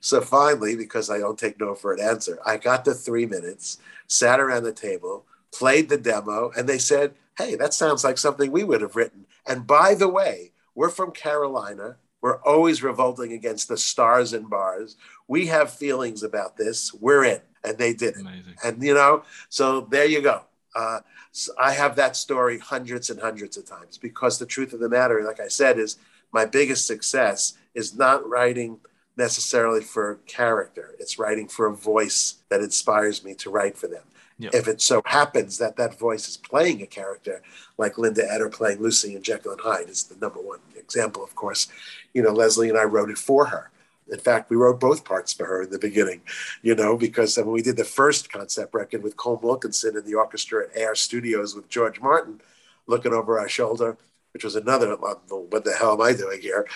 So 0.00 0.20
finally, 0.20 0.76
because 0.76 1.10
I 1.10 1.18
don't 1.18 1.38
take 1.38 1.60
no 1.60 1.74
for 1.74 1.92
an 1.92 2.00
answer, 2.00 2.38
I 2.44 2.56
got 2.56 2.84
the 2.84 2.94
three 2.94 3.26
minutes, 3.26 3.78
sat 4.06 4.40
around 4.40 4.64
the 4.64 4.72
table, 4.72 5.24
played 5.52 5.88
the 5.88 5.98
demo, 5.98 6.50
and 6.56 6.68
they 6.68 6.78
said, 6.78 7.14
hey, 7.36 7.54
that 7.54 7.74
sounds 7.74 8.04
like 8.04 8.18
something 8.18 8.50
we 8.50 8.64
would 8.64 8.80
have 8.80 8.96
written. 8.96 9.26
And 9.46 9.66
by 9.66 9.94
the 9.94 10.08
way, 10.08 10.52
we're 10.74 10.90
from 10.90 11.12
Carolina. 11.12 11.96
We're 12.22 12.40
always 12.42 12.82
revolting 12.82 13.32
against 13.32 13.68
the 13.68 13.76
stars 13.76 14.32
and 14.32 14.48
bars. 14.48 14.96
We 15.26 15.46
have 15.46 15.72
feelings 15.72 16.22
about 16.22 16.56
this. 16.56 16.92
We're 16.94 17.24
in. 17.24 17.40
And 17.62 17.76
they 17.76 17.92
did 17.92 18.16
it. 18.16 18.20
Amazing. 18.20 18.54
And, 18.64 18.82
you 18.82 18.94
know, 18.94 19.22
so 19.48 19.82
there 19.82 20.06
you 20.06 20.22
go. 20.22 20.42
Uh, 20.74 21.00
so 21.32 21.52
I 21.58 21.72
have 21.72 21.96
that 21.96 22.16
story 22.16 22.58
hundreds 22.58 23.10
and 23.10 23.20
hundreds 23.20 23.56
of 23.56 23.64
times 23.64 23.98
because 23.98 24.38
the 24.38 24.46
truth 24.46 24.72
of 24.72 24.80
the 24.80 24.88
matter, 24.88 25.22
like 25.24 25.40
I 25.40 25.48
said, 25.48 25.78
is 25.78 25.96
my 26.32 26.44
biggest 26.44 26.86
success 26.86 27.54
is 27.74 27.96
not 27.96 28.28
writing 28.28 28.78
necessarily 29.16 29.80
for 29.80 30.18
character. 30.26 30.94
It's 30.98 31.18
writing 31.18 31.46
for 31.46 31.66
a 31.66 31.74
voice 31.74 32.36
that 32.48 32.60
inspires 32.60 33.24
me 33.24 33.34
to 33.34 33.50
write 33.50 33.76
for 33.76 33.86
them. 33.86 34.02
Yep. 34.38 34.54
If 34.54 34.68
it 34.68 34.80
so 34.80 35.02
happens 35.04 35.58
that 35.58 35.76
that 35.76 35.98
voice 35.98 36.26
is 36.26 36.38
playing 36.38 36.80
a 36.82 36.86
character 36.86 37.42
like 37.76 37.98
Linda 37.98 38.22
Eder 38.30 38.48
playing 38.48 38.80
Lucy 38.80 39.14
in 39.14 39.22
Jekyll 39.22 39.52
and 39.52 39.60
Hyde 39.60 39.90
is 39.90 40.04
the 40.04 40.16
number 40.18 40.40
one 40.40 40.60
example, 40.76 41.22
of 41.22 41.34
course. 41.34 41.68
You 42.14 42.22
know, 42.22 42.32
Leslie 42.32 42.70
and 42.70 42.78
I 42.78 42.84
wrote 42.84 43.10
it 43.10 43.18
for 43.18 43.46
her. 43.46 43.70
In 44.10 44.18
fact, 44.18 44.50
we 44.50 44.56
wrote 44.56 44.80
both 44.80 45.04
parts 45.04 45.32
for 45.32 45.46
her 45.46 45.62
in 45.62 45.70
the 45.70 45.78
beginning, 45.78 46.22
you 46.62 46.74
know, 46.74 46.96
because 46.96 47.36
when 47.36 47.50
we 47.50 47.62
did 47.62 47.76
the 47.76 47.84
first 47.84 48.32
concept 48.32 48.74
record 48.74 49.02
with 49.02 49.16
Colm 49.16 49.42
Wilkinson 49.42 49.96
in 49.96 50.04
the 50.04 50.14
orchestra 50.14 50.64
at 50.64 50.76
Air 50.76 50.94
Studios 50.94 51.54
with 51.54 51.68
George 51.68 52.00
Martin 52.00 52.40
looking 52.86 53.12
over 53.12 53.38
our 53.38 53.48
shoulder, 53.48 53.96
which 54.32 54.44
was 54.44 54.56
another 54.56 54.94
what 54.96 55.64
the 55.64 55.72
hell 55.78 55.94
am 55.94 56.00
I 56.00 56.12
doing 56.12 56.40
here? 56.40 56.66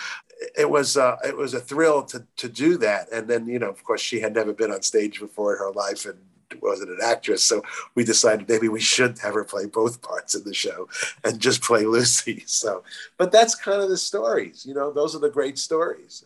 It 0.57 0.69
was 0.69 0.97
uh, 0.97 1.17
it 1.25 1.35
was 1.35 1.53
a 1.53 1.59
thrill 1.59 2.03
to 2.03 2.25
to 2.37 2.49
do 2.49 2.77
that, 2.77 3.11
and 3.11 3.27
then 3.27 3.47
you 3.47 3.59
know, 3.59 3.69
of 3.69 3.83
course, 3.83 4.01
she 4.01 4.19
had 4.19 4.33
never 4.33 4.53
been 4.53 4.71
on 4.71 4.81
stage 4.81 5.19
before 5.19 5.53
in 5.53 5.59
her 5.59 5.71
life, 5.71 6.05
and 6.05 6.17
wasn't 6.61 6.89
an 6.89 6.99
actress, 7.03 7.43
so 7.43 7.63
we 7.95 8.03
decided 8.03 8.47
maybe 8.47 8.67
we 8.67 8.79
should 8.79 9.17
have 9.19 9.33
her 9.33 9.43
play 9.43 9.65
both 9.65 10.01
parts 10.01 10.35
in 10.35 10.43
the 10.43 10.53
show 10.53 10.87
and 11.23 11.39
just 11.39 11.61
play 11.61 11.85
Lucy. 11.85 12.43
So, 12.55 12.83
but 13.17 13.31
that's 13.31 13.53
kind 13.53 13.81
of 13.81 13.89
the 13.89 13.97
stories, 13.97 14.65
you 14.65 14.73
know. 14.73 14.91
Those 14.91 15.15
are 15.15 15.19
the 15.19 15.29
great 15.29 15.57
stories. 15.57 16.25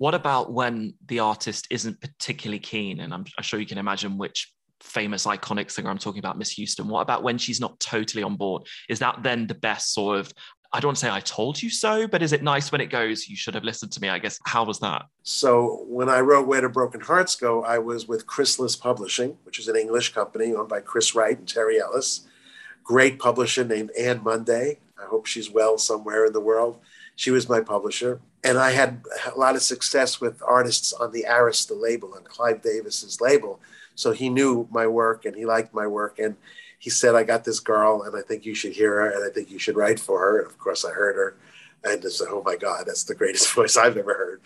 What 0.00 0.14
about 0.14 0.50
when 0.50 0.94
the 1.08 1.18
artist 1.18 1.66
isn't 1.68 2.00
particularly 2.00 2.58
keen? 2.58 3.00
And 3.00 3.12
I'm, 3.12 3.26
sure 3.42 3.60
you 3.60 3.66
can 3.66 3.76
imagine 3.76 4.16
which 4.16 4.50
famous 4.80 5.26
iconic 5.26 5.70
singer 5.70 5.90
i'm 5.90 5.98
talking 5.98 6.20
about 6.20 6.38
miss 6.38 6.50
houston 6.50 6.88
what 6.88 7.02
about 7.02 7.22
when 7.22 7.36
she's 7.36 7.60
not 7.60 7.78
totally 7.80 8.22
on 8.22 8.34
board 8.34 8.66
is 8.88 8.98
that 8.98 9.22
then 9.22 9.46
the 9.46 9.54
best 9.54 9.92
sort 9.92 10.18
of 10.18 10.32
I 10.72 10.80
don't 10.80 10.96
say 10.96 11.10
I 11.10 11.18
told 11.18 11.60
you 11.60 11.68
so, 11.68 12.06
but 12.06 12.22
is 12.22 12.32
it 12.32 12.44
nice 12.44 12.70
when 12.70 12.80
it 12.80 12.86
goes, 12.86 13.26
you 13.28 13.34
should 13.34 13.54
have 13.56 13.64
listened 13.64 13.90
to 13.90 14.00
me? 14.00 14.08
I 14.08 14.20
guess. 14.20 14.38
How 14.46 14.62
was 14.64 14.78
that? 14.78 15.06
So 15.24 15.84
when 15.88 16.08
I 16.08 16.20
wrote 16.20 16.46
Where 16.46 16.60
Do 16.60 16.68
Broken 16.68 17.00
Hearts 17.00 17.34
Go, 17.34 17.64
I 17.64 17.78
was 17.78 18.06
with 18.06 18.28
Chrysalis 18.28 18.76
Publishing, 18.76 19.36
which 19.42 19.58
is 19.58 19.66
an 19.66 19.74
English 19.74 20.14
company 20.14 20.54
owned 20.54 20.68
by 20.68 20.80
Chris 20.80 21.12
Wright 21.12 21.36
and 21.36 21.48
Terry 21.48 21.80
Ellis. 21.80 22.28
Great 22.84 23.18
publisher 23.18 23.64
named 23.64 23.90
Ann 23.98 24.22
Munday. 24.22 24.78
I 24.96 25.06
hope 25.06 25.26
she's 25.26 25.50
well 25.50 25.76
somewhere 25.76 26.26
in 26.26 26.32
the 26.32 26.40
world. 26.40 26.78
She 27.16 27.32
was 27.32 27.48
my 27.48 27.60
publisher. 27.60 28.20
And 28.42 28.58
I 28.58 28.70
had 28.70 29.02
a 29.34 29.38
lot 29.38 29.54
of 29.54 29.62
success 29.62 30.20
with 30.20 30.42
artists 30.42 30.92
on 30.92 31.12
the 31.12 31.26
Arista 31.28 31.78
label, 31.78 32.14
on 32.14 32.24
Clive 32.24 32.62
Davis's 32.62 33.20
label. 33.20 33.60
So 33.94 34.12
he 34.12 34.30
knew 34.30 34.66
my 34.70 34.86
work 34.86 35.26
and 35.26 35.36
he 35.36 35.44
liked 35.44 35.74
my 35.74 35.86
work. 35.86 36.18
And 36.18 36.36
he 36.78 36.88
said, 36.88 37.14
I 37.14 37.22
got 37.22 37.44
this 37.44 37.60
girl 37.60 38.02
and 38.02 38.16
I 38.16 38.22
think 38.22 38.46
you 38.46 38.54
should 38.54 38.72
hear 38.72 38.94
her 38.94 39.10
and 39.10 39.24
I 39.24 39.32
think 39.32 39.50
you 39.50 39.58
should 39.58 39.76
write 39.76 40.00
for 40.00 40.18
her. 40.20 40.38
And 40.38 40.46
of 40.46 40.58
course, 40.58 40.84
I 40.84 40.90
heard 40.90 41.16
her 41.16 41.36
and 41.84 42.02
I 42.04 42.08
said, 42.08 42.28
oh 42.30 42.42
my 42.44 42.56
God, 42.56 42.84
that's 42.86 43.04
the 43.04 43.14
greatest 43.14 43.52
voice 43.54 43.76
I've 43.76 43.98
ever 43.98 44.14
heard. 44.14 44.40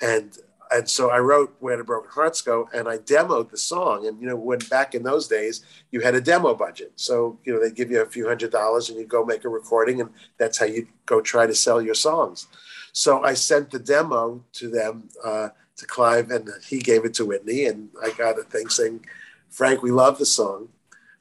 And 0.00 0.36
and 0.70 0.88
so 0.88 1.10
I 1.10 1.18
wrote 1.18 1.54
Where 1.60 1.76
Do 1.76 1.84
Broken 1.84 2.10
Hearts 2.10 2.42
Go 2.42 2.68
and 2.74 2.88
I 2.88 2.98
demoed 2.98 3.50
the 3.50 3.56
song. 3.56 4.06
And, 4.06 4.20
you 4.20 4.26
know, 4.26 4.36
when 4.36 4.58
back 4.70 4.94
in 4.94 5.02
those 5.02 5.28
days, 5.28 5.64
you 5.90 6.00
had 6.00 6.14
a 6.14 6.20
demo 6.20 6.54
budget. 6.54 6.92
So, 6.96 7.38
you 7.44 7.52
know, 7.52 7.60
they'd 7.60 7.74
give 7.74 7.90
you 7.90 8.02
a 8.02 8.06
few 8.06 8.26
hundred 8.26 8.50
dollars 8.50 8.88
and 8.88 8.98
you 8.98 9.06
go 9.06 9.24
make 9.24 9.44
a 9.44 9.48
recording 9.48 10.00
and 10.00 10.10
that's 10.38 10.58
how 10.58 10.66
you 10.66 10.88
go 11.04 11.20
try 11.20 11.46
to 11.46 11.54
sell 11.54 11.80
your 11.80 11.94
songs. 11.94 12.48
So 12.96 13.22
I 13.22 13.34
sent 13.34 13.70
the 13.70 13.78
demo 13.78 14.42
to 14.54 14.70
them, 14.70 15.10
uh, 15.22 15.50
to 15.76 15.86
Clive, 15.86 16.30
and 16.30 16.48
he 16.66 16.78
gave 16.78 17.04
it 17.04 17.12
to 17.14 17.26
Whitney. 17.26 17.66
And 17.66 17.90
I 18.02 18.10
got 18.12 18.38
a 18.38 18.42
thing 18.42 18.70
saying, 18.70 19.04
Frank, 19.50 19.82
we 19.82 19.90
love 19.90 20.16
the 20.16 20.24
song, 20.24 20.70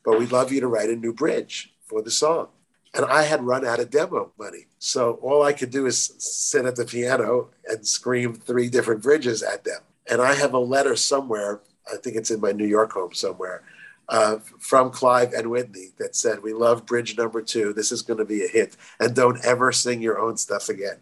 but 0.06 0.18
we'd 0.18 0.32
love 0.32 0.54
you 0.54 0.62
to 0.62 0.70
write 0.70 0.90
a 0.90 0.96
new 0.96 1.12
bridge 1.12 1.74
for 1.86 2.02
the 2.02 2.10
song. 2.10 2.48
And 2.94 3.04
I 3.04 3.24
had 3.24 3.44
run 3.44 3.66
out 3.66 3.82
of 3.82 3.90
demo 3.90 4.32
money. 4.40 4.68
So 4.80 5.20
all 5.22 5.44
I 5.44 5.52
could 5.52 5.70
do 5.70 5.86
is 5.86 6.14
sit 6.18 6.64
at 6.64 6.78
the 6.78 6.86
piano 6.86 7.50
and 7.68 7.86
scream 7.86 8.36
three 8.36 8.70
different 8.70 9.04
bridges 9.04 9.44
at 9.44 9.66
them. 9.66 9.82
And 10.10 10.22
I 10.22 10.34
have 10.36 10.54
a 10.54 10.60
letter 10.60 10.96
somewhere, 10.96 11.60
I 11.94 11.98
think 11.98 12.16
it's 12.16 12.32
in 12.32 12.40
my 12.40 12.54
New 12.54 12.68
York 12.68 12.94
home 12.94 13.14
somewhere, 13.14 13.64
uh, 14.10 14.38
from 14.60 14.92
Clive 14.92 15.34
and 15.34 15.50
Whitney 15.50 15.90
that 15.98 16.16
said, 16.16 16.44
We 16.44 16.54
love 16.54 16.86
bridge 16.86 17.18
number 17.18 17.42
two. 17.42 17.74
This 17.74 17.92
is 17.92 18.02
going 18.02 18.20
to 18.20 18.26
be 18.26 18.44
a 18.44 18.48
hit. 18.48 18.78
And 19.00 19.16
don't 19.16 19.44
ever 19.46 19.72
sing 19.72 20.02
your 20.02 20.20
own 20.20 20.38
stuff 20.38 20.70
again. 20.70 20.98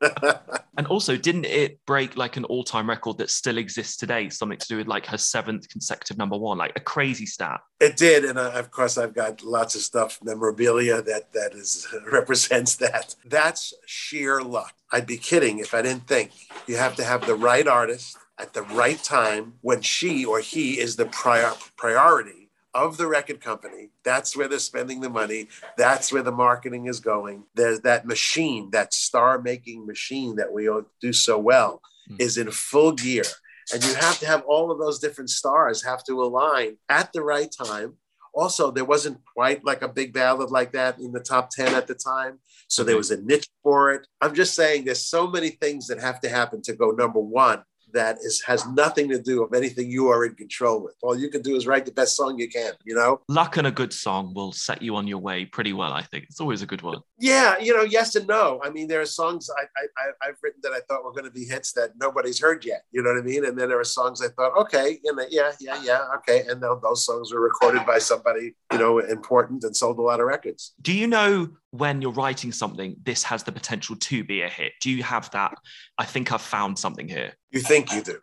and 0.76 0.86
also, 0.88 1.16
didn't 1.16 1.46
it 1.46 1.80
break 1.86 2.16
like 2.16 2.36
an 2.36 2.44
all 2.44 2.64
time 2.64 2.88
record 2.88 3.18
that 3.18 3.30
still 3.30 3.58
exists 3.58 3.96
today? 3.96 4.28
Something 4.28 4.58
to 4.58 4.68
do 4.68 4.76
with 4.76 4.86
like 4.86 5.06
her 5.06 5.16
seventh 5.16 5.68
consecutive 5.68 6.18
number 6.18 6.36
one, 6.36 6.58
like 6.58 6.72
a 6.76 6.80
crazy 6.80 7.26
stat. 7.26 7.60
It 7.80 7.96
did. 7.96 8.24
And 8.24 8.38
uh, 8.38 8.52
of 8.54 8.70
course, 8.70 8.98
I've 8.98 9.14
got 9.14 9.42
lots 9.42 9.74
of 9.74 9.80
stuff, 9.80 10.18
memorabilia 10.22 11.00
that, 11.02 11.32
that 11.32 11.52
is 11.54 11.86
represents 12.12 12.76
that. 12.76 13.14
That's 13.24 13.72
sheer 13.86 14.42
luck. 14.42 14.74
I'd 14.92 15.06
be 15.06 15.16
kidding 15.16 15.58
if 15.58 15.74
I 15.74 15.82
didn't 15.82 16.06
think 16.06 16.30
you 16.66 16.76
have 16.76 16.94
to 16.96 17.04
have 17.04 17.26
the 17.26 17.34
right 17.34 17.66
artist 17.66 18.16
at 18.38 18.52
the 18.52 18.62
right 18.62 19.02
time 19.02 19.54
when 19.62 19.80
she 19.80 20.24
or 20.24 20.40
he 20.40 20.78
is 20.78 20.96
the 20.96 21.06
prior, 21.06 21.52
priority 21.76 22.46
of 22.74 22.98
the 22.98 23.06
record 23.06 23.40
company. 23.40 23.88
That's 24.04 24.36
where 24.36 24.48
they're 24.48 24.58
spending 24.58 25.00
the 25.00 25.08
money. 25.08 25.48
That's 25.78 26.12
where 26.12 26.22
the 26.22 26.32
marketing 26.32 26.86
is 26.86 27.00
going. 27.00 27.44
There's 27.54 27.80
that 27.80 28.06
machine, 28.06 28.70
that 28.72 28.92
star 28.92 29.40
making 29.40 29.86
machine 29.86 30.36
that 30.36 30.52
we 30.52 30.68
do 31.00 31.12
so 31.12 31.38
well, 31.38 31.80
mm. 32.10 32.20
is 32.20 32.36
in 32.36 32.50
full 32.50 32.92
gear. 32.92 33.24
And 33.72 33.82
you 33.82 33.94
have 33.94 34.18
to 34.20 34.26
have 34.26 34.44
all 34.46 34.70
of 34.70 34.78
those 34.78 34.98
different 34.98 35.30
stars 35.30 35.82
have 35.82 36.04
to 36.04 36.22
align 36.22 36.76
at 36.88 37.12
the 37.12 37.22
right 37.22 37.50
time. 37.50 37.94
Also, 38.34 38.70
there 38.70 38.84
wasn't 38.84 39.18
quite 39.34 39.64
like 39.64 39.80
a 39.80 39.88
big 39.88 40.12
ballad 40.12 40.50
like 40.50 40.72
that 40.72 40.98
in 40.98 41.10
the 41.10 41.20
top 41.20 41.48
10 41.48 41.74
at 41.74 41.86
the 41.86 41.94
time. 41.94 42.38
So 42.68 42.84
there 42.84 42.98
was 42.98 43.10
a 43.10 43.20
niche 43.22 43.48
for 43.62 43.92
it. 43.92 44.06
I'm 44.20 44.34
just 44.34 44.54
saying 44.54 44.84
there's 44.84 45.02
so 45.02 45.26
many 45.26 45.48
things 45.48 45.86
that 45.86 45.98
have 45.98 46.20
to 46.20 46.28
happen 46.28 46.60
to 46.62 46.74
go 46.74 46.90
number 46.90 47.20
one 47.20 47.62
that 47.96 48.18
is 48.18 48.42
has 48.42 48.66
nothing 48.68 49.08
to 49.08 49.20
do 49.20 49.42
with 49.42 49.54
anything 49.54 49.90
you 49.90 50.08
are 50.08 50.24
in 50.24 50.34
control 50.34 50.82
with. 50.82 50.94
All 51.02 51.18
you 51.18 51.28
can 51.28 51.42
do 51.42 51.56
is 51.56 51.66
write 51.66 51.86
the 51.86 51.92
best 51.92 52.16
song 52.16 52.38
you 52.38 52.48
can, 52.48 52.72
you 52.84 52.94
know? 52.94 53.20
Luck 53.28 53.56
and 53.56 53.66
a 53.66 53.70
good 53.70 53.92
song 53.92 54.32
will 54.34 54.52
set 54.52 54.82
you 54.82 54.94
on 54.96 55.06
your 55.06 55.18
way 55.18 55.44
pretty 55.44 55.72
well, 55.72 55.92
I 55.92 56.02
think. 56.02 56.24
It's 56.24 56.40
always 56.40 56.62
a 56.62 56.66
good 56.66 56.82
one. 56.82 57.00
Yeah, 57.18 57.58
you 57.58 57.74
know, 57.76 57.82
yes 57.82 58.14
and 58.14 58.26
no. 58.26 58.60
I 58.62 58.70
mean, 58.70 58.86
there 58.88 59.00
are 59.00 59.06
songs 59.06 59.48
I, 59.50 59.64
I, 59.82 60.28
I've 60.28 60.36
written 60.42 60.60
that 60.62 60.72
I 60.72 60.80
thought 60.88 61.04
were 61.04 61.12
going 61.12 61.24
to 61.24 61.30
be 61.30 61.44
hits 61.44 61.72
that 61.72 61.92
nobody's 62.00 62.40
heard 62.40 62.64
yet, 62.64 62.82
you 62.92 63.02
know 63.02 63.10
what 63.10 63.18
I 63.18 63.22
mean? 63.22 63.44
And 63.44 63.58
then 63.58 63.68
there 63.68 63.80
are 63.80 63.84
songs 63.84 64.22
I 64.22 64.28
thought, 64.28 64.56
okay, 64.62 64.98
you 65.02 65.14
know, 65.14 65.24
yeah, 65.30 65.52
yeah, 65.60 65.82
yeah, 65.82 66.04
okay. 66.16 66.44
And 66.48 66.62
those 66.62 67.04
songs 67.04 67.32
were 67.32 67.40
recorded 67.40 67.86
by 67.86 67.98
somebody, 67.98 68.54
you 68.72 68.78
know, 68.78 68.98
important 68.98 69.64
and 69.64 69.76
sold 69.76 69.98
a 69.98 70.02
lot 70.02 70.20
of 70.20 70.26
records. 70.26 70.74
Do 70.82 70.92
you 70.92 71.06
know 71.06 71.48
when 71.70 72.00
you're 72.00 72.12
writing 72.12 72.52
something, 72.52 72.96
this 73.02 73.22
has 73.22 73.42
the 73.42 73.52
potential 73.52 73.96
to 73.96 74.24
be 74.24 74.42
a 74.42 74.48
hit? 74.48 74.72
Do 74.80 74.90
you 74.90 75.02
have 75.02 75.30
that? 75.32 75.54
I 75.98 76.04
think 76.04 76.32
I've 76.32 76.40
found 76.40 76.78
something 76.78 77.08
here. 77.08 77.32
You 77.50 77.60
think 77.60 77.92
you 77.92 78.02
do. 78.02 78.18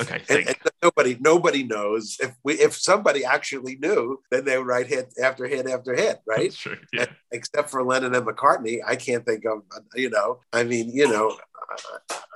Okay. 0.00 0.22
And, 0.28 0.48
and, 0.48 0.56
nobody 0.82 1.16
nobody 1.20 1.62
knows. 1.62 2.16
If 2.20 2.34
we 2.44 2.54
if 2.54 2.74
somebody 2.76 3.24
actually 3.24 3.76
knew, 3.76 4.20
then 4.30 4.44
they 4.44 4.58
would 4.58 4.66
write 4.66 4.86
hit 4.86 5.14
after 5.22 5.46
hit 5.46 5.66
after 5.66 5.94
hit, 5.94 6.18
right? 6.26 6.52
True, 6.52 6.76
yeah. 6.92 7.02
and, 7.02 7.10
except 7.32 7.70
for 7.70 7.82
Lennon 7.82 8.14
and 8.14 8.26
McCartney, 8.26 8.80
I 8.86 8.96
can't 8.96 9.24
think 9.24 9.44
of 9.46 9.62
you 9.94 10.10
know. 10.10 10.40
I 10.52 10.64
mean, 10.64 10.90
you 10.90 11.08
know, 11.08 11.36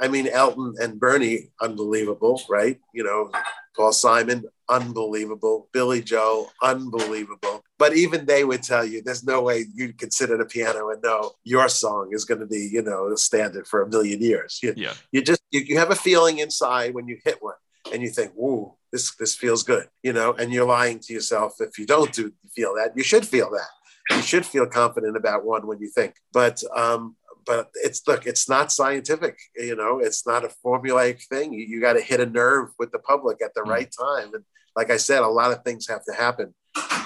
I 0.01 0.09
mean 0.09 0.29
Elton 0.29 0.75
and 0.81 0.99
Bernie, 0.99 1.51
unbelievable, 1.61 2.43
right? 2.49 2.79
You 2.95 3.05
know, 3.05 3.31
Paul 3.77 3.93
Simon, 3.93 4.45
unbelievable. 4.69 5.69
Billy 5.73 6.03
Joel, 6.03 6.51
unbelievable. 6.63 7.65
But 7.79 7.97
even 7.97 8.27
they 8.27 8.45
would 8.45 8.63
tell 8.63 8.85
you 8.85 9.03
there's 9.03 9.25
no 9.25 9.43
way 9.43 9.67
you'd 9.75 9.99
consider 9.99 10.37
the 10.37 10.45
piano 10.45 10.91
and 10.91 11.03
know 11.03 11.33
your 11.45 11.69
song 11.69 12.11
is 12.13 12.25
going 12.25 12.41
to 12.41 12.47
be, 12.47 12.69
you 12.73 12.83
know, 12.83 13.13
a 13.13 13.17
standard 13.17 13.67
for 13.67 13.83
a 13.83 13.89
million 13.89 14.21
years. 14.21 14.61
You, 14.63 14.75
yeah. 14.77 14.95
you 15.13 15.23
just 15.23 15.43
you, 15.51 15.61
you 15.61 15.79
have 15.79 15.91
a 15.91 15.97
feeling 15.97 16.39
inside 16.39 16.95
when 16.95 17.09
you 17.09 17.19
hit 17.25 17.39
one 17.41 17.55
and 17.93 18.03
you 18.03 18.11
think, 18.11 18.33
"Whoa, 18.35 18.77
this 18.93 19.15
this 19.17 19.35
feels 19.35 19.63
good," 19.63 19.89
you 20.03 20.13
know, 20.13 20.33
and 20.33 20.53
you're 20.53 20.67
lying 20.67 20.99
to 21.01 21.13
yourself 21.13 21.55
if 21.61 21.79
you 21.79 21.87
don't 21.87 22.13
do 22.13 22.33
feel 22.55 22.75
that. 22.75 22.93
You 22.97 23.03
should 23.03 23.27
feel 23.27 23.51
that. 23.51 23.69
You 24.11 24.23
should 24.23 24.45
feel 24.45 24.67
confident 24.67 25.17
about 25.17 25.45
one 25.45 25.67
when 25.67 25.79
you 25.81 25.89
think. 25.89 26.17
But 26.33 26.63
um, 26.77 27.17
but 27.51 27.69
it's 27.75 28.07
look, 28.07 28.27
it's 28.27 28.49
not 28.49 28.71
scientific. 28.71 29.37
You 29.57 29.75
know, 29.75 29.99
it's 29.99 30.25
not 30.25 30.45
a 30.45 30.55
formulaic 30.65 31.27
thing. 31.27 31.53
You, 31.53 31.67
you 31.67 31.81
got 31.81 31.95
to 31.95 32.01
hit 32.01 32.21
a 32.21 32.27
nerve 32.27 32.69
with 32.79 32.93
the 32.93 33.01
public 33.01 33.43
at 33.43 33.55
the 33.55 33.63
mm. 33.63 33.71
right 33.71 33.91
time, 33.91 34.33
and 34.35 34.45
like 34.77 34.91
I 34.91 34.99
said, 34.99 35.23
a 35.23 35.27
lot 35.27 35.51
of 35.51 35.65
things 35.65 35.89
have 35.89 36.05
to 36.05 36.15
happen. 36.15 36.55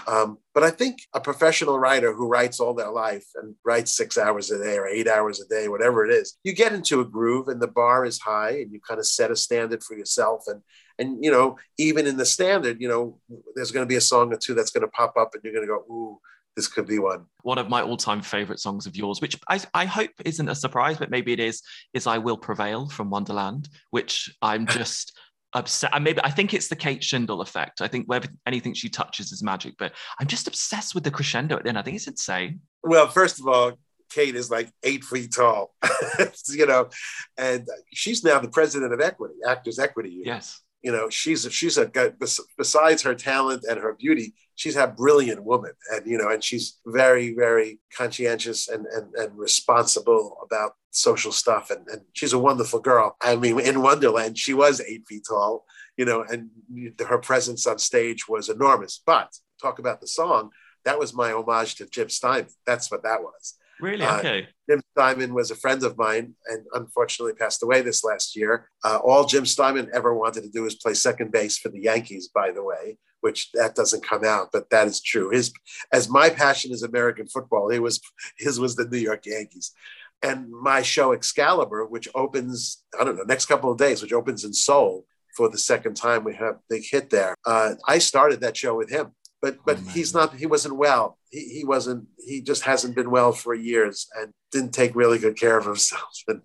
Um, 0.07 0.37
but 0.53 0.63
I 0.63 0.71
think 0.71 0.99
a 1.15 1.21
professional 1.21 1.79
writer 1.79 2.13
who 2.13 2.29
writes 2.29 2.61
all 2.61 2.75
their 2.75 2.91
life 2.91 3.25
and 3.37 3.55
writes 3.65 3.97
six 3.97 4.19
hours 4.19 4.51
a 4.51 4.63
day 4.63 4.77
or 4.77 4.87
eight 4.87 5.09
hours 5.09 5.41
a 5.41 5.49
day, 5.49 5.67
whatever 5.69 6.05
it 6.05 6.13
is, 6.13 6.37
you 6.45 6.53
get 6.53 6.75
into 6.75 7.01
a 7.01 7.07
groove 7.07 7.49
and 7.49 7.63
the 7.63 7.67
bar 7.69 8.05
is 8.05 8.21
high 8.21 8.51
and 8.51 8.71
you 8.71 8.81
kind 8.87 9.01
of 9.01 9.07
set 9.07 9.31
a 9.31 9.37
standard 9.37 9.83
for 9.83 9.97
yourself. 9.97 10.45
And, 10.47 10.61
and, 10.99 11.25
you 11.25 11.31
know, 11.31 11.57
even 11.79 12.07
in 12.07 12.19
the 12.19 12.27
standard, 12.27 12.83
you 12.83 12.89
know, 12.89 13.19
there's 13.55 13.71
going 13.71 13.87
to 13.87 13.89
be 13.89 13.97
a 13.97 14.03
song 14.03 14.31
or 14.31 14.37
two 14.37 14.53
that's 14.53 14.71
going 14.73 14.87
to 14.87 14.89
pop 14.89 15.15
up 15.17 15.31
and 15.33 15.43
you're 15.43 15.55
going 15.55 15.67
to 15.67 15.73
go, 15.73 15.85
ooh, 15.91 16.21
this 16.57 16.69
could 16.69 16.87
be 16.87 16.99
one. 16.99 17.27
One 17.43 17.59
of 17.59 17.69
my 17.69 17.83
all-time 17.83 18.23
favorite 18.23 18.61
songs 18.61 18.87
of 18.87 18.97
yours, 18.97 19.21
which 19.21 19.37
I, 19.49 19.61
I 19.75 19.85
hope 19.87 20.11
isn't 20.25 20.49
a 20.49 20.55
surprise, 20.55 20.99
but 20.99 21.11
maybe 21.11 21.33
it 21.33 21.41
is, 21.41 21.63
is 21.93 22.07
"I 22.07 22.19
Will 22.19 22.37
Prevail" 22.37 22.89
from 22.89 23.11
Wonderland, 23.11 23.69
which 23.91 24.35
I'm 24.41 24.67
just 24.69 25.19
obsessed. 25.53 26.01
Maybe 26.01 26.21
I 26.23 26.31
think 26.31 26.55
it's 26.55 26.69
the 26.69 26.77
Kate 26.77 27.03
Shindle 27.03 27.41
effect. 27.41 27.81
I 27.81 27.89
think 27.89 28.07
wherever 28.07 28.29
anything 28.47 28.75
she 28.75 28.89
touches 28.89 29.33
is 29.33 29.43
magic. 29.43 29.75
But 29.79 29.93
I'm 30.21 30.27
just 30.27 30.47
obsessed 30.47 30.95
with 30.95 31.05
the 31.05 31.11
crescendo 31.11 31.57
at 31.57 31.65
the 31.65 31.69
end. 31.71 31.79
I 31.79 31.83
think 31.83 31.97
it's 31.97 32.07
insane. 32.07 32.61
Well, 32.83 33.09
first 33.09 33.41
of 33.41 33.49
all, 33.49 33.73
Kate 34.11 34.37
is 34.37 34.51
like 34.51 34.71
eight 34.85 35.03
feet 35.05 35.33
tall, 35.35 35.75
you 36.49 36.67
know, 36.67 36.89
and 37.37 37.67
she's 37.93 38.23
now 38.23 38.39
the 38.39 38.49
president 38.49 38.93
of 38.93 39.01
Equity, 39.01 39.35
Actors 39.47 39.79
Equity 39.79 40.23
Yes. 40.25 40.61
You 40.83 40.93
know, 40.93 41.09
she's 41.09 41.47
a, 41.47 41.51
she's 41.51 41.79
a 41.79 41.87
guy 41.87 42.11
besides 42.59 43.03
her 43.03 43.15
talent 43.15 43.65
and 43.69 43.81
her 43.81 43.95
beauty, 43.95 44.35
she's 44.55 44.77
a 44.77 44.87
brilliant 44.87 45.45
woman, 45.45 45.73
and 45.93 46.07
you 46.07 46.19
know, 46.19 46.31
and 46.31 46.43
she's 46.43 46.79
very 46.87 47.35
very 47.35 47.81
conscientious 47.97 48.69
and 48.69 48.87
and, 48.87 49.15
and 49.15 49.39
responsible 49.39 50.39
about 50.45 50.73
social 50.91 51.33
stuff. 51.33 51.71
And, 51.71 51.87
and 51.89 52.03
she's 52.13 52.33
a 52.33 52.39
wonderful 52.39 52.81
girl. 52.81 53.17
I 53.21 53.37
mean, 53.37 53.59
in 53.61 53.83
Wonderland, 53.83 54.39
she 54.39 54.55
was 54.55 54.81
eight 54.81 55.05
feet 55.09 55.25
tall, 55.29 55.65
you 55.97 56.05
know, 56.05 56.25
and 56.29 56.51
her 57.07 57.19
presence 57.19 57.67
on 57.67 57.79
stage 57.79 58.29
was 58.29 58.49
enormous. 58.49 59.03
But 59.05 59.33
talk 59.61 59.79
about 59.79 60.01
the 60.01 60.07
song, 60.07 60.51
that 60.85 60.99
was 60.99 61.15
my 61.15 61.33
homage 61.33 61.77
to 61.77 61.87
Jim 61.87 62.09
Steinman. 62.09 62.51
That's 62.67 62.91
what 62.91 63.03
that 63.03 63.23
was. 63.23 63.55
Really? 63.81 64.05
Uh, 64.05 64.19
okay. 64.19 64.43
Uh, 64.43 64.47
Jim 64.71 64.83
Steinman 64.93 65.35
was 65.35 65.51
a 65.51 65.57
friend 65.57 65.83
of 65.83 65.99
mine 65.99 66.35
and 66.47 66.65
unfortunately 66.75 67.35
passed 67.35 67.63
away 67.63 67.83
this 67.83 68.05
last 68.05 68.37
year. 68.37 68.71
Uh, 68.85 68.99
all 69.03 69.25
Jim 69.25 69.45
Steinman 69.47 69.91
ever 69.93 70.15
wanted 70.15 70.43
to 70.43 70.51
do 70.51 70.63
was 70.63 70.77
play 70.77 70.95
second 70.95 71.33
base 71.33 71.59
for 71.59 71.71
the 71.71 71.81
Yankees, 71.81 72.29
by 72.29 72.51
the 72.53 72.63
way, 72.63 72.99
which 73.25 73.51
that 73.53 73.75
doesn't 73.75 74.07
come 74.07 74.25
out, 74.25 74.51
but 74.53 74.69
that 74.71 74.87
is 74.87 75.01
true. 75.01 75.31
His, 75.31 75.53
as 75.93 76.11
my 76.11 76.29
passion 76.29 76.73
is 76.73 76.83
American 76.83 77.27
football, 77.27 77.71
he 77.71 77.79
was, 77.79 78.01
his 78.37 78.61
was 78.61 78.77
the 78.77 78.87
New 78.87 78.99
York 78.99 79.25
Yankees 79.27 79.73
and 80.23 80.51
my 80.51 80.83
show 80.83 81.13
Excalibur, 81.13 81.85
which 81.85 82.09
opens, 82.15 82.83
I 82.99 83.05
don't 83.05 83.17
know, 83.17 83.25
next 83.25 83.47
couple 83.47 83.71
of 83.71 83.79
days, 83.79 84.03
which 84.03 84.13
opens 84.13 84.45
in 84.45 84.53
Seoul, 84.53 85.05
for 85.37 85.49
the 85.49 85.59
second 85.59 85.95
time. 85.95 86.25
We 86.25 86.35
have 86.35 86.57
a 86.57 86.61
big 86.69 86.85
hit 86.85 87.11
there. 87.11 87.35
Uh, 87.45 87.75
I 87.87 87.99
started 87.99 88.41
that 88.41 88.57
show 88.57 88.77
with 88.77 88.91
him, 88.91 89.13
but 89.43 89.59
but 89.65 89.79
oh, 89.79 89.91
he's 89.91 90.15
not. 90.15 90.35
He 90.35 90.47
wasn't 90.47 90.77
well. 90.77 91.19
He, 91.31 91.41
he 91.59 91.65
wasn't. 91.65 92.07
He 92.19 92.41
just 92.41 92.63
hasn't 92.63 92.95
been 92.95 93.11
well 93.11 93.33
for 93.33 93.55
years 93.55 94.07
and 94.17 94.33
didn't 94.53 94.73
take 94.73 94.95
really 94.95 95.19
good 95.19 95.39
care 95.39 95.59
of 95.59 95.67
himself, 95.67 96.15
and 96.29 96.43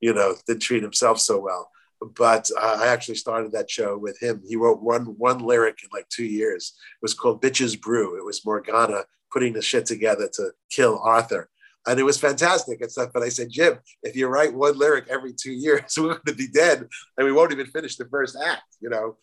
you 0.00 0.14
know 0.14 0.34
didn't 0.46 0.62
treat 0.62 0.82
himself 0.82 1.20
so 1.20 1.38
well. 1.38 1.70
But 2.16 2.50
I 2.60 2.86
actually 2.86 3.16
started 3.16 3.52
that 3.52 3.70
show 3.70 3.96
with 3.96 4.18
him. 4.20 4.42
He 4.46 4.56
wrote 4.56 4.82
one 4.82 5.16
one 5.18 5.38
lyric 5.38 5.78
in 5.82 5.88
like 5.92 6.08
two 6.08 6.24
years. 6.24 6.74
It 6.76 7.02
was 7.04 7.14
called 7.14 7.42
"Bitches 7.42 7.80
Brew." 7.80 8.16
It 8.16 8.24
was 8.24 8.44
Morgana 8.44 9.04
putting 9.32 9.52
the 9.52 9.62
shit 9.62 9.86
together 9.86 10.28
to 10.34 10.52
kill 10.70 11.00
Arthur 11.02 11.48
and 11.86 11.98
it 11.98 12.04
was 12.04 12.18
fantastic 12.18 12.80
and 12.80 12.90
stuff. 12.90 13.10
But 13.12 13.22
I 13.22 13.28
said, 13.28 13.50
Jim, 13.50 13.78
if 14.02 14.14
you 14.14 14.28
write 14.28 14.54
one 14.54 14.78
lyric 14.78 15.06
every 15.08 15.32
two 15.32 15.52
years, 15.52 15.94
we're 15.96 16.08
going 16.08 16.20
to 16.26 16.34
be 16.34 16.48
dead, 16.48 16.88
and 17.16 17.26
we 17.26 17.32
won't 17.32 17.52
even 17.52 17.66
finish 17.66 17.96
the 17.96 18.06
first 18.06 18.36
act, 18.44 18.76
you 18.80 18.88
know. 18.88 19.16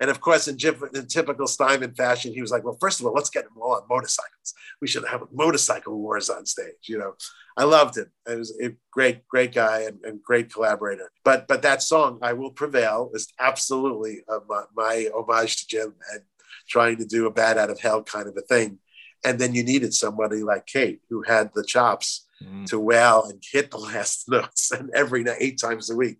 And 0.00 0.10
of 0.10 0.20
course, 0.20 0.48
in, 0.48 0.58
in 0.94 1.06
typical 1.06 1.46
Steinman 1.46 1.94
fashion, 1.94 2.32
he 2.32 2.40
was 2.40 2.50
like, 2.50 2.64
"Well, 2.64 2.78
first 2.80 3.00
of 3.00 3.06
all, 3.06 3.12
let's 3.12 3.30
get 3.30 3.44
them 3.44 3.54
all 3.60 3.74
on 3.74 3.82
motorcycles. 3.88 4.54
We 4.80 4.88
should 4.88 5.06
have 5.06 5.22
motorcycle 5.32 5.96
wars 5.98 6.30
on 6.30 6.46
stage," 6.46 6.88
you 6.88 6.98
know. 6.98 7.14
I 7.56 7.64
loved 7.64 7.98
him. 7.98 8.10
It 8.26 8.38
was 8.38 8.58
a 8.62 8.74
great, 8.90 9.28
great 9.28 9.52
guy 9.52 9.80
and, 9.80 9.98
and 10.04 10.22
great 10.22 10.52
collaborator. 10.52 11.10
But 11.24 11.46
but 11.46 11.62
that 11.62 11.82
song, 11.82 12.18
"I 12.22 12.32
Will 12.32 12.50
Prevail," 12.50 13.10
is 13.14 13.28
absolutely 13.38 14.24
uh, 14.28 14.40
my, 14.48 14.62
my 14.74 15.08
homage 15.14 15.56
to 15.58 15.66
Jim 15.68 15.94
and 16.12 16.22
trying 16.68 16.96
to 16.96 17.04
do 17.04 17.26
a 17.26 17.30
Bat 17.30 17.58
Out 17.58 17.70
of 17.70 17.80
Hell 17.80 18.02
kind 18.02 18.28
of 18.28 18.36
a 18.36 18.42
thing 18.42 18.78
and 19.24 19.38
then 19.38 19.54
you 19.54 19.62
needed 19.62 19.94
somebody 19.94 20.42
like 20.42 20.66
Kate 20.66 21.00
who 21.08 21.22
had 21.22 21.50
the 21.54 21.64
chops 21.64 22.26
mm. 22.42 22.66
to 22.66 22.78
wail 22.78 23.24
and 23.28 23.42
hit 23.52 23.70
the 23.70 23.78
last 23.78 24.28
notes 24.28 24.70
and 24.72 24.90
every 24.94 25.22
night, 25.22 25.38
eight 25.40 25.60
times 25.60 25.90
a 25.90 25.96
week. 25.96 26.18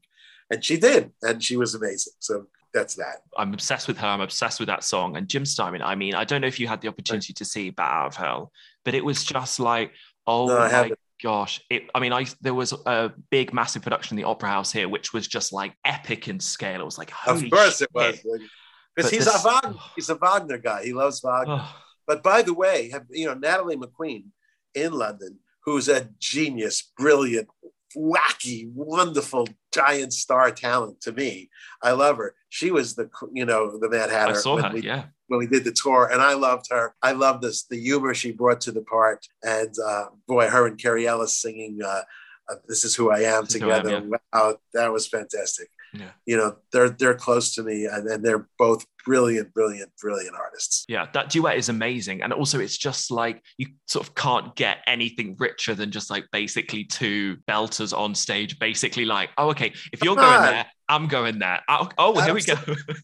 And 0.51 0.65
she 0.65 0.77
did, 0.77 1.13
and 1.23 1.43
she 1.43 1.57
was 1.57 1.75
amazing. 1.75 2.13
So 2.19 2.47
that's 2.75 2.95
that. 2.97 3.23
I'm 3.37 3.53
obsessed 3.55 3.89
with 3.89 3.99
her. 3.99 4.07
I'm 4.07 4.21
obsessed 4.21 4.61
with 4.61 4.67
that 4.67 4.85
song. 4.85 5.17
And 5.17 5.29
Jim 5.29 5.45
Steinman, 5.45 5.83
I 5.83 5.95
mean, 5.95 6.15
I 6.15 6.25
don't 6.25 6.41
know 6.41 6.47
if 6.47 6.61
you 6.61 6.69
had 6.69 6.81
the 6.81 6.89
opportunity 6.89 7.33
to 7.33 7.45
see 7.45 7.71
Bat 7.71 7.91
Out 7.91 8.07
of 8.09 8.17
Hell, 8.17 8.53
but 8.85 8.95
it 8.95 9.05
was 9.05 9.25
just 9.25 9.61
like, 9.61 9.93
oh 10.27 10.47
no, 10.47 10.59
my 10.59 10.93
gosh. 11.23 11.61
It, 11.71 11.85
I 11.95 12.01
mean, 12.01 12.13
I 12.13 12.27
there 12.41 12.55
was 12.55 12.73
a 12.87 13.13
big, 13.31 13.53
massive 13.53 13.83
production 13.83 14.19
in 14.19 14.23
the 14.23 14.29
Opera 14.29 14.49
House 14.49 14.73
here, 14.73 14.89
which 14.89 15.13
was 15.13 15.27
just 15.27 15.53
like 15.53 15.75
epic 15.85 16.29
in 16.29 16.41
scale. 16.41 16.81
It 16.81 16.85
was 16.85 16.99
like, 16.99 17.13
of 17.27 17.43
course 17.51 17.79
shit. 17.79 17.89
it 17.89 17.95
was. 17.95 18.21
Because 18.95 19.11
he's 19.11 19.25
this, 19.25 19.43
a 19.43 19.49
Wagner, 19.49 19.81
he's 19.97 20.11
a 20.11 20.17
Wagner 20.17 20.59
guy. 20.59 20.85
He 20.85 20.93
loves 20.93 21.23
Wagner. 21.23 21.61
Oh. 21.61 21.82
But 22.07 22.23
by 22.23 22.43
the 22.43 22.55
way, 22.55 22.91
have 22.91 23.07
you 23.11 23.27
know 23.27 23.35
Natalie 23.35 23.77
McQueen 23.77 24.25
in 24.75 24.93
London, 24.93 25.39
who's 25.65 25.89
a 25.89 26.09
genius, 26.19 26.91
brilliant, 26.99 27.49
wacky, 27.97 28.71
wonderful, 28.73 29.49
giant 29.73 30.13
star 30.13 30.51
talent 30.51 31.01
to 31.03 31.13
me. 31.13 31.51
I 31.83 31.93
love 31.93 32.17
her. 32.19 32.35
She 32.49 32.71
was 32.71 32.95
the 32.95 33.11
you 33.33 33.45
know 33.45 33.79
the 33.79 33.89
Mad 33.89 34.11
Hatter. 34.11 34.33
I 34.33 34.37
saw 34.37 34.57
when 34.57 34.65
her, 34.65 34.73
we, 34.73 34.83
yeah. 34.83 35.05
When 35.29 35.39
we 35.39 35.47
did 35.47 35.65
the 35.65 35.73
tour, 35.73 36.09
and 36.13 36.21
I 36.21 36.35
loved 36.35 36.67
her. 36.71 36.95
I 37.03 37.13
loved 37.13 37.43
this 37.43 37.65
the 37.65 37.81
humor 37.81 38.15
she 38.15 38.33
brought 38.33 38.61
to 38.63 38.73
the 38.73 38.83
part, 38.83 39.27
and 39.43 39.75
uh, 39.85 40.07
boy, 40.29 40.49
her 40.49 40.67
and 40.67 40.79
Kerry 40.79 41.07
Ellis 41.07 41.41
singing 41.41 41.81
uh, 41.85 42.03
uh, 42.51 42.57
"This 42.69 42.85
Is 42.85 42.95
Who 42.95 43.11
I 43.11 43.21
Am" 43.21 43.47
together. 43.47 43.91
I 43.91 43.95
am, 43.95 44.11
yeah. 44.11 44.19
Wow, 44.33 44.57
that 44.75 44.93
was 44.93 45.07
fantastic. 45.07 45.71
Yeah. 45.93 46.11
You 46.27 46.37
know, 46.37 46.57
they're 46.73 46.91
they're 46.91 47.15
close 47.15 47.55
to 47.55 47.63
me 47.63 47.87
and, 47.87 48.07
and 48.09 48.25
they're 48.25 48.49
both 48.59 48.85
brilliant, 49.05 49.53
brilliant, 49.53 49.91
brilliant 50.01 50.35
artists. 50.37 50.85
Yeah, 50.89 51.07
that 51.13 51.31
duet 51.31 51.59
is 51.59 51.69
amazing. 51.69 52.23
And 52.23 52.33
also 52.33 52.61
it's 52.61 52.77
just 52.77 53.11
like 53.11 53.43
you 53.59 53.69
sort 53.87 54.07
of 54.07 54.15
can't 54.15 54.55
get 54.57 54.79
anything 54.87 55.37
richer 55.39 55.75
than 55.75 55.91
just 55.91 56.11
like 56.11 56.25
basically 56.33 56.85
two 56.85 57.37
belters 57.49 57.97
on 57.97 58.15
stage, 58.15 58.59
basically 58.59 59.05
like, 59.05 59.31
oh, 59.37 59.51
okay, 59.51 59.73
if 59.93 60.03
you're 60.03 60.17
going 60.17 60.43
there, 60.43 60.67
I'm 60.89 61.09
going 61.09 61.39
there. 61.39 61.61
Oh, 61.69 61.89
oh 61.99 62.21
here 62.21 62.35
we 62.35 62.43
go. 62.43 62.55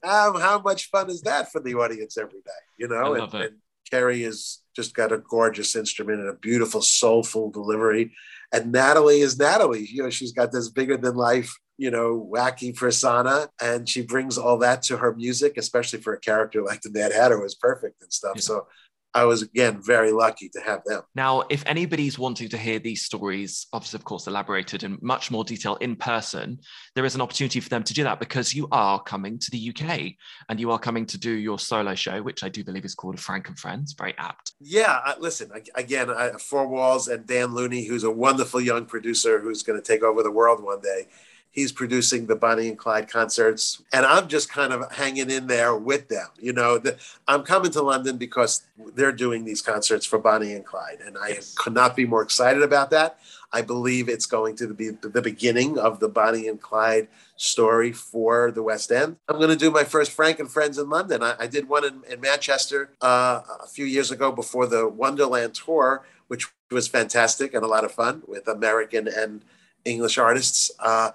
um, 0.02 0.40
how 0.40 0.60
much 0.64 0.88
fun 0.90 1.10
is 1.10 1.22
that 1.22 1.52
for 1.52 1.60
the 1.60 1.74
audience 1.74 2.16
every 2.16 2.40
day? 2.40 2.50
You 2.78 2.88
know, 2.88 3.14
and, 3.14 3.34
and 3.34 3.56
Kerry 3.90 4.22
has 4.22 4.58
just 4.74 4.94
got 4.94 5.12
a 5.12 5.18
gorgeous 5.18 5.74
instrument 5.76 6.20
and 6.20 6.28
a 6.28 6.34
beautiful, 6.34 6.82
soulful 6.82 7.50
delivery. 7.50 8.12
And 8.52 8.72
Natalie 8.72 9.20
is 9.20 9.38
Natalie. 9.38 9.86
You 9.86 10.04
know, 10.04 10.10
she's 10.10 10.32
got 10.32 10.52
this 10.52 10.70
bigger 10.70 10.96
than 10.96 11.16
life 11.16 11.54
you 11.78 11.90
know, 11.90 12.28
wacky 12.30 12.76
persona. 12.76 13.48
And 13.62 13.88
she 13.88 14.02
brings 14.02 14.36
all 14.36 14.58
that 14.58 14.82
to 14.84 14.98
her 14.98 15.14
music, 15.14 15.56
especially 15.56 16.00
for 16.00 16.12
a 16.12 16.20
character 16.20 16.62
like 16.62 16.82
the 16.82 16.90
Mad 16.90 17.12
Hatter 17.12 17.40
was 17.40 17.54
perfect 17.54 18.02
and 18.02 18.12
stuff. 18.12 18.34
Yeah. 18.36 18.42
So 18.42 18.66
I 19.14 19.24
was 19.24 19.42
again 19.42 19.80
very 19.82 20.12
lucky 20.12 20.50
to 20.50 20.60
have 20.60 20.84
them. 20.84 21.02
Now, 21.14 21.44
if 21.48 21.64
anybody's 21.66 22.18
wanting 22.18 22.50
to 22.50 22.58
hear 22.58 22.78
these 22.78 23.02
stories, 23.02 23.66
obviously, 23.72 23.98
of 23.98 24.04
course, 24.04 24.26
elaborated 24.26 24.82
in 24.82 24.98
much 25.00 25.30
more 25.30 25.44
detail 25.44 25.76
in 25.76 25.96
person, 25.96 26.58
there 26.94 27.06
is 27.06 27.14
an 27.14 27.20
opportunity 27.20 27.58
for 27.60 27.70
them 27.70 27.82
to 27.84 27.94
do 27.94 28.04
that 28.04 28.20
because 28.20 28.54
you 28.54 28.68
are 28.70 29.02
coming 29.02 29.38
to 29.38 29.50
the 29.50 29.70
UK 29.70 30.12
and 30.48 30.60
you 30.60 30.70
are 30.70 30.78
coming 30.78 31.06
to 31.06 31.18
do 31.18 31.30
your 31.30 31.58
solo 31.58 31.94
show, 31.94 32.22
which 32.22 32.44
I 32.44 32.48
do 32.48 32.62
believe 32.62 32.84
is 32.84 32.94
called 32.94 33.18
Frank 33.18 33.48
and 33.48 33.58
Friends. 33.58 33.94
Very 33.96 34.14
apt. 34.18 34.52
Yeah, 34.60 35.00
uh, 35.04 35.14
listen 35.18 35.50
again, 35.74 36.10
I, 36.10 36.32
Four 36.32 36.68
Walls 36.68 37.08
and 37.08 37.26
Dan 37.26 37.54
Looney, 37.54 37.86
who's 37.86 38.04
a 38.04 38.10
wonderful 38.10 38.60
young 38.60 38.84
producer 38.84 39.40
who's 39.40 39.62
going 39.62 39.80
to 39.80 39.84
take 39.84 40.02
over 40.02 40.22
the 40.22 40.30
world 40.30 40.62
one 40.62 40.80
day 40.80 41.06
he's 41.50 41.72
producing 41.72 42.26
the 42.26 42.36
Bonnie 42.36 42.68
and 42.68 42.78
Clyde 42.78 43.10
concerts, 43.10 43.82
and 43.92 44.06
I'm 44.06 44.28
just 44.28 44.50
kind 44.50 44.72
of 44.72 44.92
hanging 44.92 45.30
in 45.30 45.46
there 45.46 45.74
with 45.74 46.08
them. 46.08 46.28
You 46.40 46.52
know, 46.52 46.78
the, 46.78 46.96
I'm 47.26 47.42
coming 47.42 47.70
to 47.72 47.82
London 47.82 48.16
because 48.16 48.62
they're 48.94 49.12
doing 49.12 49.44
these 49.44 49.62
concerts 49.62 50.06
for 50.06 50.18
Bonnie 50.18 50.52
and 50.52 50.64
Clyde, 50.64 50.98
and 51.04 51.16
I 51.18 51.28
yes. 51.28 51.54
could 51.54 51.74
not 51.74 51.96
be 51.96 52.06
more 52.06 52.22
excited 52.22 52.62
about 52.62 52.90
that. 52.90 53.18
I 53.52 53.62
believe 53.62 54.08
it's 54.08 54.26
going 54.26 54.56
to 54.56 54.74
be 54.74 54.90
the 54.90 55.22
beginning 55.22 55.78
of 55.78 56.00
the 56.00 56.08
Bonnie 56.08 56.48
and 56.48 56.60
Clyde 56.60 57.08
story 57.36 57.92
for 57.92 58.50
the 58.50 58.62
West 58.62 58.92
End. 58.92 59.16
I'm 59.28 59.36
going 59.36 59.48
to 59.48 59.56
do 59.56 59.70
my 59.70 59.84
first 59.84 60.10
Frank 60.12 60.38
and 60.38 60.50
Friends 60.50 60.76
in 60.76 60.90
London. 60.90 61.22
I, 61.22 61.34
I 61.40 61.46
did 61.46 61.68
one 61.68 61.84
in, 61.84 62.02
in 62.10 62.20
Manchester 62.20 62.90
uh, 63.00 63.40
a 63.60 63.66
few 63.66 63.86
years 63.86 64.10
ago 64.10 64.32
before 64.32 64.66
the 64.66 64.86
Wonderland 64.86 65.54
tour, 65.54 66.04
which 66.26 66.48
was 66.70 66.88
fantastic 66.88 67.54
and 67.54 67.64
a 67.64 67.66
lot 67.66 67.84
of 67.84 67.92
fun 67.92 68.22
with 68.26 68.46
American 68.48 69.08
and 69.08 69.42
English 69.84 70.18
artists. 70.18 70.70
Uh, 70.78 71.12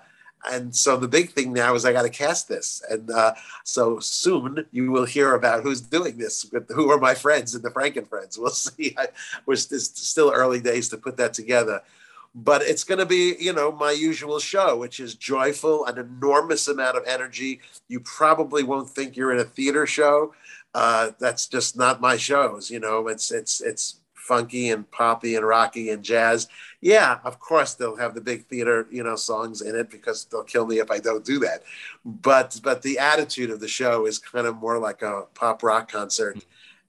and 0.50 0.76
so 0.76 0.98
the 0.98 1.08
big 1.08 1.32
thing 1.32 1.54
now 1.54 1.76
is 1.76 1.86
I 1.86 1.94
got 1.94 2.04
to 2.04 2.10
cast 2.10 2.48
this, 2.48 2.82
and 2.90 3.10
uh, 3.10 3.34
so 3.64 4.00
soon 4.00 4.66
you 4.72 4.92
will 4.92 5.06
hear 5.06 5.36
about 5.36 5.64
who's 5.64 5.82
doing 5.82 6.18
this. 6.18 6.46
Who 6.70 6.92
are 6.92 7.00
my 7.00 7.14
friends 7.14 7.56
and 7.56 7.64
the 7.64 7.72
Frank 7.72 7.96
and 7.96 8.08
friends? 8.08 8.38
We'll 8.38 8.50
see. 8.52 8.96
I, 8.98 9.08
we're 9.46 9.56
still 9.56 10.32
early 10.32 10.60
days 10.60 10.90
to 10.90 10.98
put 10.98 11.18
that 11.18 11.34
together, 11.34 11.82
but 12.36 12.62
it's 12.62 12.84
going 12.84 13.00
to 13.00 13.06
be 13.06 13.36
you 13.40 13.54
know 13.54 13.72
my 13.72 13.92
usual 13.92 14.40
show, 14.40 14.78
which 14.78 15.00
is 15.00 15.16
joyful, 15.16 15.86
an 15.86 15.98
enormous 15.98 16.68
amount 16.68 16.98
of 16.98 17.04
energy. 17.06 17.62
You 17.88 18.00
probably 18.02 18.64
won't 18.64 18.90
think 18.90 19.16
you're 19.16 19.34
in 19.34 19.40
a 19.40 19.46
theater 19.46 19.86
show. 19.86 20.34
Uh, 20.74 21.12
that's 21.20 21.48
just 21.48 21.78
not 21.78 22.02
my 22.02 22.18
shows. 22.18 22.70
You 22.70 22.80
know, 22.80 23.08
it's 23.08 23.32
it's 23.32 23.62
it's 23.62 24.00
funky 24.24 24.70
and 24.70 24.90
poppy 24.90 25.36
and 25.36 25.46
rocky 25.46 25.90
and 25.90 26.04
jazz. 26.04 26.48
Yeah, 26.82 27.20
of 27.24 27.40
course 27.40 27.74
they'll 27.74 27.98
have 27.98 28.16
the 28.16 28.22
big 28.22 28.46
theater, 28.46 28.88
you 28.90 29.04
know, 29.04 29.16
songs 29.16 29.62
in 29.62 29.76
it 29.76 29.90
because 29.90 30.26
they'll 30.26 30.44
kill 30.44 30.66
me 30.66 30.80
if 30.80 30.90
I 30.90 31.00
don't 31.00 31.26
do 31.26 31.40
that. 31.40 31.64
But 32.06 32.60
but 32.64 32.82
the 32.82 33.00
attitude 33.00 33.50
of 33.50 33.60
the 33.60 33.68
show 33.68 34.06
is 34.06 34.18
kind 34.20 34.48
of 34.48 34.58
more 34.58 34.80
like 34.80 35.02
a 35.02 35.24
pop 35.34 35.62
rock 35.64 35.92
concert. 35.92 36.44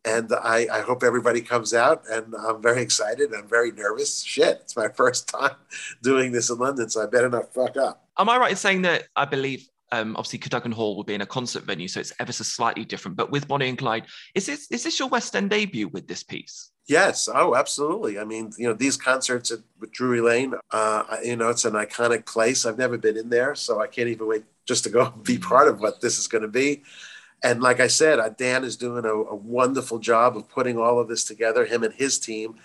And 0.07 0.31
I, 0.33 0.67
I 0.71 0.81
hope 0.81 1.03
everybody 1.03 1.41
comes 1.41 1.73
out 1.73 2.05
and 2.11 2.35
I'm 2.35 2.61
very 2.61 2.83
excited. 2.83 3.33
I'm 3.33 3.49
very 3.49 3.73
nervous. 3.73 4.23
Shit, 4.23 4.59
it's 4.63 4.77
my 4.77 4.89
first 4.97 5.29
time 5.29 5.57
doing 6.03 6.31
this 6.31 6.51
in 6.51 6.59
London, 6.59 6.91
so 6.91 7.03
I 7.03 7.07
better 7.07 7.31
not 7.31 7.55
fuck 7.55 7.77
up. 7.79 8.07
Am 8.19 8.29
I 8.29 8.37
right 8.37 8.51
in 8.51 8.57
saying 8.57 8.83
that 8.83 9.05
I 9.17 9.25
believe 9.25 9.67
um, 9.93 10.17
obviously 10.17 10.41
Cadogan 10.41 10.73
Hall 10.73 10.97
will 10.97 11.05
be 11.05 11.15
in 11.15 11.21
a 11.21 11.27
concert 11.27 11.65
venue, 11.65 11.89
so 11.89 12.01
it's 12.01 12.13
ever 12.19 12.33
so 12.33 12.45
slightly 12.45 12.85
different. 12.85 13.17
But 13.17 13.31
with 13.31 13.49
Bonnie 13.49 13.69
and 13.69 13.79
Clyde, 13.79 14.07
is 14.35 14.47
this 14.47 14.71
is 14.71 14.83
this 14.83 14.99
your 14.99 15.09
West 15.09 15.37
End 15.37 15.51
debut 15.51 15.89
with 15.89 16.09
this 16.09 16.23
piece? 16.23 16.71
Yes. 16.87 17.31
Oh, 17.33 17.55
absolutely. 17.55 18.19
I 18.19 18.25
mean, 18.25 18.53
you 18.59 18.69
know, 18.69 18.75
these 18.75 18.97
concerts 18.97 19.51
at 19.51 19.61
Drury 19.93 20.21
Lane, 20.21 20.55
uh, 20.71 21.17
you 21.25 21.37
know, 21.37 21.49
it's 21.49 21.65
an 21.65 21.73
iconic 21.73 22.27
place. 22.27 22.67
I've 22.67 22.77
never 22.77 22.99
been 22.99 23.17
in 23.17 23.31
there, 23.31 23.55
so 23.55 23.81
I 23.81 23.87
can't 23.87 24.09
even 24.09 24.27
wait 24.27 24.45
just 24.67 24.85
to 24.85 24.91
go 24.91 25.11
be 25.23 25.35
mm-hmm. 25.35 25.49
part 25.49 25.69
of 25.69 25.81
what 25.81 26.01
this 26.01 26.19
is 26.19 26.27
going 26.27 26.43
to 26.43 26.49
be. 26.49 26.83
And 27.43 27.63
like 27.63 27.81
I 27.81 27.87
said, 27.87 28.19
uh, 28.19 28.31
Dan 28.31 28.65
is 28.65 28.77
doing 28.77 29.05
a, 29.05 29.15
a 29.15 29.35
wonderful 29.35 29.99
job 29.99 30.37
of 30.37 30.49
putting 30.49 30.79
all 30.79 30.99
of 30.99 31.09
this 31.09 31.25
together, 31.25 31.65
him 31.65 31.85
and 31.85 31.95
his 31.95 32.19
team. 32.19 32.57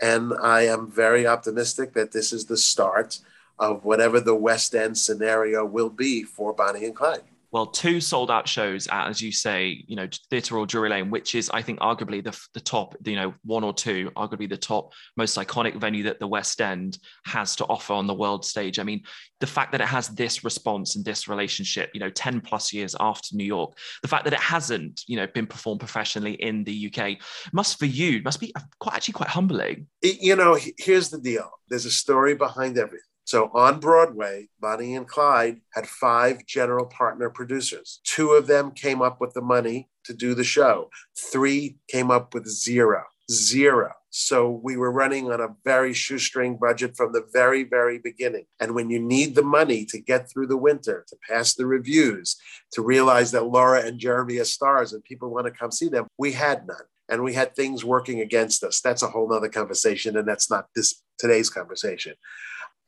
And 0.00 0.32
I 0.42 0.62
am 0.62 0.90
very 0.90 1.26
optimistic 1.26 1.94
that 1.94 2.12
this 2.12 2.32
is 2.32 2.46
the 2.46 2.56
start 2.56 3.20
of 3.58 3.84
whatever 3.84 4.20
the 4.20 4.34
West 4.34 4.74
End 4.74 4.98
scenario 4.98 5.64
will 5.64 5.90
be 5.90 6.24
for 6.24 6.52
Bonnie 6.52 6.84
and 6.84 6.96
Clyde 6.96 7.22
well, 7.52 7.66
two 7.66 8.00
sold 8.00 8.30
out 8.30 8.48
shows 8.48 8.88
at, 8.88 9.08
as 9.08 9.20
you 9.20 9.30
say, 9.30 9.84
you 9.86 9.94
know, 9.94 10.08
Theatre 10.30 10.54
Royal 10.54 10.64
Drury 10.64 10.88
Lane, 10.88 11.10
which 11.10 11.34
is, 11.34 11.50
I 11.50 11.60
think, 11.60 11.80
arguably 11.80 12.24
the, 12.24 12.38
the 12.54 12.60
top, 12.60 12.96
you 13.04 13.14
know, 13.14 13.34
one 13.44 13.62
or 13.62 13.74
two, 13.74 14.10
arguably 14.16 14.48
the 14.48 14.56
top 14.56 14.92
most 15.18 15.36
iconic 15.36 15.78
venue 15.78 16.04
that 16.04 16.18
the 16.18 16.26
West 16.26 16.62
End 16.62 16.98
has 17.26 17.54
to 17.56 17.66
offer 17.66 17.92
on 17.92 18.06
the 18.06 18.14
world 18.14 18.46
stage. 18.46 18.78
I 18.78 18.84
mean, 18.84 19.02
the 19.40 19.46
fact 19.46 19.72
that 19.72 19.82
it 19.82 19.86
has 19.86 20.08
this 20.08 20.44
response 20.44 20.96
and 20.96 21.04
this 21.04 21.28
relationship, 21.28 21.90
you 21.92 22.00
know, 22.00 22.08
10 22.08 22.40
plus 22.40 22.72
years 22.72 22.96
after 22.98 23.36
New 23.36 23.44
York, 23.44 23.76
the 24.00 24.08
fact 24.08 24.24
that 24.24 24.32
it 24.32 24.40
hasn't, 24.40 25.02
you 25.06 25.16
know, 25.16 25.26
been 25.26 25.46
performed 25.46 25.80
professionally 25.80 26.32
in 26.34 26.64
the 26.64 26.90
UK 26.90 27.18
must 27.52 27.78
for 27.78 27.86
you, 27.86 28.22
must 28.22 28.40
be 28.40 28.54
quite 28.80 28.94
actually 28.94 29.12
quite 29.12 29.28
humbling. 29.28 29.88
You 30.00 30.36
know, 30.36 30.58
here's 30.78 31.10
the 31.10 31.20
deal 31.20 31.50
there's 31.68 31.84
a 31.84 31.90
story 31.90 32.34
behind 32.34 32.78
everything 32.78 33.11
So 33.24 33.50
on 33.54 33.80
Broadway, 33.80 34.48
Bonnie 34.60 34.96
and 34.96 35.06
Clyde 35.06 35.60
had 35.74 35.86
five 35.86 36.44
general 36.46 36.86
partner 36.86 37.30
producers. 37.30 38.00
Two 38.04 38.32
of 38.32 38.46
them 38.46 38.72
came 38.72 39.00
up 39.00 39.20
with 39.20 39.32
the 39.32 39.40
money 39.40 39.88
to 40.04 40.12
do 40.12 40.34
the 40.34 40.44
show, 40.44 40.90
three 41.16 41.78
came 41.88 42.10
up 42.10 42.34
with 42.34 42.46
zero. 42.46 43.04
Zero. 43.30 43.92
So 44.10 44.60
we 44.62 44.76
were 44.76 44.92
running 44.92 45.32
on 45.32 45.40
a 45.40 45.54
very 45.64 45.94
shoestring 45.94 46.58
budget 46.58 46.96
from 46.96 47.12
the 47.12 47.26
very, 47.32 47.64
very 47.64 47.98
beginning. 47.98 48.44
And 48.60 48.74
when 48.74 48.90
you 48.90 49.00
need 49.00 49.34
the 49.34 49.42
money 49.42 49.86
to 49.86 49.98
get 49.98 50.28
through 50.28 50.48
the 50.48 50.56
winter, 50.56 51.06
to 51.08 51.16
pass 51.26 51.54
the 51.54 51.64
reviews, 51.64 52.36
to 52.72 52.82
realize 52.82 53.30
that 53.30 53.46
Laura 53.46 53.80
and 53.80 53.98
Jeremy 53.98 54.38
are 54.38 54.44
stars 54.44 54.92
and 54.92 55.02
people 55.02 55.30
want 55.30 55.46
to 55.46 55.50
come 55.50 55.70
see 55.70 55.88
them, 55.88 56.08
we 56.18 56.32
had 56.32 56.66
none. 56.66 56.84
And 57.08 57.22
we 57.22 57.32
had 57.32 57.54
things 57.54 57.84
working 57.84 58.20
against 58.20 58.62
us. 58.64 58.80
That's 58.80 59.02
a 59.02 59.08
whole 59.08 59.32
other 59.32 59.48
conversation. 59.48 60.16
And 60.16 60.28
that's 60.28 60.50
not 60.50 60.68
this 60.76 61.02
today's 61.18 61.48
conversation. 61.48 62.14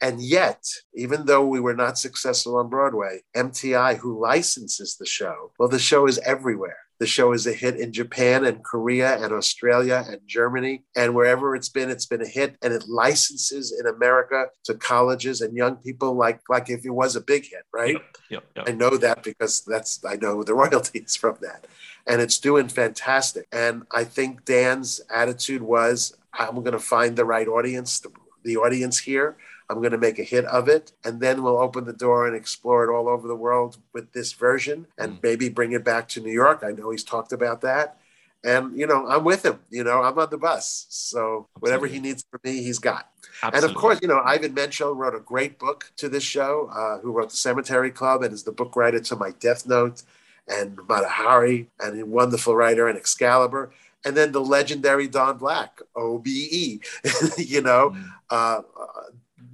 And 0.01 0.21
yet, 0.21 0.65
even 0.95 1.27
though 1.27 1.47
we 1.47 1.61
were 1.61 1.75
not 1.75 1.99
successful 1.99 2.57
on 2.57 2.69
Broadway, 2.69 3.23
MTI, 3.37 3.99
who 3.99 4.21
licenses 4.21 4.97
the 4.97 5.07
show, 5.07 5.53
well, 5.59 5.69
the 5.69 5.79
show 5.79 6.07
is 6.07 6.19
everywhere. 6.19 6.77
The 7.01 7.07
show 7.07 7.33
is 7.33 7.47
a 7.47 7.53
hit 7.53 7.77
in 7.77 7.93
Japan 7.93 8.45
and 8.45 8.63
Korea 8.63 9.23
and 9.23 9.33
Australia 9.33 10.05
and 10.09 10.21
Germany. 10.27 10.85
And 10.95 11.15
wherever 11.15 11.57
it's 11.57 11.69
been, 11.69 11.91
it's 11.91 12.07
been 12.07 12.23
a 12.23 12.27
hit. 12.27 12.57
And 12.63 12.73
it 12.73 12.85
licenses 12.89 13.77
in 13.79 13.87
America 13.87 14.47
to 14.65 14.75
colleges 14.75 15.41
and 15.41 15.57
young 15.57 15.77
people 15.77 16.15
like, 16.15 16.41
like 16.49 16.71
if 16.71 16.85
it 16.85 16.91
was 16.91 17.17
a 17.17 17.21
big 17.21 17.47
hit, 17.47 17.65
right? 17.73 17.95
Yep, 17.95 18.17
yep, 18.31 18.45
yep. 18.57 18.69
I 18.69 18.73
know 18.73 18.97
that 18.97 19.25
because 19.25 19.65
that's 19.67 20.05
I 20.05 20.17
know 20.17 20.45
the 20.45 20.55
royalties 20.65 21.17
from 21.17 21.37
that. 21.41 21.67
And 22.07 22.21
it's 22.21 22.39
doing 22.39 22.69
fantastic. 22.69 23.49
And 23.51 23.87
I 23.91 24.05
think 24.05 24.45
Dan's 24.45 25.01
attitude 25.13 25.63
was 25.63 26.17
I'm 26.33 26.55
going 26.57 26.73
to 26.73 26.79
find 26.79 27.17
the 27.17 27.25
right 27.25 27.49
audience, 27.49 28.01
the, 28.01 28.11
the 28.45 28.57
audience 28.57 28.99
here. 28.99 29.37
I'm 29.71 29.79
going 29.79 29.93
to 29.93 29.99
make 29.99 30.19
a 30.19 30.25
hit 30.25 30.45
of 30.47 30.69
it, 30.69 30.93
and 31.05 31.21
then 31.21 31.43
we'll 31.43 31.59
open 31.59 31.85
the 31.85 31.93
door 31.93 32.27
and 32.27 32.37
explore 32.37 32.85
it 32.85 32.95
all 32.95 33.09
over 33.09 33.27
the 33.27 33.37
world 33.37 33.79
with 33.93 34.13
this 34.13 34.33
version, 34.33 34.87
and 34.99 35.15
mm. 35.15 35.23
maybe 35.23 35.49
bring 35.49 35.73
it 35.73 35.85
back 35.85 36.09
to 36.09 36.21
New 36.21 36.33
York. 36.33 36.63
I 36.63 36.73
know 36.73 36.91
he's 36.91 37.05
talked 37.05 37.33
about 37.33 37.63
that, 37.63 37.99
and 38.45 38.79
you 38.79 38.87
know 38.87 39.07
I'm 39.07 39.25
with 39.25 39.45
him. 39.45 39.61
You 39.71 39.85
know 39.85 40.03
I'm 40.03 40.19
on 40.19 40.29
the 40.31 40.39
bus, 40.39 40.87
so 40.91 41.49
whatever 41.61 41.87
he 41.87 41.99
needs 41.99 42.25
from 42.31 42.41
me, 42.45 42.63
he's 42.63 42.79
got. 42.79 43.09
Absolutely. 43.43 43.69
And 43.69 43.77
of 43.77 43.81
course, 43.81 43.99
you 44.03 44.09
know 44.09 44.21
Ivan 44.25 44.55
Menchel 44.55 44.95
wrote 44.95 45.15
a 45.15 45.21
great 45.21 45.59
book 45.59 45.93
to 45.97 46.09
this 46.09 46.25
show. 46.25 46.69
Uh, 46.73 46.99
who 47.01 47.13
wrote 47.13 47.31
the 47.31 47.37
Cemetery 47.37 47.91
Club 47.91 48.23
and 48.23 48.35
is 48.35 48.45
the 48.45 48.53
book 48.53 48.77
writer 48.77 49.01
to 49.01 49.17
my 49.17 49.31
Death 49.41 49.67
Note, 49.67 50.03
and 50.47 50.79
Mata 50.89 51.09
Hari, 51.09 51.71
and 51.81 52.01
a 52.01 52.05
wonderful 52.05 52.55
writer 52.55 52.87
and 52.89 52.99
Excalibur 52.99 53.73
and 54.05 54.17
then 54.17 54.33
the 54.33 54.41
legendary 54.41 55.09
Don 55.09 55.39
Black, 55.39 55.81
OBE. 55.97 56.27
you 57.39 57.63
know, 57.63 57.91
mm. 57.91 58.05
uh, 58.31 58.61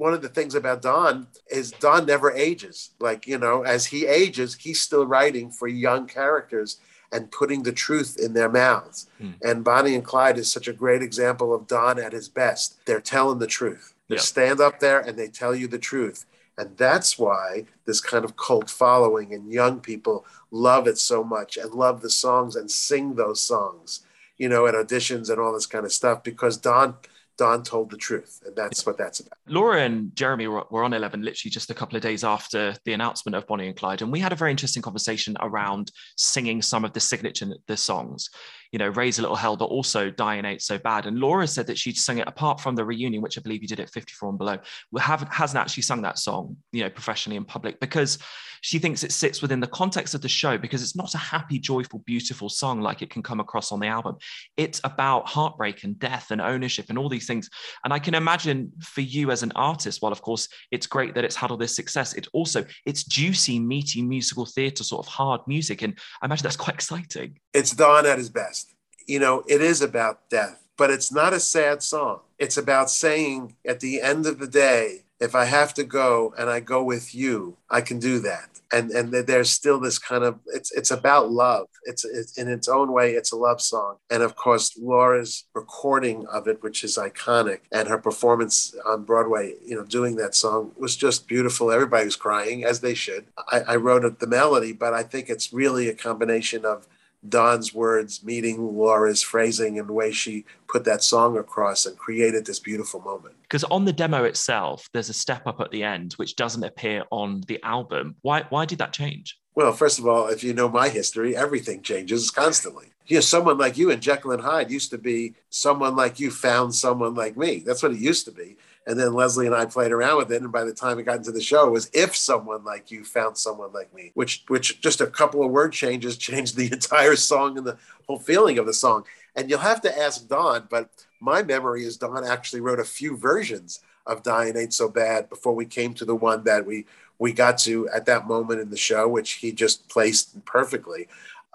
one 0.01 0.15
of 0.15 0.23
the 0.23 0.29
things 0.29 0.55
about 0.55 0.81
Don 0.81 1.27
is 1.51 1.73
Don 1.73 2.07
never 2.07 2.33
ages. 2.33 2.91
Like, 2.99 3.27
you 3.27 3.37
know, 3.37 3.63
as 3.63 3.87
he 3.87 4.07
ages, 4.07 4.55
he's 4.55 4.81
still 4.81 5.05
writing 5.07 5.51
for 5.51 5.69
young 5.69 6.07
characters 6.07 6.79
and 7.13 7.31
putting 7.31 7.65
the 7.65 7.73
truth 7.73 8.17
in 8.19 8.33
their 8.33 8.49
mouths. 8.49 9.09
Hmm. 9.19 9.33
And 9.43 9.63
Bonnie 9.63 9.95
and 9.95 10.05
Clyde 10.05 10.39
is 10.39 10.51
such 10.51 10.69
a 10.69 10.73
great 10.73 11.03
example 11.03 11.55
of 11.55 11.67
Don 11.67 11.99
at 11.99 12.15
his 12.15 12.31
best. 12.31 12.79
They're 12.87 13.01
telling 13.01 13.41
the 13.41 13.47
truth. 13.47 13.95
They 14.09 14.17
yeah. 14.17 14.23
stand 14.23 14.61
up 14.61 14.81
there 14.81 15.01
and 15.01 15.19
they 15.19 15.29
tell 15.29 15.55
you 15.55 15.69
the 15.69 15.79
truth. 15.79 16.25
And 16.57 16.77
that's 16.79 17.19
why 17.19 17.67
this 17.85 18.01
kind 18.01 18.25
of 18.25 18.37
cult 18.37 18.71
following 18.71 19.35
and 19.35 19.53
young 19.53 19.81
people 19.81 20.25
love 20.51 20.87
it 20.87 20.97
so 20.97 21.23
much 21.23 21.59
and 21.59 21.75
love 21.75 22.01
the 22.01 22.11
songs 22.11 22.57
and 22.57 22.71
sing 22.71 23.17
those 23.17 23.43
songs, 23.43 24.01
you 24.39 24.49
know, 24.49 24.67
at 24.67 24.75
auditions 24.75 25.29
and 25.29 25.39
all 25.39 25.53
this 25.53 25.67
kind 25.67 25.85
of 25.85 25.93
stuff 25.93 26.23
because 26.23 26.57
Don 26.57 26.97
Don 27.41 27.63
told 27.63 27.89
the 27.89 27.97
truth. 27.97 28.43
And 28.45 28.55
that's 28.55 28.85
what 28.85 28.99
that's 28.99 29.21
about. 29.21 29.39
Laura 29.49 29.81
and 29.81 30.15
Jeremy 30.15 30.47
were 30.47 30.85
on 30.85 30.93
11 30.93 31.23
literally 31.23 31.51
just 31.51 31.71
a 31.71 31.75
couple 31.75 31.97
of 31.97 32.03
days 32.03 32.23
after 32.23 32.77
the 32.85 32.93
announcement 32.93 33.35
of 33.35 33.47
Bonnie 33.47 33.67
and 33.67 33.75
Clyde. 33.75 34.03
And 34.03 34.13
we 34.13 34.21
had 34.21 34.33
a 34.33 34.37
very 34.37 34.51
interesting 34.51 34.83
conversation 34.83 35.39
around 35.41 35.91
singing 36.19 36.61
some 36.61 36.85
of 36.85 36.93
the 36.93 37.01
signature 37.01 37.47
the 37.67 37.79
songs 37.79 38.29
you 38.73 38.79
know, 38.79 38.89
Raise 38.89 39.19
a 39.19 39.23
Little 39.23 39.37
Hell, 39.37 39.57
but 39.57 39.67
also 39.67 40.11
Dying 40.11 40.45
Ain't 40.45 40.63
So 40.63 40.79
Bad. 40.79 41.07
And 41.07 41.19
Laura 41.19 41.47
said 41.47 41.67
that 41.67 41.79
she'd 41.79 41.97
sung 41.97 42.19
it 42.19 42.29
apart 42.29 42.61
from 42.61 42.77
the 42.77 42.85
reunion, 42.85 43.23
which 43.23 43.37
I 43.37 43.41
believe 43.41 43.63
you 43.63 43.69
did 43.69 43.81
at 43.81 43.91
54 43.91 44.29
and 44.29 44.39
below, 44.39 44.59
we 44.93 45.01
haven't, 45.01 45.33
hasn't 45.33 45.61
actually 45.61 45.83
sung 45.83 46.03
that 46.03 46.19
song, 46.19 46.57
you 46.73 46.83
know, 46.83 46.91
professionally 46.91 47.37
in 47.37 47.45
public 47.45 47.81
because 47.81 48.19
she 48.63 48.79
thinks 48.79 49.03
it 49.03 49.13
sits 49.13 49.41
within 49.41 49.61
the 49.61 49.67
context 49.67 50.15
of 50.15 50.21
the 50.21 50.29
show 50.29 50.59
because 50.59 50.83
it's 50.83 50.97
not 50.97 51.15
a 51.15 51.19
happy, 51.19 51.59
joyful, 51.59 52.01
beautiful 52.01 52.49
song 52.49 52.81
like 52.81 53.03
it 53.03 53.11
can 53.11 53.23
come 53.23 53.41
across 53.41 53.73
on 53.73 53.81
the 53.81 53.87
album. 53.87 54.17
It's 54.57 54.81
about 54.85 55.27
heartbreak 55.29 55.85
and 55.85 55.99
death 55.99 56.31
and 56.31 56.41
ownership 56.41 56.87
and 56.91 56.99
all 56.99 57.09
these 57.09 57.27
things. 57.27 57.49
And 57.85 57.93
I 57.93 57.99
can 57.99 58.15
imagine 58.15 58.73
for 58.83 59.01
you 59.01 59.31
as 59.31 59.43
an 59.43 59.53
artist, 59.57 60.03
while 60.03 60.13
of 60.13 60.23
course 60.23 60.49
it's 60.71 60.87
great 60.87 61.15
that 61.15 61.25
it's 61.25 61.37
had 61.37 61.51
all 61.51 61.57
this 61.57 61.75
success, 61.75 62.15
it 62.15 62.29
also 62.33 62.65
it's 62.85 63.05
juicy, 63.05 63.59
meaty 63.59 64.03
musical 64.03 64.45
theatre, 64.45 64.85
sort 64.85 65.07
of 65.07 65.13
hard 65.13 65.41
music. 65.47 65.83
And 65.83 65.99
I 66.21 66.27
imagine 66.27 66.43
that's 66.43 66.57
quite 66.57 66.75
exciting. 66.75 67.39
It's 67.55 67.73
Don 67.73 68.07
at 68.07 68.19
his 68.19 68.29
best 68.29 68.60
you 69.07 69.19
know, 69.19 69.45
it 69.47 69.61
is 69.61 69.83
about 69.83 70.29
death, 70.31 70.63
but 70.77 70.91
it's 70.91 71.13
not 71.13 71.33
a 71.33 71.41
sad 71.41 71.83
song. 71.83 72.21
It's 72.39 72.57
about 72.57 72.91
saying 72.91 73.57
at 73.67 73.81
the 73.81 74.01
end 74.01 74.27
of 74.27 74.39
the 74.39 74.47
day, 74.47 75.03
if 75.21 75.35
I 75.35 75.45
have 75.45 75.75
to 75.75 75.85
go 75.85 76.35
and 76.39 76.49
I 76.49 76.61
go 76.61 76.83
with 76.83 77.15
you, 77.15 77.59
I 77.69 77.83
can 77.83 77.99
do 77.99 78.19
that. 78.21 78.49
And 78.73 78.91
and 78.91 79.13
there's 79.13 79.51
still 79.51 79.79
this 79.81 79.99
kind 79.99 80.25
of 80.25 80.39
it's 80.47 80.73
it's 80.73 80.91
about 80.91 81.31
love. 81.31 81.67
It's, 81.85 82.05
it's 82.05 82.39
in 82.39 82.49
its 82.49 82.69
own 82.69 82.93
way, 82.93 83.13
it's 83.13 83.33
a 83.33 83.37
love 83.37 83.61
song. 83.61 83.97
And 84.11 84.23
of 84.23 84.37
course, 84.37 84.79
Laura's 84.79 85.45
recording 85.55 86.27
of 86.27 86.47
it, 86.47 86.63
which 86.63 86.85
is 86.85 86.97
iconic, 86.97 87.61
and 87.73 87.89
her 87.89 87.99
performance 87.99 88.75
on 88.87 89.05
Broadway, 89.05 89.55
you 89.65 89.75
know, 89.75 89.85
doing 89.85 90.17
that 90.17 90.35
song 90.35 90.73
was 90.77 90.95
just 90.97 91.27
beautiful. 91.27 91.71
Everybody 91.71 92.05
was 92.05 92.17
crying, 92.17 92.65
as 92.65 92.81
they 92.81 92.95
should. 92.95 93.25
I, 93.51 93.61
I 93.61 93.77
wrote 93.77 94.21
the 94.21 94.27
melody, 94.27 94.73
but 94.73 94.95
I 94.95 95.03
think 95.03 95.29
it's 95.29 95.53
really 95.53 95.89
a 95.89 95.95
combination 95.95 96.65
of 96.65 96.87
Don's 97.29 97.75
words 97.75 98.25
meeting 98.25 98.77
Laura's 98.77 99.23
phrasing 99.23 99.79
and 99.79 99.89
the 99.89 99.93
way 99.93 100.11
she 100.11 100.45
put 100.69 100.85
that 100.85 101.03
song 101.03 101.37
across 101.37 101.87
and 101.87 101.97
created 101.99 102.47
this 102.47 102.59
beautiful 102.59 103.01
moment. 103.01 103.35
Because 103.43 103.65
on 103.65 103.85
the 103.85 103.93
demo 103.93 104.25
itself, 104.25 104.89
there's 104.93 105.09
a 105.11 105.15
step 105.15 105.47
up 105.47 105.61
at 105.61 105.71
the 105.71 105.83
end 105.83 106.15
which 106.15 106.37
doesn't 106.37 106.65
appear 106.65 107.05
on 107.11 107.43
the 107.47 107.63
album. 107.63 108.17
Why 108.23 108.45
why 108.49 108.65
did 108.65 108.79
that 108.79 108.93
change? 108.93 109.39
Well, 109.55 109.73
first 109.73 109.99
of 109.99 110.07
all, 110.07 110.29
if 110.29 110.43
you 110.45 110.55
know 110.55 110.69
my 110.69 110.89
history, 110.89 111.37
everything 111.37 111.83
changes 111.83 112.31
constantly. 112.31 112.87
You 113.07 113.17
know, 113.17 113.21
someone 113.21 113.59
like 113.59 113.77
you 113.77 113.91
and 113.91 114.01
Jekyll 114.01 114.31
and 114.31 114.43
Hyde 114.43 114.71
used 114.71 114.91
to 114.91 114.99
be 114.99 115.35
someone 115.51 115.97
like 115.97 116.21
you 116.21 116.31
found 116.31 116.75
someone 116.75 117.15
like 117.15 117.37
me. 117.37 117.63
That's 117.67 117.83
what 117.83 117.93
it 117.93 117.99
used 117.99 118.25
to 118.27 118.33
be. 118.33 118.57
And 118.87 118.99
then 118.99 119.13
Leslie 119.13 119.47
and 119.47 119.55
I 119.55 119.67
played 119.67 119.93
around 119.93 120.17
with 120.17 120.33
it. 120.33 120.43
And 120.43 120.51
by 120.51 120.65
the 120.65 120.73
time 120.73 120.99
it 120.99 121.05
got 121.05 121.19
into 121.19 121.33
the 121.33 121.41
show, 121.41 121.67
it 121.67 121.73
was 121.73 121.91
if 121.93 122.17
someone 122.17 122.65
like 122.65 122.91
you 122.91 123.05
found 123.05 123.37
someone 123.37 123.73
like 123.73 123.93
me, 123.95 124.11
which 124.15 124.45
which 124.49 124.81
just 124.81 125.01
a 125.01 125.07
couple 125.07 125.45
of 125.45 125.51
word 125.51 125.73
changes 125.73 126.17
changed 126.17 126.57
the 126.57 126.67
entire 126.73 127.17
song 127.17 127.59
and 127.59 127.67
the 127.67 127.79
whole 128.07 128.19
feeling 128.19 128.59
of 128.59 128.67
the 128.67 128.75
song. 128.75 129.05
And 129.37 129.49
you'll 129.49 129.61
have 129.61 129.81
to 129.83 129.99
ask 129.99 130.29
Don, 130.29 130.67
but 130.71 130.91
my 131.21 131.43
memory 131.43 131.85
is 131.85 131.97
Don 131.97 132.27
actually 132.27 132.61
wrote 132.61 132.81
a 132.81 132.85
few 132.85 133.17
versions 133.17 133.81
of 134.07 134.23
Dying 134.23 134.57
Ain't 134.57 134.75
So 134.75 134.89
Bad 134.89 135.29
before 135.29 135.55
we 135.55 135.67
came 135.67 135.95
to 135.95 136.05
the 136.05 136.17
one 136.17 136.45
that 136.45 136.67
we 136.67 136.87
we 137.19 137.33
got 137.35 137.59
to 137.59 137.87
at 137.91 138.07
that 138.07 138.27
moment 138.27 138.61
in 138.61 138.71
the 138.71 138.77
show, 138.77 139.07
which 139.07 139.33
he 139.33 139.53
just 139.53 139.89
placed 139.89 140.43
perfectly 140.47 141.07